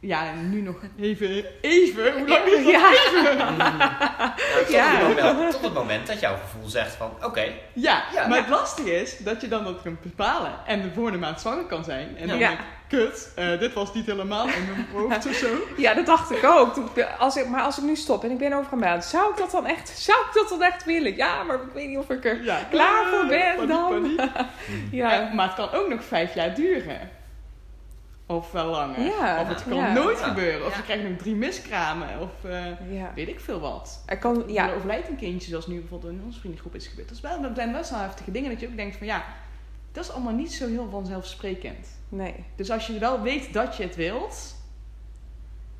ja, 0.00 0.32
nu 0.34 0.60
nog 0.60 0.76
even, 1.00 1.44
even, 1.60 2.12
hoe 2.18 2.28
lang 2.28 2.66
Ja. 2.70 2.90
is 2.92 3.10
dat? 3.12 3.38
Ja, 3.38 3.50
Nou, 3.58 4.64
tot, 4.64 4.68
Ja. 4.70 5.06
het 5.08 5.22
moment, 5.34 5.52
tot 5.52 5.62
het 5.62 5.74
moment 5.74 6.06
dat 6.06 6.20
jouw 6.20 6.36
gevoel 6.36 6.68
zegt 6.68 6.94
van, 6.94 7.10
oké, 7.22 7.44
Ja, 7.72 8.02
Ja. 8.14 8.26
maar 8.26 8.38
het 8.38 8.48
lastige 8.48 9.00
is 9.00 9.18
dat 9.18 9.40
je 9.40 9.48
dan 9.48 9.64
dat 9.64 9.82
kunt 9.82 10.00
bepalen. 10.00 10.52
En 10.66 10.82
de 10.82 10.90
volgende 10.94 11.18
maand 11.18 11.40
zwanger 11.40 11.64
kan 11.64 11.84
zijn. 11.84 12.16
En 12.16 12.28
dan 12.28 12.38
Ja. 12.38 12.48
denk 12.48 12.60
ik, 12.60 12.66
kut, 12.88 13.30
eh, 13.34 13.58
dit 13.58 13.72
was 13.72 13.94
niet 13.94 14.06
helemaal 14.06 14.46
in 14.46 14.64
mijn 14.70 14.86
hoofd 14.94 15.26
of 15.26 15.32
zo. 15.34 15.46
ja, 15.76 15.94
dat 15.94 16.06
dacht 16.06 16.30
ik 16.30 16.44
ook. 16.44 16.74
Als 17.18 17.36
ik, 17.36 17.48
maar 17.48 17.62
als 17.62 17.78
ik 17.78 17.84
nu 17.84 17.96
stop 17.96 18.24
en 18.24 18.30
ik 18.30 18.38
ben 18.38 18.52
over 18.52 18.72
een 18.72 18.78
maand, 18.78 19.04
zou 19.04 19.30
ik 19.30 19.36
dat 19.36 19.50
dan 19.50 19.66
echt, 19.66 19.88
zou 19.88 20.18
ik 20.26 20.30
dat 20.34 20.48
dan 20.48 20.62
echt 20.62 20.84
willen? 20.84 21.16
Ja, 21.16 21.42
maar 21.42 21.56
ik 21.56 21.72
weet 21.74 21.88
niet 21.88 21.98
of 21.98 22.10
ik 22.10 22.24
er 22.24 22.44
Ja, 22.44 22.60
klaar 22.70 23.06
voor 23.06 23.22
eh, 23.22 23.28
ben 23.28 23.54
paniek, 23.56 23.68
dan. 23.68 23.88
paniek. 23.90 24.20
Ja, 25.00 25.28
Eh, 25.28 25.34
maar 25.34 25.46
het 25.46 25.54
kan 25.56 25.70
ook 25.72 25.88
nog 25.88 26.04
vijf 26.04 26.34
jaar 26.34 26.54
duren. 26.54 27.10
Of 28.26 28.52
wel 28.52 28.66
langer. 28.66 29.00
Ja, 29.00 29.40
of 29.40 29.48
het 29.48 29.64
kan 29.68 29.76
ja. 29.76 29.92
nooit 29.92 30.18
Ja. 30.18 30.24
gebeuren. 30.26 30.66
Of 30.66 30.70
Ja. 30.72 30.76
je 30.76 30.82
krijgt 30.82 31.08
nog 31.08 31.18
drie 31.18 31.34
miskramen. 31.34 32.08
Of 32.20 32.50
eh, 32.50 32.64
ja. 32.90 33.12
weet 33.14 33.28
ik 33.28 33.40
veel 33.40 33.60
wat. 33.60 34.02
Er 34.06 34.18
kan, 34.18 34.44
Ja. 34.46 34.68
Er 34.68 34.74
overlijdt 34.74 35.08
een 35.08 35.16
kindje, 35.16 35.48
zoals 35.50 35.66
nu 35.66 35.78
bijvoorbeeld 35.80 36.12
in 36.12 36.22
onze 36.24 36.38
vriendengroep 36.40 36.74
is 36.74 36.86
gebeurd. 36.86 37.08
Dat, 37.08 37.16
is 37.16 37.22
wel, 37.22 37.40
dat 37.40 37.50
zijn 37.54 37.72
best 37.72 37.90
wel 37.90 37.98
heftige 38.00 38.30
dingen 38.30 38.50
dat 38.50 38.60
je 38.60 38.66
ook 38.66 38.76
denkt 38.76 38.96
van 38.96 39.06
ja, 39.06 39.24
dat 39.98 40.06
is 40.08 40.12
allemaal 40.14 40.32
niet 40.32 40.52
zo 40.52 40.66
heel 40.68 40.88
vanzelfsprekend. 40.90 41.88
nee. 42.08 42.34
Dus 42.56 42.70
als 42.70 42.86
je 42.86 42.98
wel 42.98 43.22
weet 43.22 43.52
dat 43.52 43.76
je 43.76 43.82
het 43.82 43.96
wilt, 43.96 44.56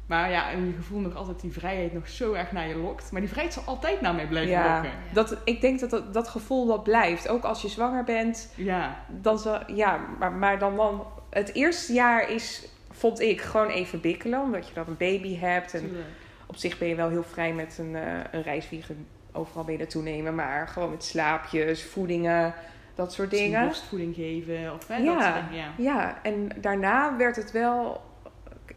maar 0.07 0.31
ja, 0.31 0.51
en 0.51 0.67
je 0.67 0.73
gevoel 0.73 1.01
nog 1.01 1.15
altijd 1.15 1.41
die 1.41 1.53
vrijheid 1.53 1.93
nog 1.93 2.09
zo 2.09 2.33
erg 2.33 2.53
naar 2.53 2.69
je 2.69 2.77
lokt. 2.77 3.13
Maar 3.13 3.21
die 3.21 3.31
vrijheid 3.31 3.55
zal 3.55 3.63
altijd 3.67 4.01
naar 4.01 4.15
mij 4.15 4.27
blijven 4.27 4.51
Ja, 4.53 4.73
lokken. 4.75 4.93
dat, 5.13 5.37
ik 5.45 5.61
denk 5.61 5.81
dat, 5.81 5.91
dat 5.91 6.15
dat 6.15 6.29
gevoel 6.29 6.67
dat 6.67 6.83
blijft. 6.83 7.29
Ook 7.29 7.45
als 7.45 7.63
je 7.63 7.69
zwanger 7.69 8.05
bent, 8.05 8.53
Ja, 8.55 9.05
dan 9.09 9.39
zal, 9.39 9.73
ja, 9.73 10.01
maar, 10.19 10.33
maar 10.33 10.59
dan, 10.59 10.77
dan 10.77 11.07
het 11.31 11.55
eerste 11.55 11.93
jaar 11.93 12.31
is, 12.31 12.69
vond 12.91 13.21
ik, 13.21 13.41
gewoon 13.41 13.69
even 13.69 14.01
bikkelen. 14.01 14.41
Omdat 14.41 14.69
je 14.69 14.75
dan 14.75 14.85
een 14.89 14.97
baby 14.97 15.37
hebt. 15.39 15.75
En 15.75 15.81
tuurlijk. 15.81 16.07
op 16.47 16.57
zich 16.57 16.79
ben 16.79 16.89
je 16.89 16.95
wel 16.95 17.09
heel 17.09 17.25
vrij 17.25 17.53
met 17.53 17.77
een, 17.79 17.97
eh 17.97 18.21
een 18.31 18.43
reisvliegen. 18.43 19.07
Overal 19.33 19.71
je 19.71 19.79
naartoe 19.79 20.03
nemen. 20.03 20.35
Maar 20.35 20.69
gewoon 20.69 20.91
met 20.91 21.05
slaapjes, 21.05 21.85
voedingen, 21.85 22.55
dat 22.99 23.13
soort 23.13 23.31
dingen. 23.31 23.65
borstvoeding 23.65 24.15
geven 24.15 24.73
of 24.75 24.89
hè, 24.89 24.97
Ja. 24.97 25.15
dat 25.15 25.23
soort 25.23 25.35
dingen. 25.51 25.65
Ja. 25.65 25.73
Ja, 25.77 26.19
en 26.23 26.49
daarna 26.57 27.17
werd 27.17 27.37
het 27.37 27.51
wel, 27.51 28.03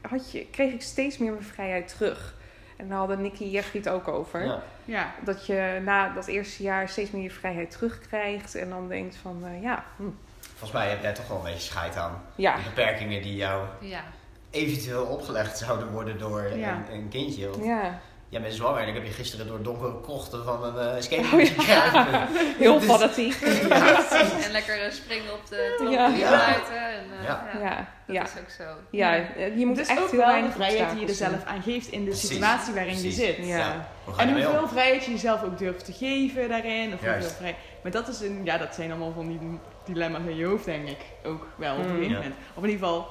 had 0.01 0.31
je, 0.31 0.45
kreeg 0.51 0.73
ik 0.73 0.81
steeds 0.81 1.17
meer 1.17 1.31
mijn 1.31 1.43
vrijheid 1.43 1.87
terug. 1.87 2.35
En 2.77 2.87
daar 2.87 2.97
hadden 2.97 3.21
Nicky 3.21 3.43
en 3.43 3.49
Jeffrey 3.49 3.81
het 3.81 3.91
ook 3.91 4.07
over. 4.07 4.45
ja. 4.45 4.61
Ja. 4.85 5.11
Dat 5.23 5.45
je 5.45 5.79
na 5.83 6.09
dat 6.13 6.27
eerste 6.27 6.63
jaar 6.63 6.89
steeds 6.89 7.11
meer 7.11 7.23
je 7.23 7.31
vrijheid 7.31 7.71
terugkrijgt. 7.71 8.55
En 8.55 8.69
dan 8.69 8.87
denkt 8.87 9.15
van, 9.15 9.43
eh, 9.45 9.61
ja, 9.61 9.83
hm, 9.95 10.03
volgens 10.49 10.71
mij 10.71 10.89
heb 10.89 11.01
jij 11.01 11.13
toch 11.13 11.27
wel 11.27 11.37
een 11.37 11.43
beetje 11.43 11.59
scheid 11.59 11.95
aan. 11.97 12.21
ja, 12.35 12.55
De 12.55 12.61
beperkingen 12.63 13.21
die 13.21 13.35
jou 13.35 13.65
Ja. 13.79 14.03
eventueel 14.49 15.05
opgelegd 15.05 15.57
zouden 15.57 15.91
worden 15.91 16.17
door 16.19 16.57
Ja. 16.57 16.75
een, 16.89 16.95
een 16.95 17.09
kindje. 17.09 17.49
Want 17.49 17.63
ja. 17.65 17.99
Jij 18.31 18.41
bent 18.41 18.53
zwanger 18.53 18.93
heb 18.93 19.05
je 19.05 19.11
gisteren 19.11 19.47
door 19.47 19.61
donkere 19.61 20.01
krochten 20.01 20.43
van 20.43 20.63
een 20.63 20.75
uh, 20.87 20.95
Oh, 20.95 21.01
skateboard 21.01 21.55
krijgen. 21.55 22.27
Heel 22.63 22.79
Dus- 22.79 22.87
fanatiek. 22.89 23.35
En 24.45 24.51
lekker 24.51 24.81
eh, 24.85 24.91
springen 24.91 25.33
op 25.33 25.47
de 25.49 25.73
trampoline 25.77 26.17
Ja. 26.17 26.29
Ja. 26.31 26.37
buiten. 26.45 26.87
En, 26.89 27.03
eh, 27.19 27.23
Ja. 27.25 27.47
ja. 27.53 27.59
Ja, 27.61 27.75
Dat 28.07 28.15
ja. 28.15 28.23
is 28.23 28.41
ook 28.41 28.49
zo. 28.49 28.63
Ja, 28.91 29.13
Ja. 29.13 29.25
je 29.55 29.65
moet 29.65 29.77
het 29.77 29.85
is 29.85 29.91
echt 29.91 30.01
ook 30.03 30.09
heel 30.11 30.17
wel 30.19 30.27
de 30.27 30.31
weinig 30.33 30.53
vrijheid 30.53 30.91
die 30.91 30.99
je 30.99 31.07
er 31.07 31.13
zelf 31.13 31.43
aan 31.45 31.61
geeft 31.61 31.87
in 31.87 31.99
de 32.03 32.09
Precies. 32.09 32.29
situatie 32.29 32.73
waarin 32.73 33.01
je 33.01 33.11
zit. 33.11 33.37
Ja. 33.37 33.57
Ja. 33.57 33.87
Hoe 34.03 34.15
En 34.17 34.33
hoeveel 34.33 34.67
vrijheid 34.67 35.05
je 35.05 35.11
jezelf 35.11 35.43
ook 35.43 35.57
durft 35.57 35.85
te 35.85 35.93
geven 35.93 36.49
daarin. 36.49 36.93
Of 36.93 37.01
Juist. 37.01 37.17
hoeveel 37.25 37.37
vrij... 37.37 37.55
Maar 37.83 37.91
dat, 37.91 38.07
is 38.07 38.19
een, 38.21 38.41
ja, 38.43 38.57
dat 38.57 38.75
zijn 38.75 38.89
allemaal 38.89 39.13
van 39.13 39.27
die 39.27 39.39
dilemma's 39.85 40.21
in 40.27 40.35
je 40.37 40.45
hoofd, 40.45 40.65
denk 40.65 40.87
ik. 40.87 40.99
Ook 41.23 41.47
wel 41.55 41.73
op 41.75 41.79
een 41.83 41.85
gegeven 41.89 42.09
Ja. 42.09 42.15
moment. 42.15 42.35
Of 42.55 42.63
in 42.63 42.69
ieder 42.69 42.85
geval, 42.87 43.07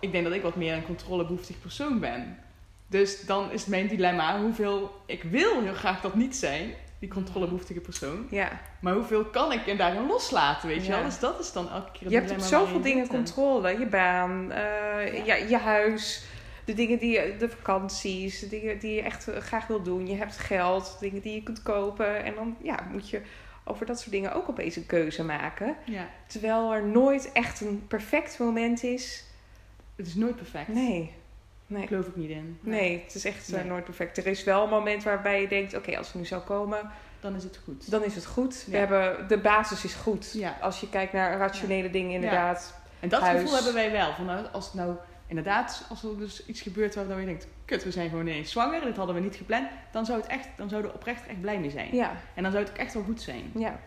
ik 0.00 0.12
denk 0.12 0.24
dat 0.24 0.32
ik 0.32 0.42
wat 0.42 0.56
meer 0.56 0.74
een 0.74 0.84
controlebehoeftig 0.86 1.60
persoon 1.60 2.00
ben. 2.00 2.38
Dus 2.92 3.20
dan 3.26 3.50
is 3.50 3.66
mijn 3.66 3.86
dilemma 3.88 4.40
hoeveel... 4.40 5.02
Ik 5.06 5.22
wil 5.22 5.62
heel 5.62 5.74
graag 5.74 6.00
dat 6.00 6.14
niet 6.14 6.36
zijn, 6.36 6.70
die 6.98 7.08
controlebehoeftige 7.08 7.80
persoon. 7.80 8.26
Ja. 8.30 8.60
Maar 8.80 8.94
hoeveel 8.94 9.24
kan 9.24 9.52
ik 9.52 9.66
en 9.66 9.76
daarin 9.76 10.06
loslaten, 10.06 10.68
weet 10.68 10.84
je 10.84 10.90
Ja. 10.90 10.96
wel? 10.96 11.04
Dus 11.04 11.18
dat 11.18 11.40
is 11.40 11.52
dan 11.52 11.70
elke 11.70 11.90
keer 11.92 12.10
Je 12.10 12.16
hebt 12.16 12.30
op 12.30 12.40
zoveel 12.40 12.76
je 12.76 12.82
dingen 12.82 13.06
controle. 13.06 13.78
Je 13.78 13.86
baan, 13.86 14.52
eh, 14.52 15.26
ja. 15.26 15.34
je 15.34 15.56
huis, 15.56 16.24
de 16.64 16.74
dingen 16.74 16.98
die 16.98 17.10
je, 17.12 17.36
de 17.38 17.48
vakanties, 17.48 18.38
de 18.40 18.48
dingen 18.48 18.78
die 18.78 18.94
je 18.94 19.02
echt 19.02 19.28
graag 19.38 19.66
wil 19.66 19.82
doen. 19.82 20.06
Je 20.06 20.14
hebt 20.16 20.36
geld, 20.38 20.96
dingen 21.00 21.22
die 21.22 21.34
je 21.34 21.42
kunt 21.42 21.62
kopen. 21.62 22.24
En 22.24 22.34
dan 22.34 22.56
ja, 22.62 22.86
moet 22.90 23.08
je 23.10 23.20
over 23.64 23.86
dat 23.86 23.98
soort 24.00 24.10
dingen 24.10 24.34
ook 24.34 24.48
opeens 24.48 24.76
een 24.76 24.86
keuze 24.86 25.24
maken. 25.24 25.76
Ja, 25.84 26.08
Terwijl 26.26 26.72
er 26.72 26.84
nooit 26.86 27.32
echt 27.32 27.60
een 27.60 27.84
perfect 27.88 28.38
moment 28.38 28.82
is. 28.82 29.24
het 29.96 30.06
is 30.06 30.14
nooit 30.14 30.36
perfect. 30.36 30.68
Nee. 30.68 31.12
Nee. 31.72 31.86
Geloof 31.86 32.06
ik 32.06 32.16
niet 32.16 32.30
in. 32.30 32.58
Nee, 32.60 33.02
het 33.04 33.14
is 33.14 33.24
echt 33.24 33.48
eh, 33.52 33.56
Nee. 33.58 33.64
nooit 33.64 33.84
perfect. 33.84 34.16
Er 34.16 34.26
is 34.26 34.44
wel 34.44 34.62
een 34.62 34.68
moment 34.68 35.02
waarbij 35.02 35.40
je 35.40 35.48
denkt: 35.48 35.76
oké, 35.76 35.96
als 35.98 36.06
het 36.06 36.16
nu 36.16 36.24
zou 36.24 36.42
komen, 36.42 36.90
Dan 37.20 37.34
is 37.34 37.42
het 37.44 37.60
goed. 37.64 37.90
dan 37.90 38.04
is 38.04 38.14
het 38.14 38.26
goed. 38.26 38.64
We 38.66 38.72
Ja. 38.72 38.78
hebben, 38.78 39.28
de 39.28 39.38
basis 39.38 39.84
is 39.84 39.94
goed. 39.94 40.32
Ja. 40.32 40.56
Als 40.60 40.80
je 40.80 40.88
kijkt 40.88 41.12
naar 41.12 41.38
rationele 41.38 41.90
dingen, 41.90 42.10
inderdaad. 42.10 42.80
En 43.00 43.08
dat 43.08 43.20
Huis. 43.20 43.40
gevoel 43.40 43.54
hebben 43.54 43.74
wij 43.74 43.90
wel. 43.92 44.12
Van 44.14 44.24
nou, 44.24 44.46
als 44.52 44.64
het 44.64 44.74
nou 44.74 44.94
inderdaad, 45.26 45.86
als 45.88 46.02
er 46.04 46.18
dus 46.18 46.46
iets 46.46 46.60
gebeurt 46.60 46.94
waardoor 46.94 47.20
je 47.20 47.26
denkt, 47.26 47.46
kut, 47.64 47.84
we 47.84 47.90
zijn 47.90 48.08
gewoon 48.08 48.26
ineens 48.26 48.50
zwanger, 48.50 48.80
dit 48.80 48.96
hadden 48.96 49.14
we 49.14 49.20
niet 49.20 49.36
gepland, 49.36 49.68
dan 49.92 50.04
zou 50.06 50.20
het 50.20 50.26
echt, 50.30 50.48
dan 50.56 50.68
zouden 50.68 50.90
we 50.90 50.96
oprecht 50.96 51.26
echt 51.26 51.40
blij 51.40 51.58
mee 51.58 51.70
zijn. 51.70 51.88
Ja, 51.96 52.10
En 52.34 52.42
dan 52.42 52.52
zou 52.52 52.64
het 52.64 52.72
ook 52.72 52.78
echt 52.78 52.94
wel 52.94 53.02
goed 53.02 53.20
zijn. 53.20 53.50
ja. 53.54 53.78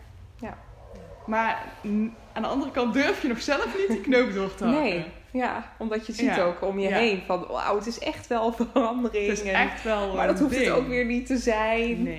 Maar 1.26 1.64
mm, 1.82 2.14
aan 2.32 2.42
de 2.42 2.48
andere 2.48 2.70
kant 2.70 2.94
durf 2.94 3.22
je 3.22 3.28
nog 3.28 3.42
zelf 3.42 3.76
niet 3.78 3.88
die 3.88 4.00
knoop 4.00 4.32
door 4.34 4.54
te 4.54 4.64
hakken. 4.64 4.82
Nee, 4.82 5.06
ja, 5.36 5.72
omdat 5.78 6.00
je 6.06 6.12
het 6.12 6.20
ziet 6.20 6.34
Ja. 6.34 6.42
ook 6.42 6.62
om 6.62 6.78
je 6.78 6.88
Ja. 6.88 6.96
heen 6.96 7.22
van 7.26 7.46
wauw, 7.50 7.76
het 7.76 7.86
is 7.86 7.98
echt 7.98 8.26
wel 8.26 8.52
verandering. 8.52 9.28
Het 9.28 9.38
is 9.38 9.44
en- 9.44 9.54
echt 9.54 9.82
wel 9.82 10.14
maar 10.14 10.26
dat 10.26 10.38
hoeft 10.38 10.58
het 10.58 10.68
ook 10.70 10.88
weer 10.88 11.04
niet 11.04 11.26
te 11.26 11.36
zijn. 11.36 12.02
Nee. 12.02 12.16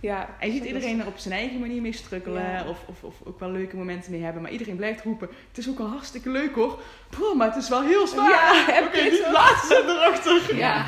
Ja, 0.00 0.28
En 0.40 0.46
je 0.48 0.54
ziet 0.54 0.64
iedereen 0.64 1.00
er 1.00 1.06
op 1.06 1.18
zijn 1.18 1.34
eigen 1.34 1.58
manier 1.60 1.80
mee 1.82 1.92
strukkelen. 1.92 2.42
Ja. 2.42 2.64
Of, 2.68 2.78
of, 2.86 3.02
of 3.02 3.14
ook 3.24 3.40
wel 3.40 3.50
leuke 3.50 3.76
momenten 3.76 4.10
mee 4.10 4.22
hebben. 4.22 4.42
Maar 4.42 4.50
iedereen 4.50 4.76
blijft 4.76 5.02
roepen. 5.02 5.28
Het 5.48 5.58
is 5.58 5.68
ook 5.68 5.78
wel 5.78 5.86
hartstikke 5.88 6.30
leuk 6.30 6.54
hoor. 6.54 6.78
Bro, 7.10 7.34
maar 7.34 7.46
het 7.46 7.56
is 7.56 7.68
wel 7.68 7.82
heel 7.82 8.06
zwaar. 8.06 8.30
Ja, 8.30 8.64
heb 8.74 8.84
Oké, 8.86 8.96
je 8.98 9.10
die 9.10 9.26
erachter. 9.26 10.56
Ja. 10.56 10.84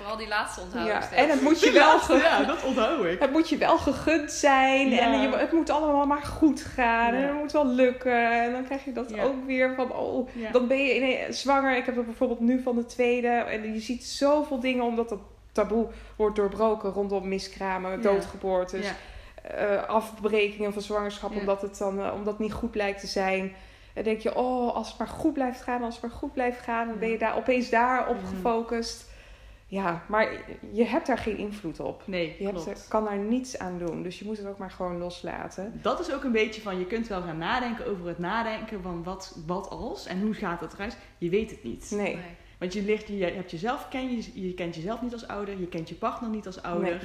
Vooral 0.00 0.16
die 0.18 0.28
laatste 0.28 0.60
onthouden. 0.60 0.94
Ja, 0.94 1.10
en 1.10 1.28
het 1.30 1.42
moet 1.42 1.60
je 1.60 1.70
wel 1.72 2.16
ja, 2.16 2.42
dat 2.44 2.64
onthoud 2.64 3.04
ik. 3.04 3.20
Het 3.20 3.30
moet 3.32 3.48
je 3.48 3.56
wel 3.56 3.78
gegund 3.78 4.32
zijn 4.32 4.88
Ja. 4.88 4.98
en 4.98 5.20
je, 5.20 5.36
het 5.36 5.52
moet 5.52 5.70
allemaal 5.70 6.06
maar 6.06 6.22
goed 6.22 6.60
gaan 6.60 7.14
en 7.14 7.22
het 7.22 7.34
moet 7.38 7.52
wel 7.52 7.66
lukken. 7.66 8.42
En 8.44 8.52
dan 8.52 8.64
krijg 8.64 8.84
je 8.84 8.92
dat 8.92 9.18
ook 9.20 9.46
weer 9.46 9.74
van, 9.74 9.92
oh, 9.92 10.28
dan 10.52 10.66
ben 10.66 10.78
je 10.84 11.26
zwanger. 11.30 11.76
Ik 11.76 11.86
heb 11.86 11.96
het 11.96 12.06
bijvoorbeeld 12.06 12.40
nu 12.40 12.62
van 12.62 12.76
de 12.76 12.86
tweede. 12.86 13.28
En 13.28 13.72
je 13.74 13.80
ziet 13.80 14.04
zoveel 14.04 14.60
dingen 14.60 14.84
omdat 14.84 15.08
dat 15.08 15.18
taboe 15.52 15.86
wordt 16.16 16.36
doorbroken 16.36 16.90
rondom 16.90 17.28
miskramen, 17.28 18.02
doodgeboortes, 18.02 18.86
eh, 19.42 19.82
afbrekingen 19.88 20.72
van 20.72 20.82
zwangerschap, 20.82 21.36
omdat 21.36 21.62
het 21.62 21.78
dan 21.78 22.00
eh, 22.00 22.12
omdat 22.14 22.32
het 22.32 22.38
niet 22.42 22.52
goed 22.52 22.70
blijkt 22.70 23.00
te 23.00 23.06
zijn. 23.06 23.54
En 23.94 24.02
denk 24.04 24.20
je, 24.20 24.34
oh, 24.36 24.74
als 24.74 24.88
het 24.88 24.98
maar 24.98 25.08
goed 25.08 25.32
blijft 25.32 25.62
gaan, 25.62 25.82
als 25.82 25.94
het 25.94 26.02
maar 26.02 26.12
goed 26.18 26.32
blijft 26.32 26.60
gaan, 26.60 26.88
dan 26.88 26.98
ben 26.98 27.08
je 27.08 27.18
daar 27.18 27.36
opeens 27.36 27.70
daar 27.70 28.08
op 28.08 28.16
Mhm. 28.16 28.26
gefocust. 28.34 29.08
Ja, 29.70 30.04
maar 30.08 30.32
je 30.72 30.84
hebt 30.84 31.06
daar 31.06 31.18
geen 31.18 31.36
invloed 31.36 31.80
op. 31.80 32.02
Nee, 32.06 32.34
Je 32.38 32.44
hebt, 32.44 32.62
klopt. 32.62 32.78
er- 32.82 32.88
kan 32.88 33.04
daar 33.04 33.18
niets 33.18 33.58
aan 33.58 33.78
doen. 33.78 34.02
Dus 34.02 34.18
je 34.18 34.24
moet 34.24 34.36
het 34.38 34.46
ook 34.46 34.58
maar 34.58 34.70
gewoon 34.70 34.98
loslaten. 34.98 35.78
Dat 35.82 36.00
is 36.00 36.12
ook 36.12 36.24
een 36.24 36.32
beetje 36.32 36.60
van, 36.60 36.78
je 36.78 36.86
kunt 36.86 37.06
wel 37.08 37.22
gaan 37.22 37.38
nadenken 37.38 37.86
over 37.86 38.06
het 38.06 38.18
nadenken 38.18 38.82
van 38.82 39.02
wat, 39.02 39.38
wat 39.46 39.68
als 39.68 40.06
en 40.06 40.20
hoe 40.20 40.34
gaat 40.34 40.60
het 40.60 40.72
eruit. 40.72 40.96
Je 41.18 41.28
weet 41.30 41.50
het 41.50 41.64
niet. 41.64 41.90
Nee. 41.94 42.14
Nee. 42.14 42.24
Want 42.58 42.72
je, 42.72 42.82
ligt, 42.82 43.08
je, 43.08 43.24
hebt 43.24 43.50
jezelf, 43.50 43.88
ken 43.88 44.16
je, 44.16 44.40
je 44.46 44.54
kent 44.54 44.74
jezelf 44.74 45.02
niet 45.02 45.12
als 45.12 45.26
ouder, 45.28 45.58
je 45.60 45.66
kent 45.68 45.88
je 45.88 45.94
partner 45.94 46.30
niet 46.30 46.46
als 46.46 46.62
ouder, 46.62 46.90
Nee. 46.90 46.98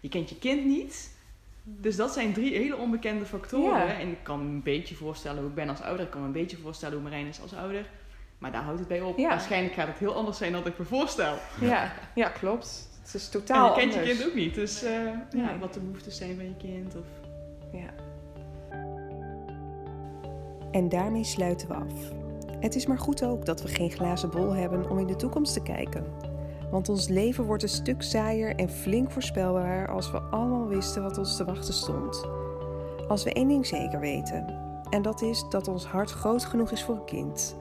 je 0.00 0.08
kent 0.08 0.28
je 0.28 0.38
kind 0.38 0.64
niet. 0.64 1.16
Dus 1.62 1.96
dat 1.96 2.12
zijn 2.12 2.32
drie 2.32 2.54
hele 2.56 2.76
onbekende 2.76 3.24
factoren. 3.24 3.86
Ja. 3.86 3.98
En 3.98 4.08
ik 4.08 4.18
kan 4.22 4.38
me 4.38 4.44
een 4.44 4.62
beetje 4.62 4.94
voorstellen 4.94 5.38
hoe 5.40 5.48
ik 5.48 5.54
ben 5.54 5.68
als 5.68 5.80
ouder. 5.80 6.04
Ik 6.04 6.10
kan 6.10 6.20
me 6.20 6.26
een 6.26 6.32
beetje 6.32 6.56
voorstellen 6.56 6.94
hoe 6.94 7.02
Marijn 7.08 7.26
is 7.26 7.40
als 7.40 7.54
ouder. 7.54 7.90
Maar 8.38 8.52
daar 8.52 8.62
houdt 8.62 8.78
het 8.78 8.88
bij 8.88 9.00
op. 9.00 9.18
Ja. 9.18 9.28
Waarschijnlijk 9.28 9.74
gaat 9.74 9.86
het 9.86 9.98
heel 9.98 10.14
anders 10.14 10.38
zijn 10.38 10.52
dan 10.52 10.66
ik 10.66 10.78
me 10.78 10.84
voorstel. 10.84 11.34
Ja, 11.60 11.92
ja 12.14 12.28
klopt. 12.28 12.88
Het 13.02 13.14
is 13.14 13.24
En 13.24 13.30
totaal 13.30 13.68
je 13.74 13.80
kent 13.80 13.92
je 13.92 13.98
anders. 13.98 14.18
kind 14.18 14.30
ook 14.30 14.36
niet. 14.36 14.54
Dus 14.54 14.82
eh, 14.82 14.92
ja, 15.04 15.26
Nee. 15.30 15.58
wat 15.60 15.74
de 15.74 15.80
behoeftes 15.80 16.16
zijn 16.16 16.36
van 16.36 16.44
je 16.44 16.56
kind. 16.56 16.94
Of... 16.96 17.04
Ja. 17.72 17.88
En 20.70 20.88
daarmee 20.88 21.24
sluiten 21.24 21.68
we 21.68 21.74
af. 21.74 21.92
Het 22.60 22.74
is 22.74 22.86
maar 22.86 22.98
goed 22.98 23.22
ook 23.24 23.44
dat 23.46 23.62
we 23.62 23.68
geen 23.68 23.90
glazen 23.90 24.30
bol 24.30 24.50
hebben 24.54 24.90
om 24.90 24.98
in 24.98 25.06
de 25.06 25.16
toekomst 25.16 25.52
te 25.52 25.62
kijken. 25.62 26.04
Want 26.70 26.88
ons 26.88 27.08
leven 27.08 27.44
wordt 27.44 27.62
een 27.62 27.68
stuk 27.68 28.02
saaier 28.02 28.56
en 28.56 28.70
flink 28.70 29.10
voorspelbaar 29.10 29.88
als 29.88 30.10
we 30.10 30.18
allemaal 30.20 30.66
wisten 30.66 31.02
wat 31.02 31.18
ons 31.18 31.36
te 31.36 31.44
wachten 31.44 31.74
stond. 31.74 32.26
Als 33.08 33.24
we 33.24 33.32
één 33.32 33.48
ding 33.48 33.66
zeker 33.66 34.00
weten, 34.00 34.58
en 34.90 35.02
dat 35.02 35.22
is 35.22 35.44
dat 35.48 35.68
ons 35.68 35.84
hart 35.86 36.10
groot 36.10 36.44
genoeg 36.44 36.70
is 36.70 36.84
voor 36.84 36.94
een 36.94 37.04
kind, 37.04 37.56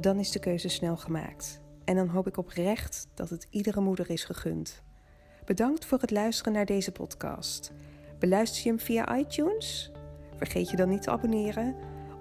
dan 0.00 0.18
is 0.18 0.30
de 0.30 0.38
keuze 0.38 0.68
snel 0.68 0.96
gemaakt. 0.96 1.60
En 1.84 1.96
dan 1.96 2.08
hoop 2.08 2.26
ik 2.26 2.36
oprecht 2.36 3.08
dat 3.14 3.30
het 3.30 3.46
iedere 3.50 3.80
moeder 3.80 4.10
is 4.10 4.24
gegund. 4.24 4.82
Bedankt 5.44 5.84
voor 5.84 5.98
het 6.00 6.10
luisteren 6.10 6.52
naar 6.52 6.66
deze 6.66 6.92
podcast. 6.92 7.72
Beluister 8.18 8.62
je 8.62 8.68
hem 8.68 8.80
via 8.80 9.16
iTunes? 9.16 9.92
Vergeet 10.36 10.70
je 10.70 10.76
dan 10.76 10.88
niet 10.88 11.02
te 11.02 11.10
abonneren 11.10 11.74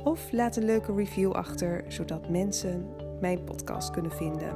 of 0.04 0.32
laat 0.32 0.56
een 0.56 0.66
leuke 0.66 0.94
review 0.96 1.32
achter 1.32 1.84
zodat 1.88 2.30
mensen 2.30 2.90
mijn 3.22 3.44
podcast 3.44 3.92
kunnen 3.92 4.12
vinden. 4.12 4.56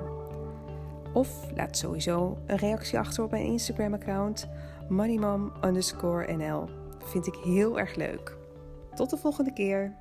Of 1.13 1.51
laat 1.55 1.77
sowieso 1.77 2.37
een 2.45 2.57
reactie 2.57 2.99
achter 2.99 3.23
op 3.23 3.31
mijn 3.31 3.45
Instagram-account 3.45 4.49
moneymom_nl. 4.89 6.69
Vind 7.03 7.27
ik 7.27 7.35
heel 7.35 7.79
erg 7.79 7.95
leuk. 7.95 8.37
Tot 8.95 9.09
de 9.09 9.17
volgende 9.17 9.53
keer. 9.53 10.00